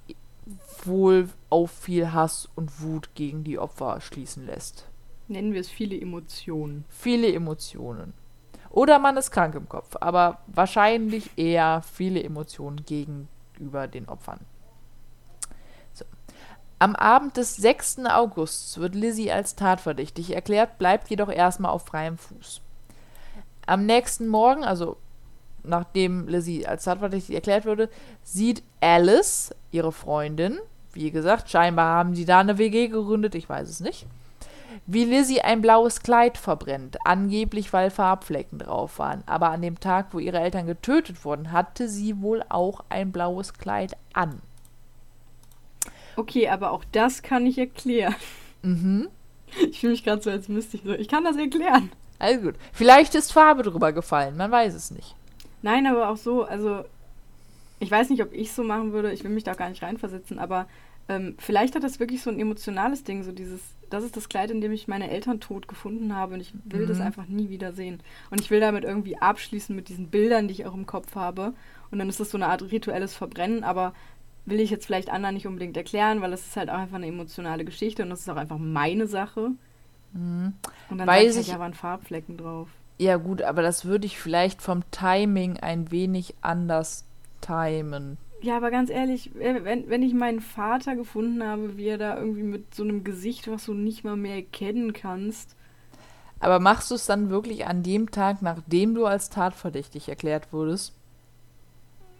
wohl 0.84 1.28
auf 1.48 1.72
viel 1.72 2.12
Hass 2.12 2.48
und 2.54 2.82
Wut 2.82 3.10
gegen 3.14 3.42
die 3.42 3.58
Opfer 3.58 4.00
schließen 4.00 4.46
lässt. 4.46 4.86
Nennen 5.26 5.52
wir 5.52 5.60
es 5.60 5.68
viele 5.68 6.00
Emotionen. 6.00 6.84
Viele 6.88 7.32
Emotionen. 7.32 8.12
Oder 8.70 9.00
man 9.00 9.16
ist 9.16 9.32
krank 9.32 9.54
im 9.56 9.68
Kopf, 9.68 9.96
aber 10.00 10.38
wahrscheinlich 10.46 11.30
eher 11.36 11.82
viele 11.82 12.22
Emotionen 12.22 12.84
gegenüber 12.86 13.88
den 13.88 14.08
Opfern. 14.08 14.38
So. 15.92 16.04
Am 16.78 16.94
Abend 16.94 17.36
des 17.36 17.56
6. 17.56 18.06
Augusts 18.06 18.78
wird 18.78 18.94
Lizzie 18.94 19.32
als 19.32 19.56
tatverdächtig 19.56 20.34
erklärt, 20.34 20.78
bleibt 20.78 21.10
jedoch 21.10 21.30
erstmal 21.30 21.72
auf 21.72 21.86
freiem 21.86 22.16
Fuß. 22.16 22.60
Am 23.66 23.86
nächsten 23.86 24.28
Morgen, 24.28 24.62
also 24.62 24.96
nachdem 25.64 26.28
Lizzie 26.28 26.66
als 26.66 26.84
tatverdächtig 26.84 27.34
erklärt 27.34 27.66
wurde, 27.66 27.90
sieht 28.22 28.62
Alice, 28.80 29.52
ihre 29.72 29.92
Freundin, 29.92 30.58
wie 30.92 31.10
gesagt, 31.10 31.50
scheinbar 31.50 31.96
haben 31.96 32.14
die 32.14 32.24
da 32.24 32.38
eine 32.38 32.58
WG 32.58 32.88
gegründet, 32.88 33.34
ich 33.34 33.48
weiß 33.48 33.68
es 33.68 33.80
nicht, 33.80 34.06
wie 34.86 35.04
Lizzie 35.04 35.40
ein 35.40 35.60
blaues 35.60 36.02
Kleid 36.02 36.38
verbrennt, 36.38 36.98
angeblich 37.04 37.72
weil 37.72 37.90
Farbflecken 37.90 38.58
drauf 38.58 38.98
waren. 38.98 39.22
Aber 39.26 39.50
an 39.50 39.62
dem 39.62 39.80
Tag, 39.80 40.08
wo 40.12 40.18
ihre 40.18 40.40
Eltern 40.40 40.66
getötet 40.66 41.24
wurden, 41.24 41.52
hatte 41.52 41.88
sie 41.88 42.20
wohl 42.20 42.42
auch 42.48 42.84
ein 42.88 43.12
blaues 43.12 43.54
Kleid 43.54 43.96
an. 44.12 44.40
Okay, 46.16 46.48
aber 46.48 46.72
auch 46.72 46.84
das 46.92 47.22
kann 47.22 47.46
ich 47.46 47.58
erklären. 47.58 48.14
Mhm. 48.62 49.08
Ich 49.70 49.80
fühle 49.80 49.92
mich 49.92 50.04
gerade 50.04 50.22
so, 50.22 50.30
als 50.30 50.48
müsste 50.48 50.76
ich 50.76 50.82
so. 50.84 50.92
Ich 50.92 51.08
kann 51.08 51.24
das 51.24 51.36
erklären. 51.36 51.90
Also 52.18 52.42
gut. 52.42 52.54
Vielleicht 52.72 53.14
ist 53.14 53.32
Farbe 53.32 53.62
drüber 53.62 53.92
gefallen, 53.92 54.36
man 54.36 54.50
weiß 54.50 54.74
es 54.74 54.90
nicht. 54.90 55.16
Nein, 55.62 55.86
aber 55.86 56.10
auch 56.10 56.16
so, 56.16 56.44
also 56.44 56.84
ich 57.80 57.90
weiß 57.90 58.10
nicht, 58.10 58.22
ob 58.22 58.32
ich 58.32 58.52
so 58.52 58.62
machen 58.62 58.92
würde, 58.92 59.12
ich 59.12 59.24
will 59.24 59.30
mich 59.30 59.44
da 59.44 59.54
gar 59.54 59.70
nicht 59.70 59.82
reinversetzen, 59.82 60.38
aber 60.38 60.66
ähm, 61.08 61.34
vielleicht 61.38 61.74
hat 61.74 61.82
das 61.82 61.98
wirklich 61.98 62.22
so 62.22 62.30
ein 62.30 62.38
emotionales 62.38 63.04
Ding, 63.04 63.24
so 63.24 63.32
dieses, 63.32 63.60
das 63.90 64.04
ist 64.04 64.16
das 64.16 64.28
Kleid, 64.28 64.50
in 64.50 64.60
dem 64.60 64.72
ich 64.72 64.88
meine 64.88 65.10
Eltern 65.10 65.40
tot 65.40 65.68
gefunden 65.68 66.14
habe 66.14 66.34
und 66.34 66.40
ich 66.40 66.54
will 66.64 66.84
mhm. 66.84 66.88
das 66.88 67.00
einfach 67.00 67.26
nie 67.26 67.50
wieder 67.50 67.72
sehen. 67.72 68.00
Und 68.30 68.40
ich 68.40 68.50
will 68.50 68.60
damit 68.60 68.84
irgendwie 68.84 69.18
abschließen 69.18 69.74
mit 69.74 69.88
diesen 69.88 70.08
Bildern, 70.08 70.48
die 70.48 70.54
ich 70.54 70.66
auch 70.66 70.74
im 70.74 70.86
Kopf 70.86 71.14
habe. 71.16 71.52
Und 71.90 71.98
dann 71.98 72.08
ist 72.08 72.20
das 72.20 72.30
so 72.30 72.38
eine 72.38 72.46
Art 72.46 72.62
rituelles 72.62 73.14
Verbrennen, 73.14 73.64
aber 73.64 73.92
will 74.46 74.60
ich 74.60 74.70
jetzt 74.70 74.86
vielleicht 74.86 75.10
anderen 75.10 75.34
nicht 75.34 75.46
unbedingt 75.46 75.76
erklären, 75.76 76.20
weil 76.22 76.30
das 76.30 76.46
ist 76.46 76.56
halt 76.56 76.70
auch 76.70 76.78
einfach 76.78 76.96
eine 76.96 77.08
emotionale 77.08 77.64
Geschichte 77.64 78.02
und 78.02 78.10
das 78.10 78.20
ist 78.20 78.28
auch 78.28 78.36
einfach 78.36 78.58
meine 78.58 79.06
Sache. 79.06 79.50
Mhm. 80.12 80.54
Und 80.88 80.98
dann 80.98 81.06
Weiß 81.06 81.36
ich, 81.36 81.48
ja, 81.48 81.58
waren 81.58 81.74
Farbflecken 81.74 82.36
drauf. 82.36 82.68
Ja 82.98 83.16
gut, 83.16 83.42
aber 83.42 83.62
das 83.62 83.84
würde 83.84 84.06
ich 84.06 84.18
vielleicht 84.18 84.62
vom 84.62 84.82
Timing 84.90 85.58
ein 85.58 85.90
wenig 85.90 86.34
anders 86.42 87.04
timen. 87.40 88.18
Ja, 88.42 88.56
aber 88.56 88.70
ganz 88.70 88.88
ehrlich, 88.88 89.30
wenn, 89.34 89.88
wenn 89.88 90.02
ich 90.02 90.14
meinen 90.14 90.40
Vater 90.40 90.96
gefunden 90.96 91.44
habe, 91.44 91.76
wie 91.76 91.88
er 91.88 91.98
da 91.98 92.16
irgendwie 92.16 92.42
mit 92.42 92.74
so 92.74 92.82
einem 92.82 93.04
Gesicht, 93.04 93.48
was 93.48 93.66
du 93.66 93.74
nicht 93.74 94.02
mal 94.02 94.16
mehr 94.16 94.36
erkennen 94.36 94.92
kannst. 94.92 95.56
Aber 96.38 96.58
machst 96.58 96.90
du 96.90 96.94
es 96.94 97.04
dann 97.04 97.28
wirklich 97.28 97.66
an 97.66 97.82
dem 97.82 98.10
Tag, 98.10 98.40
nachdem 98.40 98.94
du 98.94 99.04
als 99.04 99.28
tatverdächtig 99.28 100.08
erklärt 100.08 100.52
wurdest? 100.52 100.94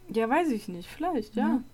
Ja, 0.09 0.29
weiß 0.29 0.49
ich 0.51 0.69
nicht. 0.69 0.89
Vielleicht, 0.89 1.37
ja. 1.37 1.47
Mhm. 1.47 1.65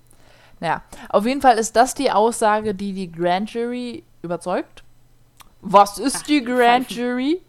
Naja, 0.61 0.83
auf 1.09 1.27
jeden 1.27 1.43
Fall 1.43 1.59
ist 1.59 1.75
das 1.75 1.95
die 1.95 2.11
Aussage, 2.11 2.75
die 2.75 2.93
die 2.93 3.11
Grand 3.11 3.53
Jury 3.53 4.05
überzeugt. 4.23 4.85
Was 5.61 5.99
ist 5.99 6.19
Ach, 6.21 6.23
die 6.23 6.43
Grand 6.45 6.91
Jury? 6.91 7.43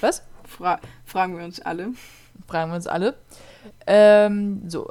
Was? 0.00 0.22
Fra 0.44 0.80
fragen 1.04 1.36
wir 1.36 1.44
uns 1.44 1.60
alle. 1.60 1.92
Fragen 2.48 2.70
wir 2.70 2.76
uns 2.76 2.86
alle. 2.86 3.16
Ähm, 3.86 4.62
so, 4.68 4.90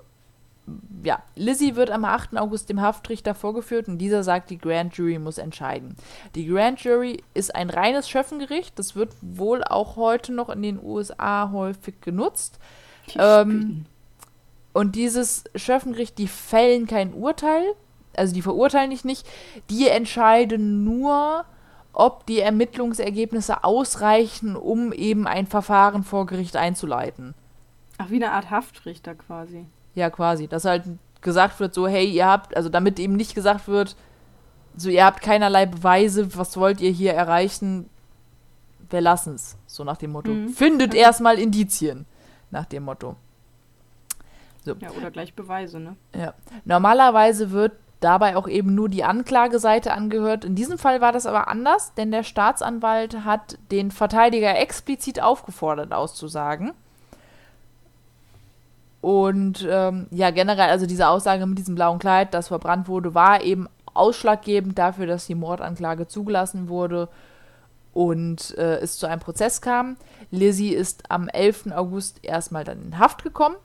ja, 1.03 1.21
Lizzie 1.35 1.75
wird 1.75 1.91
am 1.91 2.05
8. 2.05 2.37
August 2.37 2.69
dem 2.69 2.81
Haftrichter 2.81 3.35
vorgeführt 3.35 3.87
und 3.87 3.97
dieser 3.97 4.23
sagt, 4.23 4.49
die 4.49 4.57
Grand 4.57 4.95
Jury 4.95 5.19
muss 5.19 5.37
entscheiden. 5.37 5.95
Die 6.35 6.45
Grand 6.45 6.81
Jury 6.83 7.23
ist 7.33 7.55
ein 7.55 7.69
reines 7.69 8.09
Schöffengericht, 8.09 8.77
das 8.77 8.95
wird 8.95 9.13
wohl 9.21 9.63
auch 9.63 9.95
heute 9.95 10.33
noch 10.33 10.49
in 10.49 10.61
den 10.61 10.79
USA 10.81 11.51
häufig 11.51 12.01
genutzt. 12.01 12.59
Ähm, 13.15 13.85
und 14.73 14.95
dieses 14.95 15.45
Schöffengericht, 15.55 16.17
die 16.17 16.27
fällen 16.27 16.87
kein 16.87 17.13
Urteil, 17.13 17.63
also 18.15 18.33
die 18.33 18.41
verurteilen 18.41 18.91
dich 18.91 19.05
nicht, 19.05 19.27
die 19.69 19.87
entscheiden 19.87 20.83
nur, 20.83 21.45
ob 21.93 22.25
die 22.25 22.39
Ermittlungsergebnisse 22.39 23.63
ausreichen, 23.63 24.55
um 24.55 24.93
eben 24.93 25.27
ein 25.27 25.47
Verfahren 25.47 26.03
vor 26.03 26.25
Gericht 26.25 26.55
einzuleiten. 26.55 27.33
Ach, 27.97 28.09
wie 28.09 28.15
eine 28.15 28.31
Art 28.31 28.49
Haftrichter 28.49 29.15
quasi. 29.15 29.65
Ja, 29.95 30.09
quasi. 30.09 30.47
Dass 30.47 30.65
halt 30.65 30.83
gesagt 31.21 31.59
wird, 31.59 31.73
so, 31.73 31.87
hey, 31.87 32.09
ihr 32.09 32.25
habt, 32.25 32.55
also 32.55 32.69
damit 32.69 32.99
eben 32.99 33.15
nicht 33.15 33.35
gesagt 33.35 33.67
wird, 33.67 33.95
so, 34.75 34.89
ihr 34.89 35.05
habt 35.05 35.21
keinerlei 35.21 35.65
Beweise, 35.65 36.37
was 36.37 36.55
wollt 36.55 36.79
ihr 36.79 36.91
hier 36.91 37.13
erreichen, 37.13 37.89
wir 38.89 39.01
lassen 39.01 39.35
es. 39.35 39.57
So 39.67 39.83
nach 39.83 39.97
dem 39.97 40.11
Motto. 40.11 40.31
Mhm. 40.31 40.49
Findet 40.49 40.91
okay. 40.91 41.01
erstmal 41.01 41.37
Indizien. 41.37 42.05
Nach 42.51 42.65
dem 42.65 42.83
Motto. 42.83 43.15
So. 44.65 44.75
Ja, 44.79 44.91
oder 44.91 45.11
gleich 45.11 45.33
Beweise, 45.33 45.79
ne? 45.79 45.95
Ja. 46.15 46.33
Normalerweise 46.65 47.51
wird 47.51 47.73
dabei 47.99 48.37
auch 48.37 48.47
eben 48.47 48.75
nur 48.75 48.89
die 48.89 49.03
Anklageseite 49.03 49.93
angehört. 49.93 50.45
In 50.45 50.55
diesem 50.55 50.77
Fall 50.77 51.01
war 51.01 51.11
das 51.11 51.25
aber 51.25 51.47
anders, 51.47 51.93
denn 51.95 52.11
der 52.11 52.23
Staatsanwalt 52.23 53.25
hat 53.25 53.57
den 53.71 53.91
Verteidiger 53.91 54.57
explizit 54.57 55.21
aufgefordert 55.21 55.91
auszusagen. 55.93 56.71
Und 59.01 59.65
ähm, 59.69 60.07
ja, 60.11 60.31
generell, 60.31 60.69
also 60.69 60.85
diese 60.85 61.07
Aussage 61.07 61.45
mit 61.45 61.57
diesem 61.57 61.75
blauen 61.75 61.99
Kleid, 61.99 62.33
das 62.33 62.49
verbrannt 62.49 62.87
wurde, 62.87 63.13
war 63.13 63.41
eben 63.41 63.67
ausschlaggebend 63.93 64.77
dafür, 64.77 65.07
dass 65.07 65.27
die 65.27 65.35
Mordanklage 65.35 66.07
zugelassen 66.07 66.67
wurde 66.67 67.07
und 67.93 68.57
äh, 68.57 68.77
es 68.77 68.97
zu 68.97 69.07
einem 69.07 69.21
Prozess 69.21 69.61
kam. 69.61 69.97
Lizzie 70.31 70.73
ist 70.73 71.09
am 71.09 71.27
11. 71.27 71.71
August 71.71 72.23
erstmal 72.23 72.63
dann 72.63 72.81
in 72.81 72.99
Haft 72.99 73.23
gekommen 73.23 73.55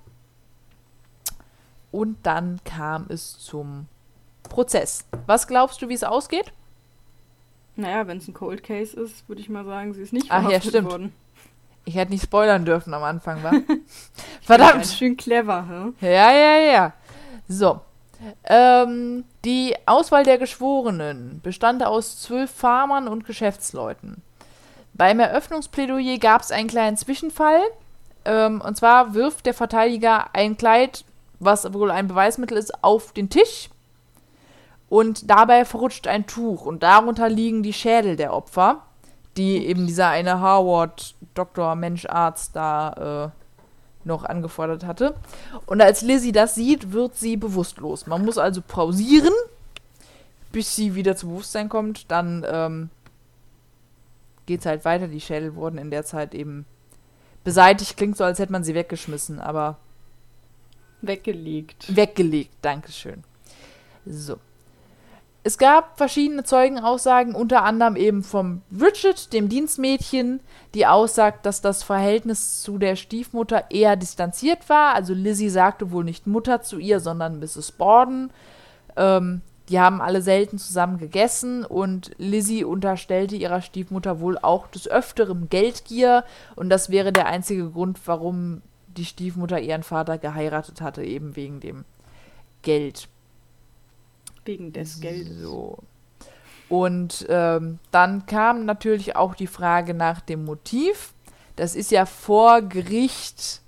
und 1.90 2.16
dann 2.24 2.60
kam 2.64 3.06
es 3.08 3.38
zum 3.38 3.86
Prozess. 4.44 5.04
Was 5.26 5.46
glaubst 5.46 5.82
du, 5.82 5.88
wie 5.88 5.94
es 5.94 6.04
ausgeht? 6.04 6.52
Naja, 7.76 8.06
wenn 8.06 8.18
es 8.18 8.28
ein 8.28 8.34
Cold 8.34 8.62
Case 8.62 8.98
ist, 8.98 9.28
würde 9.28 9.40
ich 9.40 9.48
mal 9.48 9.64
sagen, 9.64 9.94
sie 9.94 10.02
ist 10.02 10.12
nicht 10.12 10.28
verhaftet 10.28 10.48
Ach, 10.48 10.64
ja, 10.64 10.68
stimmt. 10.68 10.90
worden. 10.90 11.12
Ich 11.84 11.96
hätte 11.96 12.12
nicht 12.12 12.24
spoilern 12.24 12.64
dürfen 12.64 12.94
am 12.94 13.02
Anfang, 13.02 13.42
wa? 13.42 13.52
Verdammt. 14.42 14.86
Schön 14.86 15.16
clever, 15.16 15.66
hm? 15.68 15.94
Ja, 16.00 16.32
ja, 16.32 16.56
ja. 16.58 16.92
So. 17.48 17.80
Ähm, 18.44 19.24
die 19.44 19.74
Auswahl 19.86 20.24
der 20.24 20.38
Geschworenen 20.38 21.40
bestand 21.42 21.84
aus 21.84 22.22
zwölf 22.22 22.50
Farmern 22.50 23.06
und 23.06 23.26
Geschäftsleuten. 23.26 24.22
Beim 24.94 25.20
Eröffnungsplädoyer 25.20 26.18
gab 26.18 26.40
es 26.42 26.52
einen 26.52 26.68
kleinen 26.68 26.96
Zwischenfall. 26.96 27.60
Ähm, 28.24 28.62
und 28.62 28.76
zwar 28.76 29.12
wirft 29.14 29.44
der 29.44 29.54
Verteidiger 29.54 30.28
ein 30.32 30.56
Kleid, 30.56 31.04
was 31.40 31.72
wohl 31.74 31.90
ein 31.90 32.08
Beweismittel 32.08 32.56
ist, 32.56 32.82
auf 32.82 33.12
den 33.12 33.28
Tisch. 33.28 33.68
Und 34.88 35.28
dabei 35.28 35.64
verrutscht 35.64 36.06
ein 36.06 36.26
Tuch 36.26 36.64
und 36.64 36.82
darunter 36.82 37.28
liegen 37.28 37.62
die 37.62 37.72
Schädel 37.72 38.16
der 38.16 38.32
Opfer 38.32 38.82
die 39.36 39.66
eben 39.66 39.86
dieser 39.86 40.08
eine 40.08 40.40
Harvard 40.40 41.14
Doktor 41.34 41.74
Mensch 41.74 42.06
Arzt 42.06 42.54
da 42.54 43.32
äh, 43.32 44.06
noch 44.06 44.24
angefordert 44.24 44.84
hatte. 44.84 45.14
Und 45.66 45.80
als 45.80 46.02
Lizzie 46.02 46.32
das 46.32 46.54
sieht, 46.54 46.92
wird 46.92 47.16
sie 47.16 47.36
bewusstlos. 47.36 48.06
Man 48.06 48.24
muss 48.24 48.38
also 48.38 48.62
pausieren, 48.62 49.32
bis 50.52 50.76
sie 50.76 50.94
wieder 50.94 51.16
zu 51.16 51.28
Bewusstsein 51.28 51.68
kommt. 51.68 52.10
Dann 52.10 52.44
ähm, 52.48 52.90
geht 54.46 54.60
es 54.60 54.66
halt 54.66 54.84
weiter. 54.84 55.08
Die 55.08 55.20
Schädel 55.20 55.54
wurden 55.54 55.78
in 55.78 55.90
der 55.90 56.04
Zeit 56.04 56.34
eben 56.34 56.66
beseitigt. 57.42 57.96
Klingt 57.96 58.16
so, 58.16 58.24
als 58.24 58.38
hätte 58.38 58.52
man 58.52 58.64
sie 58.64 58.74
weggeschmissen, 58.74 59.40
aber 59.40 59.78
weggelegt. 61.00 61.94
Weggelegt, 61.94 62.52
Dankeschön. 62.62 63.24
So. 64.06 64.38
Es 65.46 65.58
gab 65.58 65.98
verschiedene 65.98 66.42
Zeugenaussagen, 66.42 67.34
unter 67.34 67.64
anderem 67.64 67.96
eben 67.96 68.22
vom 68.22 68.62
Richard, 68.72 69.34
dem 69.34 69.50
Dienstmädchen, 69.50 70.40
die 70.72 70.86
aussagt, 70.86 71.44
dass 71.44 71.60
das 71.60 71.82
Verhältnis 71.82 72.62
zu 72.62 72.78
der 72.78 72.96
Stiefmutter 72.96 73.66
eher 73.70 73.96
distanziert 73.96 74.70
war. 74.70 74.94
Also 74.94 75.12
Lizzie 75.12 75.50
sagte 75.50 75.90
wohl 75.90 76.02
nicht 76.02 76.26
Mutter 76.26 76.62
zu 76.62 76.78
ihr, 76.78 76.98
sondern 76.98 77.40
Mrs. 77.40 77.72
Borden. 77.72 78.30
Ähm, 78.96 79.42
die 79.68 79.78
haben 79.78 80.00
alle 80.00 80.22
selten 80.22 80.58
zusammen 80.58 80.96
gegessen 80.96 81.66
und 81.66 82.12
Lizzie 82.16 82.64
unterstellte 82.64 83.36
ihrer 83.36 83.60
Stiefmutter 83.60 84.20
wohl 84.20 84.38
auch 84.38 84.66
des 84.68 84.88
Öfteren 84.88 85.50
Geldgier 85.50 86.24
und 86.56 86.70
das 86.70 86.88
wäre 86.88 87.12
der 87.12 87.26
einzige 87.26 87.70
Grund, 87.70 87.98
warum 88.06 88.62
die 88.86 89.04
Stiefmutter 89.04 89.60
ihren 89.60 89.82
Vater 89.82 90.16
geheiratet 90.16 90.80
hatte, 90.80 91.02
eben 91.02 91.36
wegen 91.36 91.60
dem 91.60 91.84
Geld. 92.62 93.08
Wegen 94.44 94.72
des 94.72 95.00
Geldes. 95.00 95.38
So. 95.38 95.78
Und 96.68 97.26
ähm, 97.28 97.78
dann 97.90 98.26
kam 98.26 98.64
natürlich 98.64 99.16
auch 99.16 99.34
die 99.34 99.46
Frage 99.46 99.94
nach 99.94 100.20
dem 100.20 100.44
Motiv. 100.44 101.12
Das 101.56 101.74
ist 101.74 101.90
ja 101.90 102.06
vor 102.06 102.62
Gericht 102.62 103.60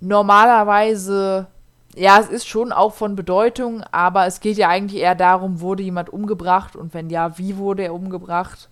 normalerweise, 0.00 1.46
ja, 1.94 2.18
es 2.18 2.28
ist 2.28 2.48
schon 2.48 2.72
auch 2.72 2.92
von 2.92 3.14
Bedeutung, 3.14 3.82
aber 3.92 4.26
es 4.26 4.40
geht 4.40 4.56
ja 4.56 4.68
eigentlich 4.68 5.00
eher 5.00 5.14
darum, 5.14 5.60
wurde 5.60 5.84
jemand 5.84 6.10
umgebracht 6.10 6.74
und 6.74 6.92
wenn 6.92 7.08
ja, 7.08 7.38
wie 7.38 7.56
wurde 7.56 7.84
er 7.84 7.94
umgebracht? 7.94 8.68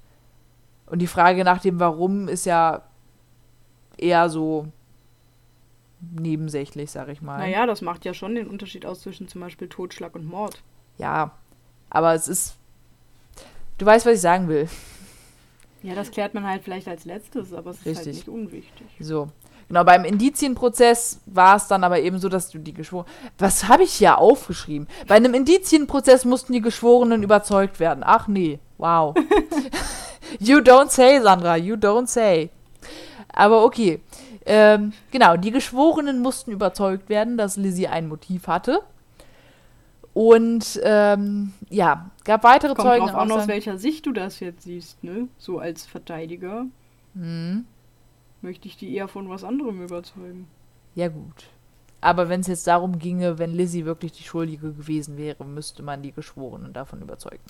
Und 0.86 0.98
die 0.98 1.06
Frage 1.06 1.44
nach 1.44 1.60
dem 1.60 1.78
Warum 1.78 2.26
ist 2.26 2.46
ja 2.46 2.82
eher 3.96 4.28
so 4.28 4.66
nebensächlich, 6.00 6.90
sag 6.90 7.08
ich 7.10 7.22
mal. 7.22 7.38
Naja, 7.38 7.66
das 7.66 7.80
macht 7.80 8.04
ja 8.04 8.12
schon 8.12 8.34
den 8.34 8.48
Unterschied 8.48 8.84
aus 8.86 9.02
zwischen 9.02 9.28
zum 9.28 9.40
Beispiel 9.40 9.68
Totschlag 9.68 10.16
und 10.16 10.24
Mord 10.24 10.62
ja, 11.00 11.32
aber 11.88 12.14
es 12.14 12.28
ist. 12.28 12.56
Du 13.78 13.86
weißt, 13.86 14.04
was 14.04 14.14
ich 14.14 14.20
sagen 14.20 14.48
will. 14.48 14.68
Ja, 15.82 15.94
das 15.94 16.10
klärt 16.10 16.34
man 16.34 16.46
halt 16.46 16.62
vielleicht 16.62 16.88
als 16.88 17.06
letztes, 17.06 17.54
aber 17.54 17.70
es 17.70 17.84
ist 17.86 17.96
halt 17.96 18.06
nicht 18.08 18.28
unwichtig. 18.28 18.86
So. 19.00 19.28
Genau, 19.68 19.84
beim 19.84 20.04
Indizienprozess 20.04 21.20
war 21.26 21.56
es 21.56 21.68
dann 21.68 21.84
aber 21.84 22.00
eben 22.00 22.18
so, 22.18 22.28
dass 22.28 22.50
du 22.50 22.58
die 22.58 22.74
Geschworenen. 22.74 23.10
Was 23.38 23.68
habe 23.68 23.84
ich 23.84 23.92
hier 23.92 24.18
aufgeschrieben? 24.18 24.88
Bei 25.06 25.14
einem 25.14 25.32
Indizienprozess 25.32 26.24
mussten 26.24 26.52
die 26.52 26.60
Geschworenen 26.60 27.22
überzeugt 27.22 27.78
werden. 27.78 28.02
Ach 28.04 28.26
nee, 28.26 28.58
wow. 28.78 29.14
you 30.40 30.58
don't 30.58 30.90
say, 30.90 31.20
Sandra, 31.20 31.56
you 31.56 31.76
don't 31.76 32.08
say. 32.08 32.50
Aber 33.28 33.64
okay. 33.64 34.00
Ähm, 34.44 34.92
genau, 35.12 35.36
die 35.36 35.52
Geschworenen 35.52 36.18
mussten 36.20 36.50
überzeugt 36.50 37.08
werden, 37.08 37.38
dass 37.38 37.56
Lizzie 37.56 37.86
ein 37.86 38.08
Motiv 38.08 38.48
hatte. 38.48 38.82
Und 40.12 40.80
ähm, 40.82 41.52
ja, 41.68 42.10
gab 42.24 42.42
weitere 42.44 42.74
Kommt 42.74 42.88
Zeugen. 42.88 43.06
Kommt 43.06 43.16
an, 43.16 43.32
aus 43.32 43.48
welcher 43.48 43.78
Sicht 43.78 44.06
du 44.06 44.12
das 44.12 44.40
jetzt 44.40 44.62
siehst, 44.62 45.02
ne? 45.04 45.28
So 45.38 45.58
als 45.58 45.86
Verteidiger. 45.86 46.66
Mhm. 47.14 47.64
Möchte 48.42 48.68
ich 48.68 48.76
die 48.76 48.94
eher 48.94 49.08
von 49.08 49.28
was 49.28 49.44
anderem 49.44 49.82
überzeugen. 49.82 50.48
Ja, 50.94 51.08
gut. 51.08 51.50
Aber 52.00 52.28
wenn 52.28 52.40
es 52.40 52.46
jetzt 52.46 52.66
darum 52.66 52.98
ginge, 52.98 53.38
wenn 53.38 53.54
Lizzie 53.54 53.84
wirklich 53.84 54.12
die 54.12 54.22
Schuldige 54.22 54.72
gewesen 54.72 55.16
wäre, 55.16 55.44
müsste 55.44 55.82
man 55.82 56.02
die 56.02 56.12
Geschworenen 56.12 56.72
davon 56.72 57.02
überzeugen. 57.02 57.44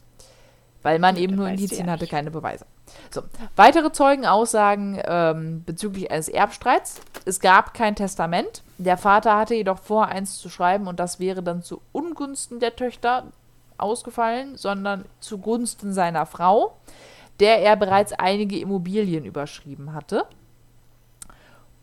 Weil 0.82 0.98
man 0.98 1.16
eben 1.16 1.36
nur 1.36 1.48
Indizien 1.48 1.86
ja 1.86 1.92
hatte, 1.92 2.04
nicht. 2.04 2.10
keine 2.10 2.30
Beweise. 2.30 2.64
So, 3.10 3.22
weitere 3.54 3.92
Zeugenaussagen 3.92 5.00
ähm, 5.04 5.62
bezüglich 5.64 6.10
eines 6.10 6.28
Erbstreits. 6.28 7.00
Es 7.26 7.40
gab 7.40 7.74
kein 7.74 7.96
Testament. 7.96 8.62
Der 8.78 8.96
Vater 8.96 9.36
hatte 9.36 9.54
jedoch 9.54 9.78
vor, 9.78 10.06
eins 10.06 10.38
zu 10.38 10.48
schreiben 10.48 10.86
und 10.86 10.98
das 10.98 11.20
wäre 11.20 11.42
dann 11.42 11.62
zu 11.62 11.82
Ungunsten 11.92 12.60
der 12.60 12.76
Töchter 12.76 13.24
ausgefallen, 13.76 14.56
sondern 14.56 15.04
zugunsten 15.20 15.92
seiner 15.92 16.26
Frau, 16.26 16.76
der 17.40 17.60
er 17.60 17.76
bereits 17.76 18.12
einige 18.12 18.58
Immobilien 18.58 19.24
überschrieben 19.24 19.92
hatte. 19.92 20.24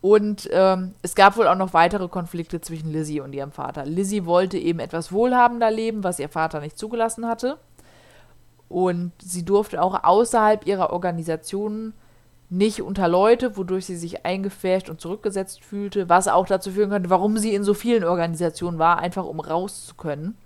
Und 0.00 0.48
ähm, 0.52 0.94
es 1.02 1.16
gab 1.16 1.36
wohl 1.36 1.48
auch 1.48 1.56
noch 1.56 1.72
weitere 1.72 2.06
Konflikte 2.08 2.60
zwischen 2.60 2.92
Lizzie 2.92 3.20
und 3.20 3.32
ihrem 3.32 3.50
Vater. 3.50 3.84
Lizzie 3.84 4.26
wollte 4.26 4.56
eben 4.56 4.78
etwas 4.78 5.10
wohlhabender 5.10 5.70
leben, 5.72 6.04
was 6.04 6.20
ihr 6.20 6.28
Vater 6.28 6.60
nicht 6.60 6.78
zugelassen 6.78 7.26
hatte. 7.26 7.58
Und 8.68 9.12
sie 9.18 9.44
durfte 9.44 9.82
auch 9.82 10.04
außerhalb 10.04 10.66
ihrer 10.66 10.92
Organisation 10.92 11.94
nicht 12.50 12.82
unter 12.82 13.08
Leute, 13.08 13.56
wodurch 13.56 13.86
sie 13.86 13.96
sich 13.96 14.24
eingefärscht 14.24 14.88
und 14.88 15.00
zurückgesetzt 15.00 15.64
fühlte, 15.64 16.08
was 16.08 16.28
auch 16.28 16.46
dazu 16.46 16.70
führen 16.70 16.90
könnte, 16.90 17.10
warum 17.10 17.36
sie 17.36 17.54
in 17.54 17.62
so 17.62 17.74
vielen 17.74 18.04
Organisationen 18.04 18.78
war, 18.78 18.98
einfach 18.98 19.24
um 19.24 19.40
raus 19.40 19.86
zu 19.86 19.94
können. 19.94 20.36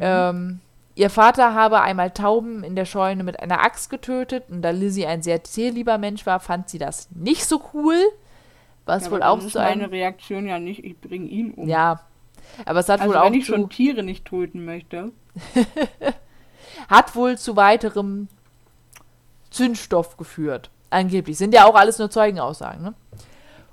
Ähm, 0.00 0.60
ihr 0.94 1.10
Vater 1.10 1.54
habe 1.54 1.82
einmal 1.82 2.10
Tauben 2.10 2.64
in 2.64 2.74
der 2.74 2.86
Scheune 2.86 3.22
mit 3.22 3.40
einer 3.40 3.62
Axt 3.62 3.90
getötet 3.90 4.44
und 4.48 4.62
da 4.62 4.70
Lizzie 4.70 5.06
ein 5.06 5.22
sehr 5.22 5.42
tierlieber 5.42 5.98
Mensch 5.98 6.26
war, 6.26 6.40
fand 6.40 6.68
sie 6.68 6.78
das 6.78 7.08
nicht 7.12 7.44
so 7.44 7.62
cool. 7.72 7.96
Was 8.86 9.06
Ja, 9.06 9.10
wohl 9.12 9.22
auch 9.22 9.40
meine 9.54 9.84
einem. 9.84 9.90
Reaktion 9.90 10.46
ja 10.46 10.58
nicht, 10.58 10.84
ich 10.84 11.00
bringe 11.00 11.26
ihn 11.26 11.52
um. 11.52 11.68
Ja. 11.68 12.00
Aber 12.66 12.80
es 12.80 12.88
hat 12.88 13.00
also 13.00 13.12
wohl 13.12 13.18
auch 13.18 13.26
wenn 13.26 13.34
ich 13.34 13.46
schon 13.46 13.70
Tiere 13.70 14.02
nicht 14.02 14.26
töten 14.26 14.64
möchte. 14.64 15.12
hat 16.88 17.14
wohl 17.14 17.38
zu 17.38 17.56
weiterem 17.56 18.28
Zündstoff 19.50 20.16
geführt. 20.16 20.70
Angeblich. 20.90 21.38
Sind 21.38 21.54
ja 21.54 21.64
auch 21.66 21.74
alles 21.74 21.98
nur 21.98 22.10
Zeugenaussagen, 22.10 22.82
ne? 22.82 22.94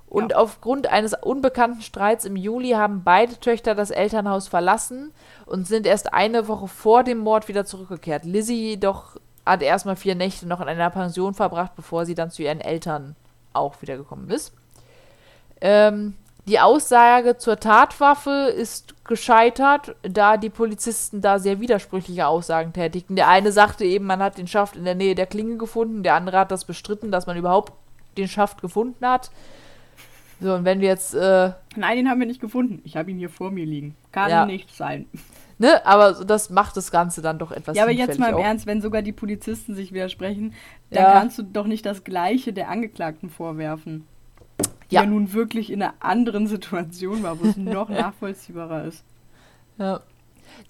Und 0.07 0.31
Ja. 0.31 0.37
aufgrund 0.37 0.87
eines 0.87 1.13
unbekannten 1.13 1.81
Streits 1.81 2.25
im 2.25 2.35
Juli 2.35 2.71
haben 2.71 3.03
beide 3.03 3.39
Töchter 3.39 3.75
das 3.75 3.91
Elternhaus 3.91 4.49
verlassen 4.49 5.13
und 5.45 5.67
sind 5.67 5.85
erst 5.85 6.13
eine 6.13 6.49
Woche 6.49 6.67
vor 6.67 7.03
dem 7.03 7.19
Mord 7.19 7.47
wieder 7.47 7.65
zurückgekehrt. 7.65 8.25
Lizzie 8.25 8.71
jedoch 8.71 9.15
hat 9.45 9.61
erstmal 9.61 9.95
vier 9.95 10.15
Nächte 10.15 10.47
noch 10.47 10.59
in 10.59 10.67
einer 10.67 10.89
Pension 10.89 11.33
verbracht, 11.33 11.75
bevor 11.77 12.05
sie 12.05 12.13
dann 12.13 12.29
zu 12.29 12.43
ihren 12.43 12.59
Eltern 12.59 13.15
auch 13.53 13.81
wiedergekommen 13.81 14.29
ist. 14.29 14.51
Ähm, 15.61 16.15
die 16.45 16.59
Aussage 16.59 17.37
zur 17.37 17.59
Tatwaffe 17.59 18.51
ist 18.53 18.93
gescheitert, 19.11 19.93
da 20.03 20.37
die 20.37 20.49
Polizisten 20.49 21.19
da 21.19 21.37
sehr 21.37 21.59
widersprüchliche 21.59 22.27
Aussagen 22.27 22.71
tätigten. 22.71 23.17
Der 23.17 23.27
eine 23.27 23.51
sagte 23.51 23.83
eben, 23.83 24.05
man 24.05 24.21
hat 24.23 24.37
den 24.37 24.47
Schaft 24.47 24.77
in 24.77 24.85
der 24.85 24.95
Nähe 24.95 25.15
der 25.15 25.25
Klinge 25.25 25.57
gefunden, 25.57 26.01
der 26.01 26.15
andere 26.15 26.39
hat 26.39 26.49
das 26.49 26.63
bestritten, 26.63 27.11
dass 27.11 27.27
man 27.27 27.35
überhaupt 27.35 27.73
den 28.17 28.29
Schaft 28.29 28.61
gefunden 28.61 29.05
hat. 29.05 29.29
So, 30.39 30.53
und 30.53 30.63
wenn 30.63 30.79
wir 30.79 30.87
jetzt, 30.87 31.13
äh, 31.13 31.51
Nein, 31.75 31.97
den 31.97 32.09
haben 32.09 32.21
wir 32.21 32.25
nicht 32.25 32.39
gefunden. 32.39 32.81
Ich 32.85 32.95
habe 32.95 33.11
ihn 33.11 33.17
hier 33.17 33.29
vor 33.29 33.51
mir 33.51 33.65
liegen. 33.65 33.95
Kann 34.13 34.29
Ja. 34.29 34.45
nicht 34.45 34.73
sein. 34.73 35.05
ne, 35.57 35.85
aber 35.85 36.23
das 36.23 36.49
macht 36.49 36.77
das 36.77 36.89
Ganze 36.89 37.21
dann 37.21 37.37
doch 37.37 37.51
etwas 37.51 37.75
Ja, 37.75 37.83
aber 37.83 37.91
jetzt 37.91 38.17
mal 38.17 38.29
im 38.29 38.35
auch. 38.35 38.43
Ernst, 38.43 38.65
wenn 38.65 38.81
sogar 38.81 39.01
die 39.01 39.11
Polizisten 39.11 39.75
sich 39.75 39.91
widersprechen, 39.91 40.53
dann 40.89 41.03
Ja. 41.03 41.11
kannst 41.19 41.37
du 41.37 41.43
doch 41.43 41.67
nicht 41.67 41.85
das 41.85 42.05
Gleiche 42.05 42.53
der 42.53 42.69
Angeklagten 42.69 43.29
vorwerfen. 43.29 44.07
Die 44.91 44.95
Ja. 44.95 45.03
ja, 45.03 45.07
nun 45.09 45.33
wirklich 45.33 45.71
in 45.71 45.81
einer 45.81 45.93
anderen 45.99 46.47
Situation 46.47 47.23
war, 47.23 47.39
wo 47.39 47.47
es 47.47 47.57
noch 47.57 47.89
nachvollziehbarer 47.89 48.85
ist. 48.85 49.03
Ja. 49.77 50.01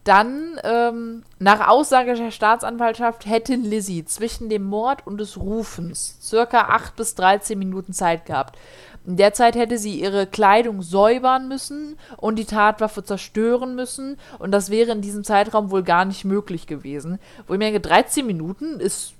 Dann, 0.03 0.59
ähm, 0.63 1.24
nach 1.39 1.67
Aussage 1.67 2.13
der 2.13 2.32
Staatsanwaltschaft, 2.32 3.26
hätte 3.26 3.55
Lizzie 3.55 4.05
zwischen 4.05 4.47
dem 4.47 4.63
Mord 4.63 5.05
und 5.07 5.17
des 5.17 5.38
Rufens 5.38 6.17
circa 6.22 6.69
8 6.69 6.95
bis 6.95 7.15
13 7.15 7.57
Minuten 7.57 7.91
Zeit 7.91 8.26
gehabt. 8.26 8.57
In 9.05 9.17
der 9.17 9.34
Zeit 9.34 9.55
hätte 9.55 9.80
sie 9.80 9.99
ihre 9.99 10.28
Kleidung 10.28 10.84
säubern 10.84 11.47
müssen 11.47 11.97
und 12.17 12.38
die 12.38 12.45
Tatwaffe 12.45 13.03
zerstören 13.03 13.76
müssen. 13.76 14.17
Und 14.38 14.51
das 14.51 14.69
wäre 14.69 14.91
in 14.91 15.01
diesem 15.01 15.24
Zeitraum 15.24 15.72
wohl 15.72 15.82
gar 15.84 16.05
nicht 16.05 16.26
möglich 16.26 16.67
gewesen. 16.67 17.17
Wo 17.47 17.53
ich 17.53 17.59
mir 17.59 17.65
denke, 17.65 17.80
13 17.80 18.26
Minuten 18.26 18.80
ist 18.80 19.13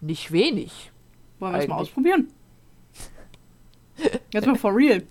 nicht 0.00 0.32
wenig. 0.32 0.90
Wollen 1.38 1.52
wir 1.52 1.60
es 1.60 1.68
mal 1.68 1.76
ausprobieren? 1.76 2.28
Jetzt 4.32 4.46
mal 4.46 4.56
for 4.56 4.74
real. 4.74 5.02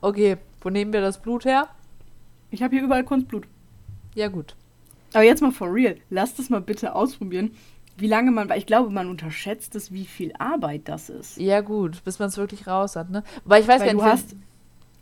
Okay, 0.00 0.36
wo 0.60 0.70
nehmen 0.70 0.92
wir 0.92 1.00
das 1.00 1.20
Blut 1.20 1.44
her? 1.44 1.68
Ich 2.50 2.62
habe 2.62 2.74
hier 2.74 2.84
überall 2.84 3.04
Kunstblut. 3.04 3.46
Ja, 4.14 4.28
gut. 4.28 4.56
Aber 5.12 5.24
jetzt 5.24 5.42
mal 5.42 5.52
for 5.52 5.72
real. 5.72 5.96
Lasst 6.10 6.38
es 6.38 6.50
mal 6.50 6.60
bitte 6.60 6.94
ausprobieren, 6.94 7.52
wie 7.96 8.06
lange 8.06 8.30
man. 8.30 8.48
Weil 8.48 8.58
ich 8.58 8.66
glaube, 8.66 8.90
man 8.90 9.08
unterschätzt 9.08 9.74
es, 9.76 9.92
wie 9.92 10.06
viel 10.06 10.32
Arbeit 10.38 10.82
das 10.88 11.08
ist. 11.08 11.36
Ja, 11.36 11.60
gut, 11.60 12.02
bis 12.04 12.18
man 12.18 12.28
es 12.28 12.36
wirklich 12.36 12.66
raus 12.66 12.96
hat, 12.96 13.10
ne? 13.10 13.22
Weil 13.44 13.62
ich 13.62 13.68
weiß 13.68 13.80
Weil 13.80 13.88
gar 13.88 13.96
du 13.96 14.02
nicht. 14.02 14.12
hast. 14.12 14.36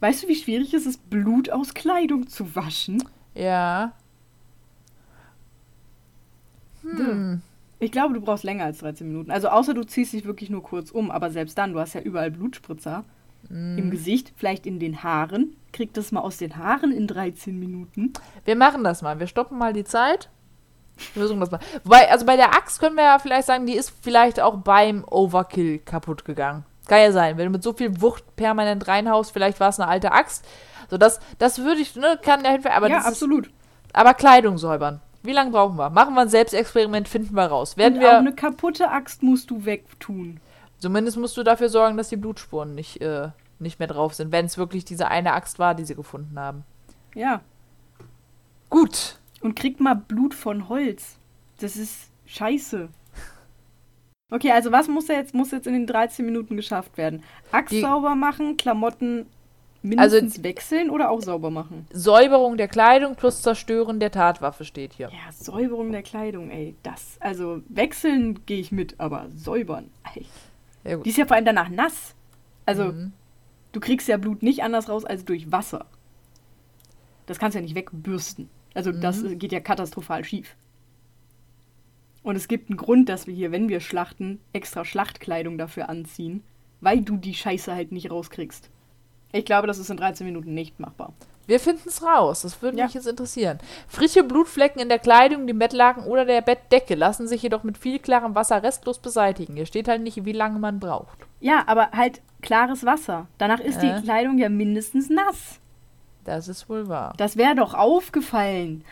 Weißt 0.00 0.24
du, 0.24 0.28
wie 0.28 0.34
schwierig 0.34 0.74
es 0.74 0.84
ist, 0.84 1.08
Blut 1.10 1.50
aus 1.50 1.74
Kleidung 1.74 2.26
zu 2.26 2.56
waschen? 2.56 3.04
Ja. 3.34 3.92
Hm. 6.82 7.40
Ich 7.82 7.90
glaube, 7.90 8.14
du 8.14 8.20
brauchst 8.20 8.44
länger 8.44 8.64
als 8.64 8.78
13 8.78 9.08
Minuten. 9.08 9.30
Also 9.30 9.48
außer 9.48 9.74
du 9.74 9.82
ziehst 9.84 10.12
dich 10.12 10.24
wirklich 10.24 10.50
nur 10.50 10.62
kurz 10.62 10.90
um, 10.90 11.10
aber 11.10 11.30
selbst 11.30 11.58
dann, 11.58 11.72
du 11.72 11.80
hast 11.80 11.94
ja 11.94 12.00
überall 12.00 12.30
Blutspritzer 12.30 13.04
Mhm. 13.48 13.78
im 13.78 13.90
Gesicht, 13.90 14.32
vielleicht 14.36 14.66
in 14.66 14.78
den 14.78 15.02
Haaren. 15.02 15.56
Krieg 15.72 15.92
das 15.94 16.12
mal 16.12 16.20
aus 16.20 16.36
den 16.36 16.56
Haaren 16.56 16.92
in 16.92 17.06
13 17.08 17.58
Minuten. 17.58 18.12
Wir 18.44 18.56
machen 18.56 18.84
das 18.84 19.02
mal. 19.02 19.18
Wir 19.18 19.26
stoppen 19.26 19.58
mal 19.58 19.72
die 19.72 19.84
Zeit. 19.84 20.28
Wir 21.14 21.22
versuchen 21.22 21.40
das 21.40 21.50
mal. 21.50 21.60
Wobei, 21.82 22.10
also 22.10 22.24
bei 22.24 22.36
der 22.36 22.54
Axt 22.54 22.78
können 22.78 22.94
wir 22.96 23.04
ja 23.04 23.18
vielleicht 23.18 23.46
sagen, 23.46 23.66
die 23.66 23.74
ist 23.74 23.92
vielleicht 24.02 24.40
auch 24.40 24.58
beim 24.58 25.04
Overkill 25.10 25.78
kaputt 25.78 26.24
gegangen. 26.24 26.64
Kann 26.86 27.00
ja 27.00 27.10
sein. 27.12 27.36
Wenn 27.36 27.46
du 27.46 27.50
mit 27.52 27.62
so 27.62 27.72
viel 27.72 28.00
Wucht 28.00 28.36
permanent 28.36 28.86
reinhaust, 28.86 29.32
vielleicht 29.32 29.58
war 29.60 29.70
es 29.70 29.80
eine 29.80 29.88
alte 29.88 30.12
Axt. 30.12 30.44
So, 30.90 30.98
das, 30.98 31.20
das 31.38 31.58
würde 31.58 31.80
ich, 31.80 31.96
ne, 31.96 32.18
kann 32.22 32.42
der 32.42 32.52
Hilfe, 32.52 32.72
aber 32.72 32.88
ja, 32.88 32.96
das 32.96 33.04
ist, 33.06 33.10
absolut. 33.12 33.50
aber 33.92 34.14
Kleidung 34.14 34.58
säubern. 34.58 35.00
Wie 35.22 35.32
lange 35.32 35.50
brauchen 35.50 35.76
wir? 35.76 35.90
Machen 35.90 36.14
wir 36.14 36.22
ein 36.22 36.28
Selbstexperiment, 36.28 37.06
finden 37.08 37.34
wir 37.34 37.44
raus. 37.46 37.76
Werden 37.76 37.94
Und 37.98 38.00
auch 38.04 38.10
wir, 38.10 38.18
eine 38.18 38.34
kaputte 38.34 38.90
Axt 38.90 39.22
musst 39.22 39.50
du 39.50 39.64
wegtun. 39.64 40.40
zumindest 40.78 41.16
musst 41.16 41.36
du 41.36 41.42
dafür 41.44 41.68
sorgen, 41.68 41.96
dass 41.96 42.08
die 42.08 42.16
Blutspuren 42.16 42.74
nicht, 42.74 43.00
äh, 43.00 43.28
nicht 43.60 43.78
mehr 43.78 43.88
drauf 43.88 44.14
sind, 44.14 44.32
wenn 44.32 44.46
es 44.46 44.58
wirklich 44.58 44.84
diese 44.84 45.08
eine 45.08 45.32
Axt 45.34 45.58
war, 45.60 45.74
die 45.76 45.84
sie 45.84 45.94
gefunden 45.94 46.38
haben. 46.38 46.64
Ja. 47.14 47.40
Gut. 48.70 49.18
Und 49.40 49.54
krieg 49.54 49.80
mal 49.80 49.94
Blut 49.94 50.34
von 50.34 50.68
Holz. 50.68 51.16
Das 51.60 51.76
ist 51.76 52.10
scheiße. 52.26 52.88
Okay, 54.30 54.50
also 54.50 54.72
was 54.72 54.88
muss 54.88 55.08
jetzt, 55.08 55.34
muss 55.34 55.50
jetzt 55.50 55.66
in 55.66 55.74
den 55.74 55.86
13 55.86 56.24
Minuten 56.24 56.56
geschafft 56.56 56.96
werden? 56.96 57.22
Axt 57.52 57.72
Die- 57.72 57.80
sauber 57.82 58.14
machen, 58.14 58.56
Klamotten 58.56 59.26
Also- 59.96 60.16
mindestens 60.16 60.44
wechseln 60.44 60.90
oder 60.90 61.10
auch 61.10 61.20
sauber 61.22 61.50
machen? 61.50 61.86
Säuberung 61.92 62.56
der 62.56 62.68
Kleidung 62.68 63.16
plus 63.16 63.42
Zerstören 63.42 63.98
der 63.98 64.12
Tatwaffe 64.12 64.64
steht 64.64 64.92
hier. 64.92 65.08
Ja, 65.08 65.32
Säuberung 65.32 65.90
der 65.90 66.02
Kleidung, 66.02 66.50
ey. 66.50 66.76
Das, 66.84 67.16
also 67.20 67.62
wechseln 67.68 68.44
gehe 68.46 68.60
ich 68.60 68.70
mit, 68.70 69.00
aber 69.00 69.26
säubern. 69.34 69.90
Ey. 70.14 70.26
Ja. 70.84 70.96
Die 70.98 71.10
ist 71.10 71.18
ja 71.18 71.26
vor 71.26 71.36
allem 71.36 71.44
danach 71.44 71.68
nass. 71.68 72.14
Also, 72.64 72.84
Mhm. 72.92 73.12
du 73.72 73.80
kriegst 73.80 74.06
ja 74.06 74.16
Blut 74.18 74.42
nicht 74.44 74.62
anders 74.62 74.88
raus 74.88 75.04
als 75.04 75.24
durch 75.24 75.50
Wasser. 75.50 75.86
Das 77.26 77.38
kannst 77.40 77.54
du 77.54 77.58
ja 77.58 77.62
nicht 77.62 77.74
wegbürsten. 77.74 78.48
Also, 78.74 78.92
das 78.92 79.22
Mhm. 79.22 79.32
äh, 79.32 79.34
geht 79.36 79.50
ja 79.52 79.60
katastrophal 79.60 80.24
schief. 80.24 80.54
Und 82.22 82.36
es 82.36 82.46
gibt 82.46 82.70
einen 82.70 82.76
Grund, 82.76 83.08
dass 83.08 83.26
wir 83.26 83.34
hier, 83.34 83.50
wenn 83.50 83.68
wir 83.68 83.80
schlachten, 83.80 84.38
extra 84.52 84.84
Schlachtkleidung 84.84 85.58
dafür 85.58 85.88
anziehen, 85.88 86.44
weil 86.80 87.00
du 87.00 87.16
die 87.16 87.34
Scheiße 87.34 87.74
halt 87.74 87.90
nicht 87.90 88.10
rauskriegst. 88.12 88.70
Ich 89.32 89.44
glaube, 89.44 89.66
das 89.66 89.78
ist 89.78 89.90
in 89.90 89.96
13 89.96 90.26
Minuten 90.26 90.54
nicht 90.54 90.78
machbar. 90.78 91.12
Wir 91.46 91.58
finden 91.58 91.88
es 91.88 92.02
raus. 92.04 92.42
Das 92.42 92.62
würde 92.62 92.78
Ja. 92.78 92.84
mich 92.84 92.94
jetzt 92.94 93.06
interessieren. 93.08 93.58
Frische 93.88 94.22
Blutflecken 94.22 94.80
in 94.80 94.88
der 94.88 94.98
Kleidung, 95.00 95.46
dem 95.46 95.58
Bettlaken 95.58 96.04
oder 96.04 96.24
der 96.24 96.40
Bettdecke 96.40 96.94
lassen 96.94 97.26
sich 97.26 97.42
jedoch 97.42 97.64
mit 97.64 97.76
viel 97.78 97.98
klarem 97.98 98.34
Wasser 98.34 98.62
restlos 98.62 98.98
beseitigen. 99.00 99.56
Hier 99.56 99.66
steht 99.66 99.88
halt 99.88 100.02
nicht, 100.02 100.24
wie 100.24 100.32
lange 100.32 100.58
man 100.60 100.78
braucht. 100.78 101.18
Ja, 101.40 101.64
aber 101.66 101.90
halt 101.90 102.20
klares 102.42 102.84
Wasser. 102.86 103.26
Danach 103.38 103.58
ist 103.58 103.82
Äh. 103.82 103.96
die 103.96 104.02
Kleidung 104.04 104.38
ja 104.38 104.48
mindestens 104.48 105.10
nass. 105.10 105.58
Das 106.24 106.46
ist 106.46 106.68
wohl 106.68 106.88
wahr. 106.88 107.12
Das 107.16 107.36
wäre 107.36 107.56
doch 107.56 107.74
aufgefallen. 107.74 108.84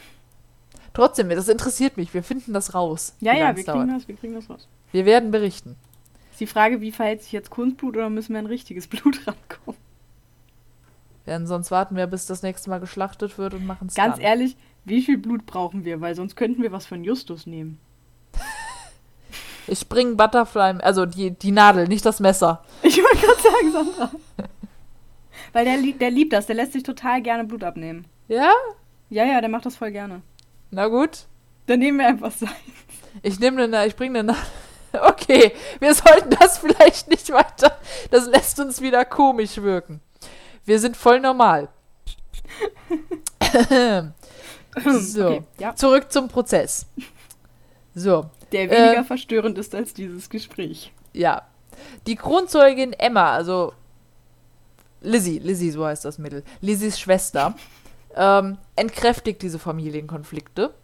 Trotzdem, 0.93 1.29
das 1.29 1.49
interessiert 1.49 1.97
mich. 1.97 2.13
Wir 2.13 2.25
finden 2.25 2.53
das 2.53 2.75
raus. 2.75 3.15
Ja, 3.21 3.33
ja, 3.35 3.55
wir 3.57 3.63
kriegen 3.65 3.89
das, 3.89 4.09
wir 4.09 4.17
kriegen 4.17 4.35
das 4.35 4.51
raus. 4.51 4.67
Wir 4.91 5.07
werden 5.07 5.31
berichten. 5.31 5.77
Ist 6.33 6.41
die 6.41 6.49
Frage, 6.49 6.81
wie 6.81 6.91
verhält 6.91 7.23
sich 7.23 7.31
jetzt 7.31 7.51
Kunstblut 7.51 7.97
oder 7.97 8.11
müssen 8.11 8.33
wir 8.33 8.41
an 8.41 8.47
richtiges 8.47 8.87
Blut 8.89 9.21
rankommen? 9.27 9.79
Denn 11.31 11.47
sonst 11.47 11.71
warten 11.71 11.95
wir, 11.95 12.09
bis 12.09 12.27
das 12.27 12.43
nächste 12.43 12.71
Mal 12.71 12.81
geschlachtet 12.81 13.39
wird 13.39 13.55
und 13.55 13.65
machen 13.65 13.87
es 13.87 13.95
Ganz 13.95 14.17
dann. 14.17 14.25
ehrlich, 14.25 14.57
wie 14.85 15.01
viel 15.01 15.17
Blut 15.17 15.47
brauchen 15.47 15.85
wir? 15.85 16.01
Weil 16.01 16.17
sonst 16.17 16.35
könnten 16.35 16.61
wir 16.61 16.73
was 16.73 16.87
von 16.87 17.05
Justus 17.05 17.47
nehmen. 17.47 17.79
Ich 19.67 19.89
bringe 19.89 20.17
Butterfly, 20.17 20.81
also 20.81 21.07
die, 21.07 21.31
die 21.31 21.53
Nadel, 21.53 21.87
nicht 21.87 22.05
das 22.05 22.19
Messer. 22.19 22.65
Ich 22.83 22.97
wollte 22.97 23.25
gerade 23.25 23.41
sagen, 23.41 23.73
Sandra. 23.73 24.11
Weil 25.53 25.65
der, 25.65 25.77
der 25.93 26.11
liebt 26.11 26.33
das, 26.33 26.47
der 26.47 26.57
lässt 26.57 26.73
sich 26.73 26.83
total 26.83 27.23
gerne 27.23 27.45
Blut 27.45 27.63
abnehmen. 27.63 28.07
Ja? 28.27 28.51
Ja, 29.11 29.25
ja, 29.25 29.41
der 29.41 29.49
macht 29.49 29.67
das 29.67 29.77
voll 29.77 29.93
gerne. 29.93 30.23
Na 30.73 30.89
gut. 30.89 31.27
Dann 31.67 31.79
nehmen 31.79 31.99
wir 31.99 32.09
einfach 32.09 32.33
sein. 32.33 32.49
Ich 33.23 33.39
nehme 33.39 33.63
eine, 33.63 33.87
ich 33.87 33.95
bringe 33.95 34.19
eine. 34.19 34.35
Okay, 34.93 35.53
wir 35.79 35.95
sollten 35.95 36.31
das 36.31 36.59
vielleicht 36.59 37.09
nicht 37.09 37.31
weiter. 37.31 37.79
Das 38.11 38.27
lässt 38.27 38.59
uns 38.59 38.81
wieder 38.81 39.05
komisch 39.05 39.59
wirken. 39.59 40.01
Wir 40.65 40.79
sind 40.79 40.97
voll 40.97 41.21
normal. 41.21 41.69
so, 45.01 45.27
Okay, 45.27 45.43
ja. 45.59 45.75
zurück 45.75 46.13
zum 46.13 46.29
Prozess. 46.29 46.87
So, 47.95 48.27
Der 48.53 48.71
weniger 48.71 48.99
Ähm. 48.99 49.05
verstörend 49.05 49.59
ist 49.59 49.75
als 49.75 49.95
dieses 49.95 50.29
Gespräch. 50.31 50.93
ja. 51.13 51.43
Die 52.07 52.15
Kronzeugin 52.17 52.93
Emma, 52.93 53.33
also 53.33 53.73
Lizzie, 55.01 55.39
Lizzie, 55.39 55.71
so 55.71 55.87
heißt 55.87 56.05
das 56.05 56.19
Mittel, 56.19 56.45
Lizzies 56.61 57.01
Schwester, 57.01 57.55
ähm, 58.15 58.59
entkräftigt 58.77 59.41
diese 59.41 59.59
Familienkonflikte. 59.59 60.75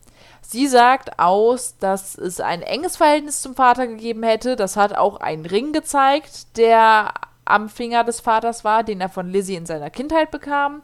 Sie 0.41 0.67
sagt 0.69 1.19
aus, 1.19 1.77
dass 1.79 2.17
es 2.17 2.41
ein 2.41 2.63
enges 2.63 2.97
Verhältnis 2.97 3.43
zum 3.43 3.55
Vater 3.55 3.87
gegeben 3.89 4.23
hätte. 4.23 4.57
Das 4.57 4.77
hat 4.77 4.95
auch 4.97 5.21
ein 5.21 5.45
Ring 5.45 5.73
gezeigt, 5.75 6.57
der 6.57 7.13
am 7.47 7.69
Finger 7.69 8.05
des 8.05 8.21
Vaters 8.21 8.65
war, 8.65 8.85
den 8.85 9.01
er 9.01 9.09
von 9.09 9.29
Lizzie 9.31 9.55
in 9.57 9.67
seiner 9.67 9.91
Kindheit 9.91 10.31
bekam. 10.31 10.83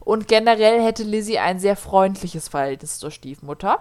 Und 0.00 0.28
generell 0.28 0.82
hätte 0.82 1.02
Lizzie 1.02 1.38
ein 1.38 1.58
sehr 1.58 1.76
freundliches 1.76 2.48
Verhältnis 2.48 2.98
zur 2.98 3.10
Stiefmutter. 3.10 3.78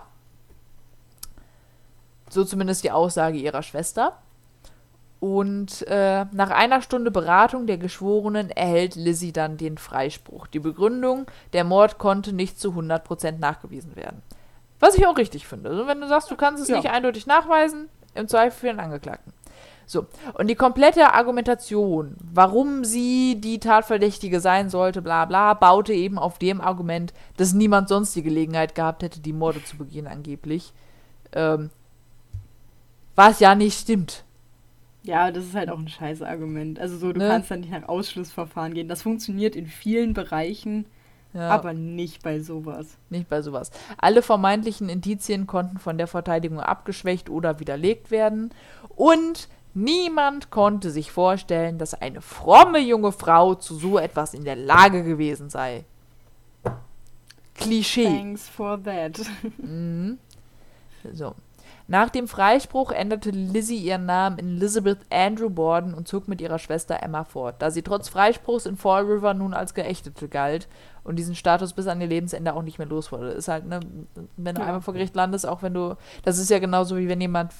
So 2.30 2.44
zumindest 2.46 2.84
die 2.84 2.92
Aussage 2.92 3.38
ihrer 3.38 3.62
Schwester. 3.64 4.18
Und 5.20 5.84
äh, 5.88 6.26
nach 6.32 6.50
einer 6.50 6.82
Stunde 6.82 7.10
Beratung 7.12 7.66
der 7.68 7.78
Geschworenen 7.78 8.50
erhält 8.50 8.96
Lizzie 8.96 9.32
dann 9.32 9.56
den 9.58 9.78
Freispruch. 9.78 10.48
Die 10.48 10.60
Begründung, 10.60 11.28
der 11.54 11.64
Mord 11.64 11.98
konnte 11.98 12.34
nicht 12.34 12.60
zu 12.60 12.72
100% 12.72 13.40
nachgewiesen 13.40 13.96
werden. 13.96 14.22
Was 14.82 14.96
ich 14.96 15.08
auch 15.08 15.18
richtig 15.18 15.48
finde. 15.48 15.70
Also 15.70 15.88
wenn 15.88 16.02
du 16.02 16.08
sagst, 16.10 16.30
du 16.30 16.36
kannst 16.36 16.62
es 16.62 16.68
Ja. 16.70 16.76
nicht 16.78 16.90
eindeutig 16.90 17.26
nachweisen, 17.26 17.88
im 18.16 18.28
Zweifel 18.28 18.60
für 18.60 18.68
den 18.68 18.82
Angeklagten. 18.82 19.32
So, 19.86 20.06
und 20.36 20.48
die 20.50 20.56
komplette 20.56 21.14
Argumentation, 21.14 22.16
warum 22.34 22.84
sie 22.86 23.40
die 23.40 23.60
Tatverdächtige 23.60 24.40
sein 24.40 24.70
sollte, 24.70 25.02
bla 25.02 25.26
bla, 25.26 25.54
baute 25.54 25.94
eben 25.94 26.18
auf 26.18 26.40
dem 26.40 26.62
Argument, 26.62 27.14
dass 27.38 27.54
niemand 27.54 27.90
sonst 27.90 28.16
die 28.16 28.24
Gelegenheit 28.24 28.76
gehabt 28.76 29.04
hätte, 29.04 29.20
die 29.20 29.34
Morde 29.34 29.64
zu 29.64 29.78
begehen, 29.78 30.08
angeblich. 30.08 30.74
Ähm, 31.34 31.70
was 33.16 33.40
ja 33.40 33.56
nicht 33.56 33.80
stimmt. 33.80 34.24
Ja, 35.04 35.32
das 35.32 35.44
ist 35.46 35.56
halt 35.56 35.70
auch 35.70 35.78
ein 35.78 35.90
scheiß 35.90 36.22
Argument. 36.22 36.80
Also 36.80 36.98
so, 36.98 37.12
du 37.12 37.20
Ne? 37.20 37.28
kannst 37.28 37.52
dann 37.52 37.60
nicht 37.60 37.72
nach 37.72 37.88
Ausschlussverfahren 37.90 38.74
gehen. 38.74 38.88
Das 38.88 39.02
funktioniert 39.02 39.56
in 39.56 39.68
vielen 39.68 40.14
Bereichen, 40.14 40.86
Ja. 41.34 41.50
aber 41.50 41.74
nicht 41.74 42.24
bei 42.24 42.40
sowas. 42.40 42.98
Nicht 43.10 43.28
bei 43.28 43.42
sowas. 43.42 43.72
Alle 43.98 44.22
vermeintlichen 44.22 44.88
Indizien 44.88 45.46
konnten 45.46 45.78
von 45.78 45.98
der 45.98 46.08
Verteidigung 46.08 46.60
abgeschwächt 46.62 47.30
oder 47.30 47.60
widerlegt 47.60 48.12
werden. 48.12 48.52
Und 48.96 49.50
niemand 49.74 50.50
konnte 50.50 50.92
sich 50.92 51.12
vorstellen, 51.12 51.78
dass 51.78 51.94
eine 51.94 52.22
fromme 52.22 52.80
junge 52.80 53.12
Frau 53.12 53.56
zu 53.56 53.76
so 53.76 53.98
etwas 53.98 54.34
in 54.34 54.44
der 54.44 54.56
Lage 54.56 55.04
gewesen 55.04 55.50
sei. 55.50 55.86
Klischee. 57.56 58.06
Thanks 58.06 58.50
for 58.50 58.82
that. 58.84 59.20
Mhm. 59.58 60.20
So. 61.14 61.36
Nach 61.88 62.10
dem 62.10 62.30
Freispruch 62.30 62.92
änderte 62.92 63.30
Lizzie 63.32 63.78
ihren 63.78 64.06
Namen 64.06 64.40
in 64.40 64.56
Elizabeth 64.56 65.00
Andrew 65.10 65.50
Borden 65.50 65.94
und 65.94 66.08
zog 66.08 66.30
mit 66.30 66.40
ihrer 66.40 66.58
Schwester 66.58 67.04
Emma 67.04 67.26
fort, 67.26 67.56
da 67.60 67.72
sie 67.72 67.82
trotz 67.82 68.08
Freispruchs 68.08 68.66
in 68.66 68.78
Fall 68.78 69.04
River 69.04 69.34
nun 69.34 69.54
als 69.54 69.74
Geächtete 69.74 70.30
galt 70.30 70.70
und 71.04 71.18
diesen 71.18 71.36
Status 71.36 71.74
bis 71.74 71.88
an 71.88 72.00
ihr 72.02 72.08
Lebensende 72.08 72.54
auch 72.54 72.62
nicht 72.62 72.78
mehr 72.80 72.88
los 72.88 73.12
wurde. 73.12 73.32
Ist 73.32 73.48
halt, 73.48 73.66
ne, 73.66 73.80
wenn 74.38 74.56
du 74.56 74.62
Ja. 74.62 74.68
einmal 74.68 74.82
vor 74.82 74.94
Gericht 74.94 75.16
landest, 75.16 75.46
auch 75.46 75.62
wenn 75.62 75.74
du, 75.74 75.96
das 76.24 76.38
ist 76.38 76.50
ja 76.50 76.60
genauso 76.60 76.98
wie 76.98 77.08
wenn 77.10 77.20
jemand 77.22 77.52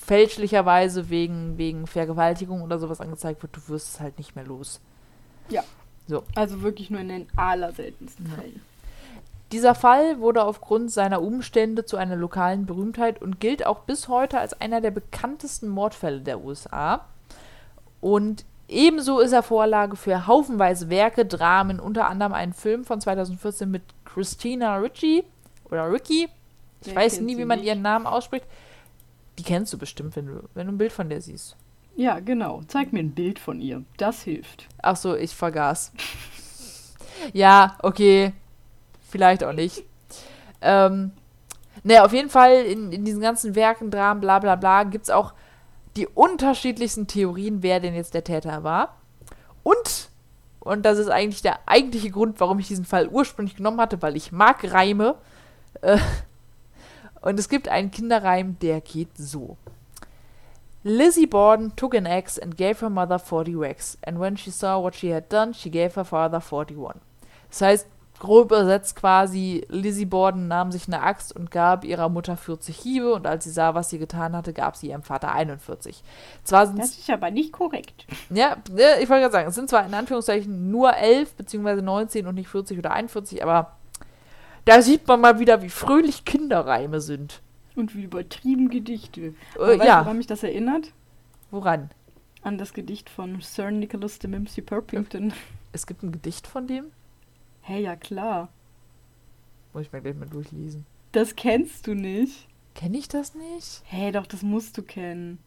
fälschlicherweise 0.00 1.10
wegen, 1.10 1.58
wegen 1.58 1.86
Vergewaltigung 1.86 2.62
oder 2.62 2.78
sowas 2.78 3.00
angezeigt 3.00 3.42
wird, 3.42 3.56
du 3.56 3.60
wirst 3.68 3.94
es 3.94 4.00
halt 4.00 4.18
nicht 4.18 4.36
mehr 4.36 4.44
los. 4.44 4.80
Also 6.34 6.62
wirklich 6.62 6.90
nur 6.90 7.00
in 7.00 7.08
den 7.08 7.26
allerseltensten 7.36 8.26
Ja. 8.28 8.34
Fällen. 8.36 8.60
Dieser 9.50 9.74
Fall 9.74 10.18
wurde 10.20 10.44
aufgrund 10.44 10.90
seiner 10.90 11.20
Umstände 11.22 11.84
zu 11.84 11.96
einer 11.96 12.16
lokalen 12.16 12.64
Berühmtheit 12.66 13.20
und 13.20 13.38
gilt 13.40 13.66
auch 13.66 13.80
bis 13.80 14.08
heute 14.08 14.38
als 14.38 14.58
einer 14.60 14.80
der 14.80 14.90
bekanntesten 14.90 15.68
Mordfälle 15.68 16.20
der 16.20 16.42
USA. 16.42 17.04
Und 18.00 18.44
ebenso 18.72 19.20
ist 19.20 19.32
er 19.32 19.42
Vorlage 19.42 19.96
für 19.96 20.26
haufenweise 20.26 20.90
Werke, 20.90 21.24
Dramen, 21.24 21.80
unter 21.80 22.08
anderem 22.08 22.32
einen 22.32 22.52
Film 22.52 22.84
von 22.84 23.00
2014 23.00 23.70
mit 23.70 23.82
Christina 24.04 24.76
Ricci 24.76 25.24
oder 25.70 25.90
Ricky. 25.90 26.28
Ich 26.84 26.94
weiß 26.94 27.20
nie, 27.20 27.38
wie 27.38 27.44
man 27.44 27.58
nicht? 27.58 27.68
ihren 27.68 27.82
Namen 27.82 28.06
ausspricht. 28.06 28.46
Die 29.38 29.42
kennst 29.42 29.72
du 29.72 29.78
bestimmt, 29.78 30.16
wenn 30.16 30.26
du, 30.26 30.42
wenn 30.54 30.66
du 30.66 30.72
ein 30.72 30.78
Bild 30.78 30.92
von 30.92 31.08
der 31.08 31.20
siehst. 31.20 31.56
Ja, 31.96 32.20
genau. 32.20 32.62
Zeig 32.68 32.92
mir 32.92 33.00
ein 33.00 33.12
Bild 33.12 33.38
von 33.38 33.60
ihr. 33.60 33.84
Das 33.96 34.22
hilft. 34.22 34.66
Ach 34.82 34.96
so, 34.96 35.14
ich 35.14 35.34
vergaß. 35.34 35.92
ja, 37.32 37.76
okay. 37.82 38.32
Vielleicht 39.08 39.44
auch 39.44 39.52
nicht. 39.52 39.84
Ähm, 40.60 41.12
ne, 41.82 42.02
auf 42.02 42.12
jeden 42.12 42.30
Fall 42.30 42.64
in, 42.64 42.92
in 42.92 43.04
diesen 43.04 43.20
ganzen 43.20 43.54
Werken, 43.54 43.90
Dramen, 43.90 44.20
bla 44.20 44.38
bla 44.38 44.56
bla, 44.56 44.84
gibt 44.84 45.04
es 45.04 45.10
auch 45.10 45.34
die 45.96 46.06
unterschiedlichsten 46.06 47.06
Theorien, 47.06 47.62
wer 47.62 47.80
denn 47.80 47.94
jetzt 47.94 48.14
der 48.14 48.24
Täter 48.24 48.64
war. 48.64 48.96
Und, 49.62 50.08
und 50.60 50.82
das 50.84 50.98
ist 50.98 51.08
eigentlich 51.08 51.42
der 51.42 51.60
eigentliche 51.66 52.10
Grund, 52.10 52.40
warum 52.40 52.58
ich 52.58 52.68
diesen 52.68 52.84
Fall 52.84 53.08
ursprünglich 53.08 53.56
genommen 53.56 53.80
hatte, 53.80 54.00
weil 54.02 54.16
ich 54.16 54.32
mag 54.32 54.58
Reime. 54.72 55.16
Äh, 55.82 55.98
und 57.20 57.38
es 57.38 57.48
gibt 57.48 57.68
einen 57.68 57.90
Kinderreim, 57.90 58.58
der 58.60 58.80
geht 58.80 59.16
so. 59.16 59.56
Lizzie 60.84 61.26
Borden 61.26 61.76
took 61.76 61.94
an 61.94 62.06
axe 62.06 62.42
and 62.42 62.56
gave 62.56 62.80
her 62.80 62.90
mother 62.90 63.20
40 63.20 63.56
whacks, 63.56 63.96
and 64.04 64.18
when 64.18 64.36
she 64.36 64.50
saw 64.50 64.82
what 64.82 64.96
she 64.96 65.14
had 65.14 65.32
done, 65.32 65.54
she 65.54 65.70
gave 65.70 65.94
her 65.94 66.04
father 66.04 66.40
41. 66.40 66.96
Das 67.50 67.60
heißt, 67.60 67.86
grob 68.22 68.52
übersetzt 68.52 68.94
quasi, 68.94 69.66
Lizzie 69.68 70.06
Borden 70.06 70.46
nahm 70.46 70.70
sich 70.70 70.86
eine 70.86 71.02
Axt 71.02 71.34
und 71.34 71.50
gab 71.50 71.84
ihrer 71.84 72.08
Mutter 72.08 72.36
40 72.36 72.76
Hiebe, 72.76 73.12
und 73.14 73.26
als 73.26 73.42
sie 73.42 73.50
sah, 73.50 73.74
was 73.74 73.90
sie 73.90 73.98
getan 73.98 74.36
hatte, 74.36 74.52
gab 74.52 74.76
sie 74.76 74.90
ihrem 74.90 75.02
Vater 75.02 75.32
41. 75.32 76.04
Zwar 76.44 76.68
sind 76.68 76.78
Das 76.78 76.96
ist 76.96 77.10
aber 77.10 77.32
nicht 77.32 77.52
korrekt. 77.52 78.06
ja, 78.30 78.56
ich 78.68 79.08
wollte 79.08 79.22
gerade 79.22 79.32
sagen, 79.32 79.48
es 79.48 79.56
sind 79.56 79.68
zwar 79.68 79.84
in 79.84 79.92
Anführungszeichen 79.92 80.70
nur 80.70 80.96
11 80.96 81.34
beziehungsweise 81.34 81.82
19 81.82 82.28
und 82.28 82.36
nicht 82.36 82.48
40 82.48 82.78
oder 82.78 82.92
41, 82.92 83.42
aber 83.42 83.76
da 84.66 84.82
sieht 84.82 85.08
man 85.08 85.20
mal 85.20 85.40
wieder, 85.40 85.60
wie 85.62 85.68
fröhlich 85.68 86.24
Kinderreime 86.24 87.00
sind. 87.00 87.40
Und 87.74 87.96
wie 87.96 88.04
übertrieben 88.04 88.68
Gedichte. 88.68 89.20
Äh, 89.20 89.34
weißt 89.58 89.80
du, 89.80 89.84
ja, 89.84 90.04
woran 90.04 90.18
mich 90.18 90.28
das 90.28 90.44
erinnert? 90.44 90.92
woran? 91.50 91.90
An 92.42 92.56
das 92.56 92.72
Gedicht 92.72 93.10
von 93.10 93.40
Sir 93.40 93.72
Nicholas 93.72 94.20
de 94.20 94.30
Mimsy 94.30 94.62
Purpington. 94.62 95.32
Es 95.72 95.88
gibt 95.88 96.04
ein 96.04 96.12
Gedicht 96.12 96.46
von 96.46 96.68
dem? 96.68 96.92
Hey, 97.62 97.82
ja 97.82 97.96
klar. 97.96 98.48
Muss 99.72 99.82
ich 99.86 99.92
mir 99.92 100.02
gleich 100.02 100.16
mal 100.16 100.28
durchlesen. 100.28 100.84
Das 101.12 101.36
kennst 101.36 101.86
du 101.86 101.94
nicht. 101.94 102.48
Kenne 102.74 102.98
ich 102.98 103.08
das 103.08 103.34
nicht? 103.34 103.82
Hey, 103.84 104.12
doch, 104.12 104.26
das 104.26 104.42
musst 104.42 104.76
du 104.78 104.82
kennen. 104.82 105.38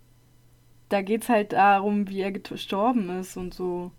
Da 0.90 1.02
geht's 1.02 1.30
halt 1.30 1.54
darum, 1.54 2.08
wie 2.08 2.22
er 2.22 2.32
gestorben 2.32 3.10
ist 3.10 3.38
und 3.38 3.54
so. 3.54 3.92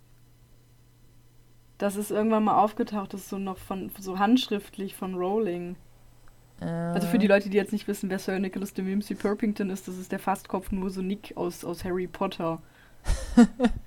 Das 1.79 1.97
ist 1.97 2.11
irgendwann 2.11 2.45
mal 2.45 2.63
aufgetaucht, 2.63 3.13
das 3.13 3.23
ist 3.23 3.29
so 3.29 3.39
noch 3.39 3.59
von 3.59 3.91
so 3.99 4.19
handschriftlich 4.19 4.95
von 4.95 5.15
Rowling. 5.15 5.77
Also 6.61 7.07
für 7.09 7.19
die 7.19 7.27
Leute, 7.27 7.51
die 7.51 7.59
jetzt 7.59 7.73
nicht 7.73 7.87
wissen, 7.87 8.09
wer 8.09 8.19
Sir 8.19 8.39
Nicholas 8.39 8.73
de 8.73 8.83
Mimsy 8.83 9.15
Purpington 9.15 9.69
ist, 9.69 9.89
das 9.89 9.99
ist 9.99 10.11
der 10.11 10.19
Fastkopf 10.19 10.73
nur 10.73 10.89
so 10.89 11.03
Nick 11.03 11.37
aus, 11.37 11.65
aus 11.67 11.85
Harry 11.85 12.07
Potter. 12.07 12.63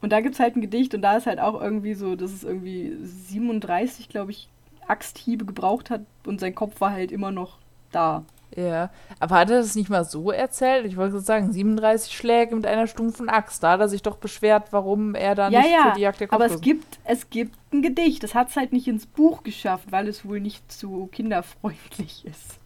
und 0.00 0.10
da 0.12 0.20
gibt's 0.20 0.38
halt 0.40 0.56
ein 0.56 0.60
Gedicht 0.60 0.94
und 0.94 1.02
da 1.02 1.16
ist 1.16 1.26
halt 1.26 1.40
auch 1.40 1.60
irgendwie 1.60 1.94
so, 1.94 2.14
dass 2.16 2.32
es 2.32 2.44
irgendwie 2.44 2.96
37, 3.02 4.08
glaube 4.08 4.30
ich, 4.30 4.48
Axthiebe 4.86 5.44
gebraucht 5.44 5.90
hat 5.90 6.02
und 6.24 6.40
sein 6.40 6.54
Kopf 6.54 6.80
war 6.80 6.92
halt 6.92 7.12
immer 7.12 7.30
noch 7.30 7.58
da. 7.92 8.24
Ja, 8.56 8.88
aber 9.20 9.34
hat 9.36 9.50
er 9.50 9.58
das 9.58 9.74
nicht 9.74 9.90
mal 9.90 10.06
so 10.06 10.30
erzählt? 10.32 10.86
Ich 10.86 10.96
wollte 10.96 11.20
sagen, 11.20 11.52
37 11.52 12.16
Schläge 12.16 12.56
mit 12.56 12.66
einer 12.66 12.86
stumpfen 12.86 13.28
Axt. 13.28 13.62
Da 13.62 13.72
hat 13.72 13.80
er 13.80 13.88
sich 13.90 14.00
doch 14.00 14.16
beschwert, 14.16 14.68
warum 14.72 15.14
er 15.14 15.34
da 15.34 15.50
Ja, 15.50 15.60
nicht 15.60 15.70
ja, 15.70 15.90
für 15.90 15.96
die 15.96 16.00
Jagd 16.00 16.20
der 16.20 16.32
Aber 16.32 16.46
es 16.46 16.52
Kopflosen- 16.54 16.60
gibt, 16.62 16.98
es 17.04 17.28
gibt 17.28 17.54
ein 17.72 17.82
Gedicht. 17.82 18.22
Das 18.22 18.34
hat 18.34 18.48
es 18.48 18.56
halt 18.56 18.72
nicht 18.72 18.88
ins 18.88 19.04
Buch 19.04 19.42
geschafft, 19.42 19.92
weil 19.92 20.08
es 20.08 20.24
wohl 20.24 20.40
nicht 20.40 20.72
zu 20.72 21.08
kinderfreundlich 21.12 22.24
ist. 22.24 22.58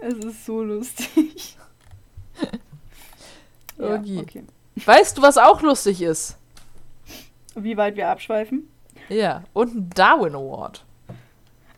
Es 0.00 0.14
ist 0.24 0.46
so 0.46 0.62
lustig. 0.62 1.56
ja, 3.78 3.94
okay. 4.20 4.44
Weißt 4.84 5.18
du, 5.18 5.22
was 5.22 5.38
auch 5.38 5.60
lustig 5.62 6.00
ist? 6.02 6.36
Wie 7.64 7.76
weit 7.76 7.96
wir 7.96 8.08
abschweifen? 8.08 8.68
Ja, 9.08 9.44
und 9.52 9.74
ein 9.74 9.90
Darwin 9.94 10.34
Award. 10.34 10.84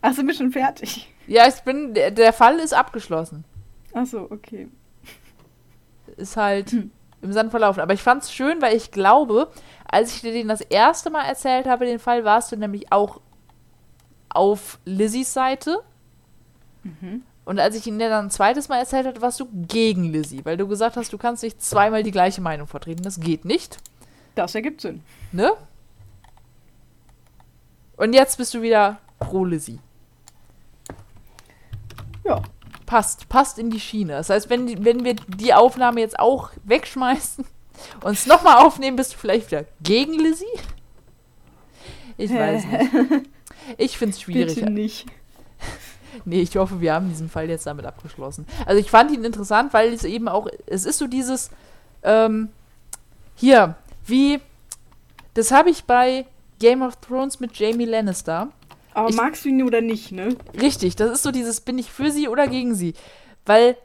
Ach, 0.02 0.12
sind 0.14 0.26
wir 0.26 0.34
schon 0.34 0.52
fertig? 0.52 1.12
Ja, 1.26 1.46
ich 1.46 1.60
bin, 1.62 1.94
der, 1.94 2.10
der 2.10 2.32
Fall 2.32 2.58
ist 2.58 2.72
abgeschlossen. 2.72 3.44
Ach 3.92 4.06
so, 4.06 4.22
okay. 4.30 4.68
Ist 6.16 6.36
halt 6.36 6.70
Hm. 6.70 6.90
im 7.22 7.32
Sand 7.32 7.50
verlaufen. 7.50 7.80
Aber 7.80 7.92
ich 7.92 8.02
fand's 8.02 8.32
schön, 8.32 8.60
weil 8.62 8.76
ich 8.76 8.90
glaube, 8.90 9.50
Als 9.92 10.14
ich 10.14 10.20
dir 10.20 10.32
den 10.32 10.46
das 10.48 10.60
erste 10.60 11.10
Mal 11.10 11.24
erzählt 11.24 11.66
habe, 11.66 11.84
den 11.84 11.98
Fall, 11.98 12.24
warst 12.24 12.52
du 12.52 12.56
nämlich 12.56 12.92
auch 12.92 13.20
auf 14.28 14.78
Lizzies 14.84 15.32
Seite. 15.32 15.80
Mhm. 16.84 17.22
Und 17.44 17.58
als 17.58 17.74
ich 17.74 17.86
ihn 17.88 17.98
dir 17.98 18.08
dann 18.08 18.26
ein 18.26 18.30
zweites 18.30 18.68
Mal 18.68 18.78
erzählt 18.78 19.06
habe, 19.06 19.20
warst 19.20 19.40
du 19.40 19.48
gegen 19.52 20.04
Lizzie, 20.12 20.44
weil 20.44 20.56
du 20.56 20.68
gesagt 20.68 20.96
hast, 20.96 21.12
du 21.12 21.18
kannst 21.18 21.42
nicht 21.42 21.60
zweimal 21.60 22.04
die 22.04 22.12
gleiche 22.12 22.40
Meinung 22.40 22.68
vertreten. 22.68 23.02
Das 23.02 23.18
geht 23.18 23.44
nicht. 23.44 23.78
Das 24.36 24.54
ergibt 24.54 24.80
Sinn. 24.80 25.02
Ne? 25.32 25.50
Und 28.00 28.12
jetzt 28.14 28.38
bist 28.38 28.54
du 28.54 28.62
wieder 28.62 28.98
pro 29.18 29.44
Lizzie. 29.44 29.78
Ja. 32.24 32.42
Passt, 32.86 33.28
passt 33.28 33.58
in 33.58 33.70
die 33.70 33.78
Schiene. 33.80 34.14
Das 34.14 34.30
heißt, 34.30 34.50
wenn, 34.50 34.66
die- 34.66 34.84
wenn 34.84 35.04
wir 35.04 35.14
die 35.14 35.54
Aufnahme 35.54 36.00
jetzt 36.00 36.18
auch 36.18 36.50
wegschmeißen 36.64 37.44
und 38.02 38.12
es 38.12 38.26
nochmal 38.26 38.56
aufnehmen, 38.66 38.96
bist 38.96 39.12
du 39.14 39.18
vielleicht 39.18 39.50
wieder 39.50 39.64
gegen 39.82 40.14
Lizzie? 40.14 40.44
Ich 42.16 42.32
weiß 42.32 42.64
nicht. 42.66 43.28
Ich 43.78 43.96
finde 43.98 44.14
es 44.14 44.20
schwierig. 44.20 44.54
Bitte 44.56 44.70
nicht. 44.70 45.06
Nee, 46.24 46.40
ich 46.42 46.56
hoffe, 46.56 46.80
wir 46.80 46.92
haben 46.92 47.08
diesen 47.08 47.30
Fall 47.30 47.48
jetzt 47.48 47.66
damit 47.66 47.86
abgeschlossen. 47.86 48.44
Also 48.66 48.78
ich 48.80 48.90
fand 48.90 49.10
ihn 49.12 49.24
interessant, 49.24 49.72
weil 49.72 49.92
es 49.92 50.02
eben 50.04 50.28
auch, 50.28 50.48
es 50.66 50.84
ist 50.84 50.98
so 50.98 51.06
dieses, 51.06 51.50
ähm, 52.02 52.48
hier, 53.36 53.76
wie, 54.06 54.40
das 55.34 55.50
habe 55.52 55.70
ich 55.70 55.84
bei 55.84 56.26
Game 56.60 56.82
of 56.82 56.96
Thrones 56.96 57.40
mit 57.40 57.56
Jamie 57.58 57.84
Lannister. 57.86 58.48
Aber 58.94 59.08
Ich- 59.08 59.16
magst 59.16 59.44
du 59.44 59.48
ihn 59.48 59.62
oder 59.64 59.80
nicht, 59.80 60.12
ne? 60.12 60.36
Richtig, 60.60 60.94
das 60.96 61.10
ist 61.10 61.22
so 61.24 61.32
dieses, 61.32 61.60
bin 61.60 61.78
ich 61.78 61.90
für 61.90 62.10
sie 62.12 62.28
oder 62.28 62.46
gegen 62.46 62.74
sie? 62.74 62.94
Weil 63.46 63.76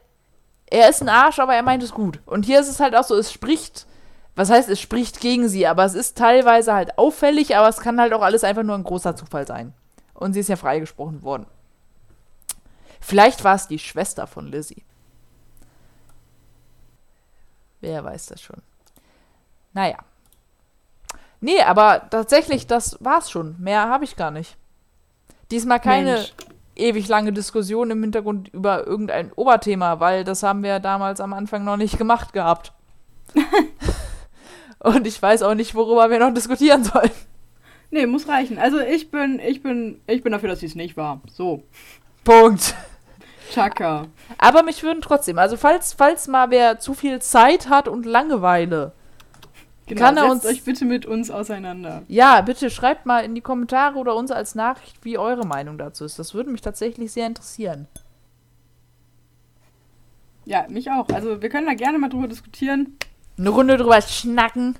er 0.68 0.88
ist 0.88 1.00
ein 1.02 1.08
Arsch, 1.08 1.38
aber 1.38 1.54
er 1.54 1.62
meint 1.62 1.82
es 1.82 1.92
gut. 1.92 2.20
Und 2.26 2.44
hier 2.44 2.60
ist 2.60 2.68
es 2.68 2.80
halt 2.80 2.94
auch 2.96 3.04
so, 3.04 3.16
es 3.16 3.32
spricht, 3.32 3.86
was 4.34 4.50
heißt, 4.50 4.68
es 4.68 4.80
spricht 4.80 5.20
gegen 5.20 5.48
sie, 5.48 5.66
aber 5.66 5.84
es 5.84 5.94
ist 5.94 6.18
teilweise 6.18 6.74
halt 6.74 6.98
auffällig, 6.98 7.56
aber 7.56 7.68
es 7.68 7.78
kann 7.78 8.00
halt 8.00 8.12
auch 8.12 8.22
alles 8.22 8.44
einfach 8.44 8.62
nur 8.64 8.74
ein 8.76 8.84
großer 8.84 9.14
Zufall 9.16 9.46
sein. 9.46 9.72
Und 10.14 10.32
sie 10.32 10.40
ist 10.40 10.48
ja 10.48 10.56
freigesprochen 10.56 11.22
worden. 11.22 11.46
Vielleicht 13.00 13.44
war 13.44 13.54
es 13.54 13.68
die 13.68 13.78
Schwester 13.78 14.26
von 14.26 14.48
Lizzie. 14.48 14.82
Wer 17.80 18.02
weiß 18.04 18.26
das 18.26 18.40
schon. 18.42 18.62
Naja. 19.72 19.98
Nee, 21.46 21.62
aber 21.62 22.08
tatsächlich, 22.10 22.66
das 22.66 22.96
war's 22.98 23.30
schon. 23.30 23.54
Mehr 23.60 23.88
habe 23.88 24.02
ich 24.02 24.16
gar 24.16 24.32
nicht. 24.32 24.56
Diesmal 25.52 25.78
keine 25.78 26.14
Mensch. 26.14 26.34
ewig 26.74 27.06
lange 27.06 27.32
Diskussion 27.32 27.92
im 27.92 28.02
Hintergrund 28.02 28.48
über 28.48 28.84
irgendein 28.84 29.32
Oberthema, 29.32 30.00
weil 30.00 30.24
das 30.24 30.42
haben 30.42 30.64
wir 30.64 30.80
damals 30.80 31.20
am 31.20 31.32
Anfang 31.32 31.62
noch 31.62 31.76
nicht 31.76 31.98
gemacht 31.98 32.32
gehabt. 32.32 32.72
Und 34.80 35.06
ich 35.06 35.22
weiß 35.22 35.42
auch 35.42 35.54
nicht, 35.54 35.76
worüber 35.76 36.10
wir 36.10 36.18
noch 36.18 36.34
diskutieren 36.34 36.82
sollen. 36.82 37.12
Nee, 37.92 38.06
muss 38.06 38.26
reichen. 38.26 38.58
Also 38.58 38.80
ich 38.80 39.12
bin, 39.12 39.38
ich 39.38 39.62
bin, 39.62 40.00
ich 40.08 40.24
bin 40.24 40.32
dafür, 40.32 40.48
dass 40.48 40.58
sie 40.58 40.66
es 40.66 40.74
nicht 40.74 40.96
war. 40.96 41.20
So. 41.32 41.62
Punkt. 42.24 42.74
Chaka. 43.52 44.08
Aber 44.36 44.64
mich 44.64 44.82
würden 44.82 45.00
trotzdem, 45.00 45.38
also 45.38 45.56
falls, 45.56 45.92
falls 45.92 46.26
mal 46.26 46.50
wer 46.50 46.80
zu 46.80 46.92
viel 46.92 47.22
Zeit 47.22 47.68
hat 47.68 47.86
und 47.86 48.04
Langeweile, 48.04 48.94
Genau, 49.86 50.00
Kann 50.00 50.16
er 50.16 50.30
uns- 50.30 50.44
euch 50.44 50.64
bitte 50.64 50.84
mit 50.84 51.06
uns 51.06 51.30
auseinander. 51.30 52.02
ja, 52.08 52.40
bitte 52.40 52.70
schreibt 52.70 53.06
mal 53.06 53.20
in 53.20 53.34
die 53.36 53.40
Kommentare 53.40 53.96
oder 53.98 54.16
uns 54.16 54.30
als 54.32 54.54
Nachricht, 54.56 55.04
wie 55.04 55.16
eure 55.16 55.46
Meinung 55.46 55.78
dazu 55.78 56.04
ist. 56.04 56.18
Das 56.18 56.34
würde 56.34 56.50
mich 56.50 56.60
tatsächlich 56.60 57.12
sehr 57.12 57.26
interessieren. 57.28 57.86
Ja, 60.44 60.66
mich 60.68 60.90
auch. 60.90 61.08
Also 61.10 61.42
wir 61.42 61.48
können 61.48 61.66
da 61.66 61.74
gerne 61.74 61.98
mal 61.98 62.08
drüber 62.08 62.28
diskutieren. 62.28 62.96
Eine 63.38 63.50
Runde 63.50 63.76
drüber 63.76 64.00
schnacken. 64.00 64.76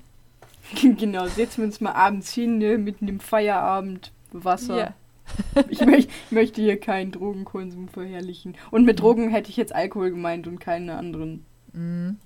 genau, 0.83 1.27
setzen 1.27 1.59
wir 1.59 1.65
uns 1.67 1.81
mal 1.81 1.93
abends 1.93 2.33
hin, 2.33 2.59
ne, 2.59 2.79
mitten 2.79 3.09
im 3.09 3.21
Feierabend, 3.21 4.13
Wasser. 4.33 4.79
Ja. 4.79 4.95
Ich, 5.71 5.85
möcht, 5.85 6.09
ich 6.27 6.33
möchte 6.33 6.61
hier 6.63 6.79
keinen 6.79 7.11
Drogenkonsum 7.11 7.89
verherrlichen. 7.89 8.57
Und 8.71 8.85
mit 8.85 9.01
Drogen 9.01 9.29
hätte 9.31 9.51
ich 9.51 9.57
jetzt 9.57 9.75
Alkohol 9.75 10.11
gemeint 10.11 10.47
und 10.47 10.61
keine 10.61 10.97
anderen 10.97 11.45
Mhm. 11.73 12.19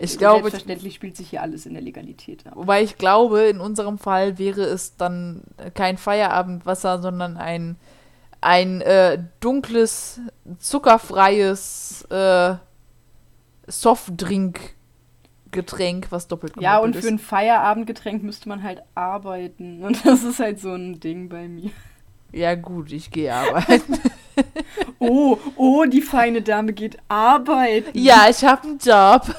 Ich 0.00 0.18
glaube- 0.18 0.40
Selbstverständlich 0.42 0.94
spielt 0.94 1.16
sich 1.16 1.30
hier 1.30 1.42
alles 1.42 1.66
in 1.66 1.74
der 1.74 1.82
Legalität 1.82 2.46
ab. 2.46 2.52
Wobei 2.56 2.82
ich 2.82 2.96
glaube, 2.98 3.42
in 3.42 3.60
unserem 3.60 3.98
Fall 3.98 4.38
wäre 4.38 4.62
es 4.62 4.96
dann 4.96 5.42
kein 5.74 5.96
Feierabendwasser, 5.98 7.00
sondern 7.02 7.36
ein, 7.36 7.76
ein 8.40 8.80
äh, 8.80 9.22
dunkles, 9.40 10.20
zuckerfreies 10.58 12.06
äh, 12.10 12.54
Softdrink-Getränk, 13.68 16.06
was 16.10 16.26
doppelt 16.28 16.54
Ja, 16.60 16.78
und 16.78 16.96
für 16.96 17.08
ein 17.08 17.18
Feierabendgetränk 17.18 18.22
müsste 18.22 18.48
man 18.48 18.62
halt 18.62 18.82
arbeiten. 18.94 19.82
Und 19.82 19.98
das 20.06 20.22
ist 20.24 20.38
halt 20.38 20.60
so 20.60 20.72
ein 20.74 21.00
Ding 21.00 21.28
bei 21.28 21.48
mir. 21.48 21.70
Ja, 22.32 22.54
gut, 22.54 22.92
ich 22.92 23.10
gehe 23.10 23.34
arbeiten. 23.34 23.98
Oh, 24.98 25.36
oh, 25.56 25.84
die 25.84 26.00
feine 26.00 26.40
Dame 26.40 26.72
geht 26.72 26.96
arbeiten. 27.08 27.90
ja, 27.98 28.26
ich 28.30 28.42
habe 28.44 28.62
einen 28.68 28.78
Job. 28.78 29.34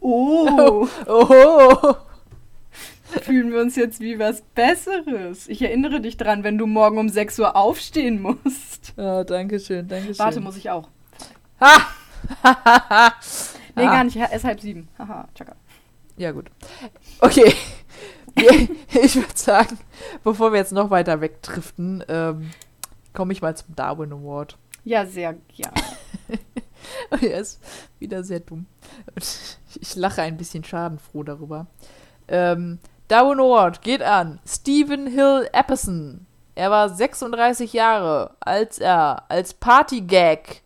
Oh, 0.00 0.86
Oh. 1.06 1.94
fühlen 3.22 3.52
wir 3.52 3.60
uns 3.60 3.76
jetzt 3.76 4.00
wie 4.00 4.18
was 4.18 4.42
Besseres. 4.54 5.48
Ich 5.48 5.62
erinnere 5.62 6.00
dich 6.00 6.16
dran, 6.16 6.44
wenn 6.44 6.58
du 6.58 6.66
morgen 6.66 6.98
um 6.98 7.08
6 7.08 7.38
Uhr 7.38 7.56
aufstehen 7.56 8.20
musst. 8.20 8.92
Ja, 8.96 9.24
danke 9.24 9.60
schön, 9.60 9.88
danke 9.88 10.08
schön. 10.08 10.18
Warte, 10.18 10.40
muss 10.40 10.56
ich 10.56 10.70
auch. 10.70 10.88
Ha! 11.60 11.78
Nee, 13.74 13.84
gar 13.84 14.02
nicht. 14.02 14.16
Es 14.16 14.32
ist 14.38 14.44
halb 14.44 14.60
sieben. 14.60 14.88
Haha, 14.98 15.28
tschakka. 15.36 15.54
Ja, 16.16 16.32
gut. 16.32 16.50
Okay. 17.20 17.54
Ich 19.02 19.16
würde 19.16 19.36
sagen, 19.36 19.78
bevor 20.22 20.52
wir 20.52 20.58
jetzt 20.58 20.70
noch 20.72 20.90
weiter 20.90 21.20
wegdriften, 21.20 22.04
ähm, 22.08 22.50
komme 23.12 23.32
ich 23.32 23.42
mal 23.42 23.56
zum 23.56 23.74
Darwin 23.74 24.12
Award. 24.12 24.56
Ja, 24.84 25.06
sehr 25.06 25.34
gerne. 25.56 25.74
er 27.20 27.40
ist 27.40 27.60
wieder 27.98 28.22
sehr 28.22 28.38
dumm. 28.38 28.66
Und 29.14 29.57
ich 29.80 29.96
lache 29.96 30.22
ein 30.22 30.36
bisschen 30.36 30.64
schadenfroh 30.64 31.22
darüber. 31.22 31.66
Ähm, 32.28 32.78
Darwin 33.08 33.40
Award 33.40 33.82
geht 33.82 34.02
an 34.02 34.38
Stephen 34.46 35.06
Hill 35.06 35.48
Epperson. 35.52 36.26
Er 36.54 36.70
war 36.70 36.88
36 36.88 37.72
Jahre, 37.72 38.32
als 38.40 38.78
er 38.78 39.24
als 39.30 39.54
Partygag 39.54 40.62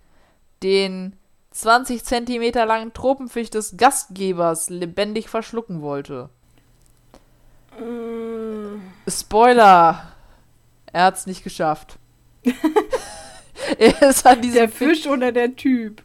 den 0.63 1.17
20 1.51 2.05
Zentimeter 2.05 2.67
langen 2.67 2.93
Tropenfisch 2.93 3.51
des 3.51 3.77
Gastgebers 3.77 4.71
lebendig 4.71 5.29
verschlucken 5.29 5.83
wollte. 5.83 6.31
Spoiler! 9.07 10.13
Er 10.93 11.05
hat's 11.05 11.27
nicht 11.27 11.45
geschafft. 11.45 11.99
er 13.79 14.03
ist 14.03 14.27
an 14.27 14.43
diesem 14.43 14.57
Der 14.57 14.69
Fisch 14.69 15.07
oder 15.07 15.33
der 15.33 15.57
Typ? 15.57 16.03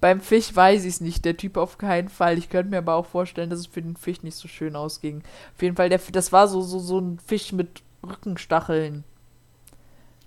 Beim 0.00 0.20
Fisch 0.20 0.54
weiß 0.54 0.84
ich 0.84 0.94
es 0.94 1.00
nicht, 1.00 1.24
der 1.24 1.36
Typ 1.36 1.56
auf 1.56 1.78
keinen 1.78 2.08
Fall. 2.08 2.38
Ich 2.38 2.50
könnte 2.50 2.70
mir 2.70 2.78
aber 2.78 2.94
auch 2.94 3.06
vorstellen, 3.06 3.50
dass 3.50 3.60
es 3.60 3.66
für 3.66 3.82
den 3.82 3.96
Fisch 3.96 4.22
nicht 4.22 4.36
so 4.36 4.48
schön 4.48 4.76
ausging. 4.76 5.22
Auf 5.54 5.62
jeden 5.62 5.76
Fall, 5.76 5.88
der, 5.88 6.00
das 6.12 6.32
war 6.32 6.48
so, 6.48 6.60
so, 6.60 6.78
so 6.78 6.98
ein 6.98 7.18
Fisch 7.18 7.52
mit 7.52 7.82
Rückenstacheln. 8.06 9.04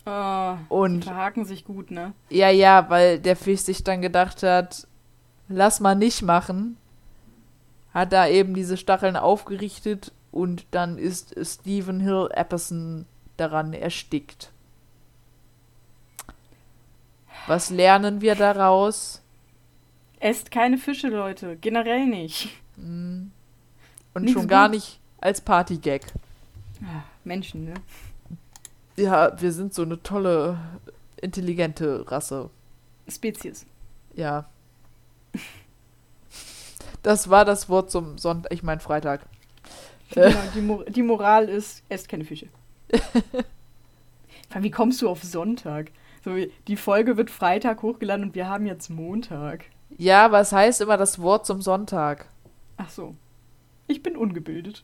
Oh, 0.05 0.57
die 0.57 0.65
Und 0.69 1.03
verhaken 1.03 1.45
sich 1.45 1.65
gut, 1.65 1.91
ne? 1.91 2.13
ja, 2.29 2.49
ja, 2.49 2.89
weil 2.89 3.19
der 3.19 3.35
Fisch 3.35 3.61
sich 3.61 3.83
dann 3.83 4.01
gedacht 4.01 4.43
hat, 4.43 4.87
lass 5.47 5.79
mal 5.79 5.95
nicht 5.95 6.21
machen. 6.21 6.77
Hat 7.93 8.13
da 8.13 8.27
eben 8.27 8.53
diese 8.53 8.77
Stacheln 8.77 9.15
aufgerichtet 9.15 10.11
und 10.31 10.65
dann 10.71 10.97
ist 10.97 11.35
Stephen 11.45 11.99
Hill 11.99 12.29
Epperson 12.31 13.05
daran 13.37 13.73
erstickt. 13.73 14.51
Was 17.47 17.69
lernen 17.69 18.21
wir 18.21 18.35
daraus? 18.35 19.18
Esst 20.19 20.51
keine 20.51 20.77
Fische, 20.77 21.07
Leute. 21.07 21.55
Generell 21.57 22.05
nicht. 22.05 22.49
Hm. 22.75 23.31
Und 24.13 24.23
Nicht 24.23 24.33
schon 24.33 24.47
gar 24.47 24.67
gut. 24.67 24.75
nicht 24.75 24.99
als 25.19 25.41
Partygag. 25.41 26.01
Ah, 26.81 27.03
Menschen, 27.23 27.65
ne? 27.65 27.73
Ja, 28.97 29.39
wir 29.39 29.51
sind 29.51 29.73
so 29.73 29.83
eine 29.83 30.01
tolle, 30.01 30.57
intelligente 31.21 32.09
Rasse. 32.09 32.49
Spezies. 33.07 33.65
Ja. 34.15 34.49
Das 37.03 37.29
war 37.29 37.45
das 37.45 37.69
Wort 37.69 37.91
zum 37.91 38.17
Sonntag, 38.17 38.51
ich 38.53 38.63
meine 38.63 38.81
Freitag. 38.81 39.21
Äh. 40.15 40.29
Genau, 40.29 40.39
die, 40.53 40.61
Mor 40.61 40.85
die 40.85 41.03
Moral 41.03 41.47
ist, 41.47 41.83
esst 41.87 42.09
keine 42.09 42.25
Fische. 42.25 42.47
Wie 44.59 44.71
kommst 44.71 45.01
du 45.01 45.09
auf 45.09 45.23
Sonntag? 45.23 45.91
So, 46.25 46.35
die 46.67 46.75
Folge 46.75 47.15
wird 47.15 47.29
Freitag 47.29 47.81
hochgeladen 47.83 48.25
und 48.25 48.35
wir 48.35 48.47
haben 48.47 48.65
jetzt 48.65 48.89
Montag. 48.89 49.65
Ja, 49.97 50.25
aber 50.25 50.39
es 50.39 50.51
heißt 50.51 50.81
immer 50.81 50.97
das 50.97 51.19
Wort 51.19 51.45
zum 51.45 51.61
Sonntag. 51.61 52.27
Ach 52.77 52.89
so. 52.89 53.15
Ich 53.87 54.03
bin 54.03 54.15
ungebildet. 54.15 54.83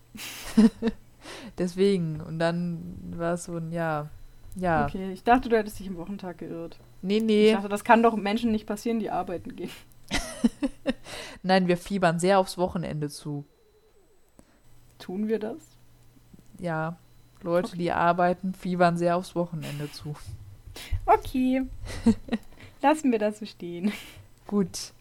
Deswegen. 1.57 2.21
Und 2.21 2.39
dann 2.39 2.97
war 3.15 3.33
es 3.33 3.45
so 3.45 3.57
ein 3.57 3.71
Ja. 3.71 4.09
Ja. 4.55 4.85
Okay, 4.85 5.11
ich 5.11 5.23
dachte, 5.23 5.49
du 5.49 5.57
hättest 5.57 5.79
dich 5.79 5.87
im 5.87 5.97
Wochentag 5.97 6.37
geirrt. 6.37 6.79
Nee, 7.01 7.17
Ich 7.17 7.23
nee. 7.23 7.51
dachte, 7.51 7.67
das 7.69 7.83
kann 7.83 8.01
doch 8.01 8.15
Menschen 8.15 8.51
nicht 8.51 8.65
passieren, 8.65 8.99
die 8.99 9.09
arbeiten 9.09 9.55
gehen. 9.55 9.69
Nein, 11.43 11.67
wir 11.67 11.77
fiebern 11.77 12.19
sehr 12.19 12.39
aufs 12.39 12.57
Wochenende 12.57 13.09
zu. 13.09 13.43
Tun 14.97 15.27
wir 15.27 15.39
das? 15.39 15.57
Ja, 16.57 16.95
Leute, 17.41 17.77
die 17.77 17.91
arbeiten, 17.91 18.53
fiebern 18.53 18.97
sehr 18.97 19.17
aufs 19.17 19.35
Wochenende 19.35 19.91
zu. 19.91 20.15
Okay. 21.05 21.63
Lassen 22.81 23.11
wir 23.11 23.19
das 23.19 23.39
so 23.39 23.45
stehen. 23.45 23.91
Gut. 24.47 24.91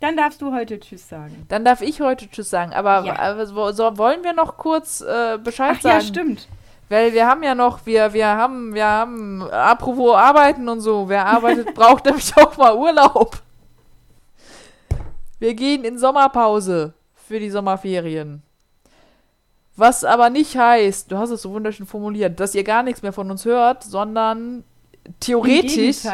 Dann 0.00 0.16
darfst 0.16 0.42
du 0.42 0.52
heute 0.52 0.80
Tschüss 0.80 1.08
sagen. 1.08 1.46
Dann 1.48 1.64
darf 1.64 1.80
ich 1.80 2.00
heute 2.00 2.28
Tschüss 2.28 2.50
sagen. 2.50 2.72
Aber, 2.72 3.04
Ja. 3.04 3.18
aber 3.18 3.46
so, 3.46 3.70
so, 3.72 3.96
wollen 3.98 4.24
wir 4.24 4.32
noch 4.32 4.56
kurz 4.56 5.00
äh, 5.00 5.38
Bescheid 5.38 5.76
Ach 5.78 5.82
sagen? 5.82 5.94
ja, 5.94 6.00
stimmt. 6.00 6.48
Weil 6.88 7.12
wir 7.12 7.26
haben 7.26 7.42
ja 7.42 7.54
noch, 7.54 7.86
wir, 7.86 8.12
wir 8.12 8.26
haben, 8.26 8.74
wir 8.74 8.84
haben, 8.84 9.42
apropos 9.50 10.14
Arbeiten 10.16 10.68
und 10.68 10.80
so, 10.80 11.08
wer 11.08 11.24
arbeitet, 11.26 11.72
braucht 11.74 12.04
nämlich 12.04 12.36
auch 12.36 12.56
mal 12.56 12.76
Urlaub. 12.76 13.38
Wir 15.38 15.54
gehen 15.54 15.84
in 15.84 15.98
Sommerpause 15.98 16.94
für 17.14 17.38
die 17.40 17.50
Sommerferien. 17.50 18.42
Was 19.76 20.04
aber 20.04 20.28
nicht 20.30 20.56
heißt, 20.56 21.10
du 21.10 21.16
hast 21.16 21.30
es 21.30 21.42
so 21.42 21.50
wunderschön 21.52 21.86
formuliert, 21.86 22.38
dass 22.40 22.54
ihr 22.54 22.62
gar 22.62 22.82
nichts 22.82 23.02
mehr 23.02 23.12
von 23.12 23.30
uns 23.30 23.44
hört, 23.44 23.84
sondern 23.84 24.64
theoretisch 25.20 26.04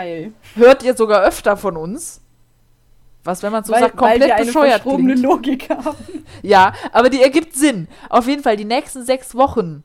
hört 0.55 0.83
ihr 0.83 0.95
sogar 0.95 1.23
öfter 1.23 1.57
von 1.57 1.77
uns. 1.77 2.21
Was, 3.25 3.43
wenn 3.43 3.53
man 3.53 3.65
so 3.65 3.73
weil, 3.73 3.81
sagt, 3.81 4.01
weil 4.01 4.13
komplett 4.13 4.29
wir 4.29 4.37
eine 4.37 4.47
bescheuert 4.47 4.83
verschrobene 4.83 5.15
klingt. 5.15 5.29
Logik 5.29 5.71
haben. 5.71 5.97
Ja, 6.43 6.73
aber 6.93 7.11
die 7.11 7.23
ergibt 7.23 7.55
Sinn. 7.55 7.89
Auf 8.09 8.29
jeden 8.29 8.43
Fall, 8.43 8.57
die 8.57 8.65
nächsten 8.65 9.05
sechs 9.05 9.35
Wochen 9.35 9.83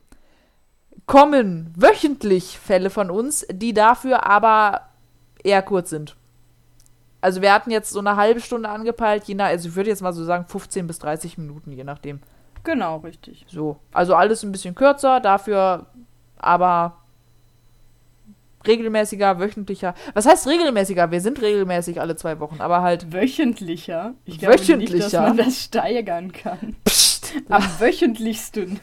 kommen 1.06 1.74
wöchentlich 1.76 2.60
Fälle 2.60 2.90
von 2.90 3.10
uns, 3.10 3.46
die 3.52 3.74
dafür 3.74 4.26
aber 4.26 4.82
eher 5.44 5.62
kurz 5.62 5.90
sind. 5.90 6.16
Also 7.22 7.42
wir 7.42 7.54
hatten 7.54 7.72
jetzt 7.72 7.92
so 7.92 8.00
eine 8.00 8.18
halbe 8.18 8.42
Stunde 8.42 8.70
angepeilt, 8.70 9.24
je 9.26 9.36
nach, 9.36 9.46
also 9.46 9.70
ich 9.70 9.76
würde 9.76 9.90
jetzt 9.90 10.02
mal 10.02 10.14
so 10.14 10.24
sagen 10.26 10.46
15 10.48 10.88
bis 10.88 11.00
30 11.00 11.38
Minuten, 11.38 11.72
je 11.72 11.84
nachdem. 11.84 12.20
Genau, 12.64 12.98
richtig. 12.98 13.46
So. 13.50 13.78
Also 13.92 14.16
alles 14.16 14.44
ein 14.44 14.52
bisschen 14.52 14.76
kürzer, 14.76 15.20
dafür 15.20 15.88
aber 16.38 17.03
regelmäßiger, 18.68 19.40
wöchentlicher. 19.40 19.96
Was 20.14 20.26
heißt 20.26 20.48
regelmäßiger? 20.48 21.12
Wir 21.12 21.22
sind 21.22 21.42
regelmäßig 21.42 22.00
alle 22.02 22.16
zwei 22.16 22.40
Wochen, 22.40 22.62
aber 22.62 22.82
halt. 22.82 23.12
Wöchentlicher. 23.14 24.14
Ich 24.26 24.40
glaube 24.40 24.56
nicht, 24.56 24.70
dass 24.70 24.78
Wöchentlicher. 24.80 25.22
man 25.22 25.38
das 25.38 25.64
steigern 25.64 26.32
kann. 26.32 26.76
Psst, 26.86 27.34
Am 27.50 27.64
wöchentlichsten. 27.80 28.80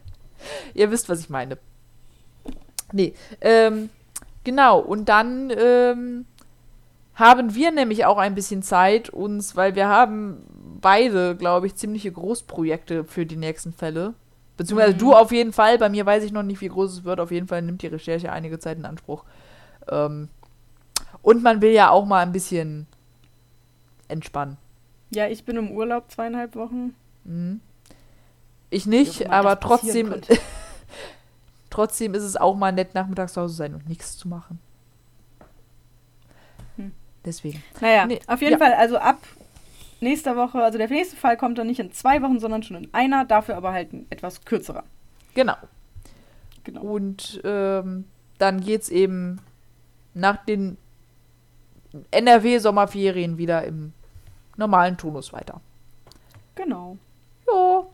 Ihr 0.74 0.90
wisst, 0.90 1.08
was 1.08 1.20
ich 1.20 1.30
meine. 1.30 1.58
Nee, 2.92 3.14
ähm, 3.40 3.90
genau. 4.44 4.78
Und 4.78 5.08
dann 5.08 5.52
ähm, 5.56 6.24
haben 7.14 7.54
wir 7.54 7.70
nämlich 7.70 8.04
auch 8.04 8.18
ein 8.18 8.34
bisschen 8.34 8.62
Zeit, 8.62 9.10
uns, 9.10 9.56
weil 9.56 9.74
wir 9.74 9.88
haben 9.88 10.44
beide, 10.80 11.36
glaube 11.36 11.66
ich, 11.66 11.74
ziemliche 11.74 12.12
Großprojekte 12.12 13.04
für 13.04 13.26
die 13.26 13.36
nächsten 13.36 13.72
Fälle. 13.72 14.14
Beziehungsweise 14.58 14.92
Mhm. 14.94 14.98
du 14.98 15.14
auf 15.14 15.32
jeden 15.32 15.52
Fall. 15.54 15.78
Bei 15.78 15.88
mir 15.88 16.04
weiß 16.04 16.22
ich 16.24 16.32
noch 16.32 16.42
nicht, 16.42 16.60
wie 16.60 16.68
groß 16.68 16.92
es 16.92 17.04
wird. 17.04 17.18
Auf 17.20 17.30
jeden 17.30 17.46
Fall 17.48 17.62
nimmt 17.62 17.80
die 17.80 17.86
Recherche 17.86 18.30
einige 18.30 18.58
Zeit 18.58 18.76
in 18.76 18.84
Anspruch. 18.84 19.24
Ähm, 19.88 20.28
und 21.22 21.42
man 21.42 21.62
will 21.62 21.70
ja 21.72 21.88
auch 21.90 22.04
mal 22.04 22.20
ein 22.20 22.32
bisschen 22.32 22.86
entspannen. 24.08 24.58
Ja, 25.10 25.26
ich 25.28 25.44
bin 25.44 25.56
im 25.56 25.70
Urlaub 25.70 26.10
zweieinhalb 26.10 26.54
Wochen. 26.56 26.94
Mhm. 27.24 27.60
Ich 28.70 28.84
nicht, 28.84 29.22
immer 29.22 29.32
aber 29.34 29.58
trotzdem, 29.60 30.14
trotzdem 31.70 32.12
ist 32.14 32.22
es 32.24 32.36
auch 32.36 32.54
mal 32.54 32.72
nett, 32.72 32.94
nachmittags 32.94 33.32
zu 33.32 33.40
Hause 33.40 33.54
sein 33.54 33.74
und 33.74 33.88
nichts 33.88 34.18
zu 34.18 34.28
machen. 34.28 34.58
Hm. 36.76 36.92
Deswegen. 37.24 37.62
Naja, 37.80 38.06
Nee, 38.06 38.20
auf 38.26 38.40
jeden 38.42 38.52
ja. 38.52 38.58
Fall, 38.58 38.74
also 38.74 38.98
ab 38.98 39.18
nächster 40.00 40.36
Woche, 40.36 40.62
also 40.62 40.78
der 40.78 40.88
nächste 40.88 41.16
Fall 41.16 41.36
kommt 41.36 41.58
dann 41.58 41.66
nicht 41.66 41.80
in 41.80 41.92
zwei 41.92 42.22
Wochen, 42.22 42.40
sondern 42.40 42.62
schon 42.62 42.76
in 42.76 42.94
einer, 42.94 43.24
dafür 43.24 43.56
aber 43.56 43.72
halt 43.72 43.92
ein 43.92 44.06
etwas 44.10 44.44
kürzerer. 44.44 44.84
Genau. 45.34 45.56
Genau. 46.64 46.82
Und 46.82 47.40
ähm, 47.44 48.04
dann 48.38 48.60
geht's 48.60 48.88
eben 48.88 49.40
nach 50.14 50.44
den 50.44 50.76
NRW-Sommerferien 52.10 53.38
wieder 53.38 53.64
im 53.64 53.92
normalen 54.56 54.96
Tonus 54.96 55.32
weiter. 55.32 55.60
Genau. 56.54 56.98
Jo. 57.46 57.90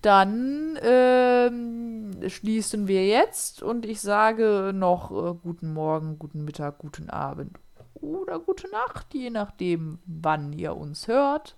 Dann 0.00 0.78
ähm, 0.82 2.16
schließen 2.28 2.86
wir 2.86 3.06
jetzt 3.06 3.62
und 3.62 3.84
ich 3.84 4.00
sage 4.00 4.72
noch 4.72 5.10
äh, 5.10 5.34
guten 5.42 5.72
Morgen, 5.72 6.18
guten 6.18 6.44
Mittag, 6.44 6.78
guten 6.78 7.10
Abend 7.10 7.58
oder 8.00 8.38
gute 8.38 8.70
Nacht, 8.70 9.14
je 9.14 9.30
nachdem, 9.30 9.98
wann 10.06 10.52
ihr 10.52 10.76
uns 10.76 11.08
hört. 11.08 11.56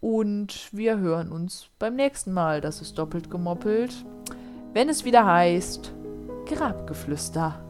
Und 0.00 0.68
wir 0.72 0.98
hören 0.98 1.32
uns 1.32 1.68
beim 1.78 1.96
nächsten 1.96 2.32
Mal. 2.32 2.60
Das 2.60 2.80
ist 2.80 2.98
doppelt 2.98 3.30
gemoppelt. 3.30 4.04
Wenn 4.72 4.88
es 4.88 5.04
wieder 5.04 5.26
heißt 5.26 5.92
Grabgeflüster. 6.46 7.65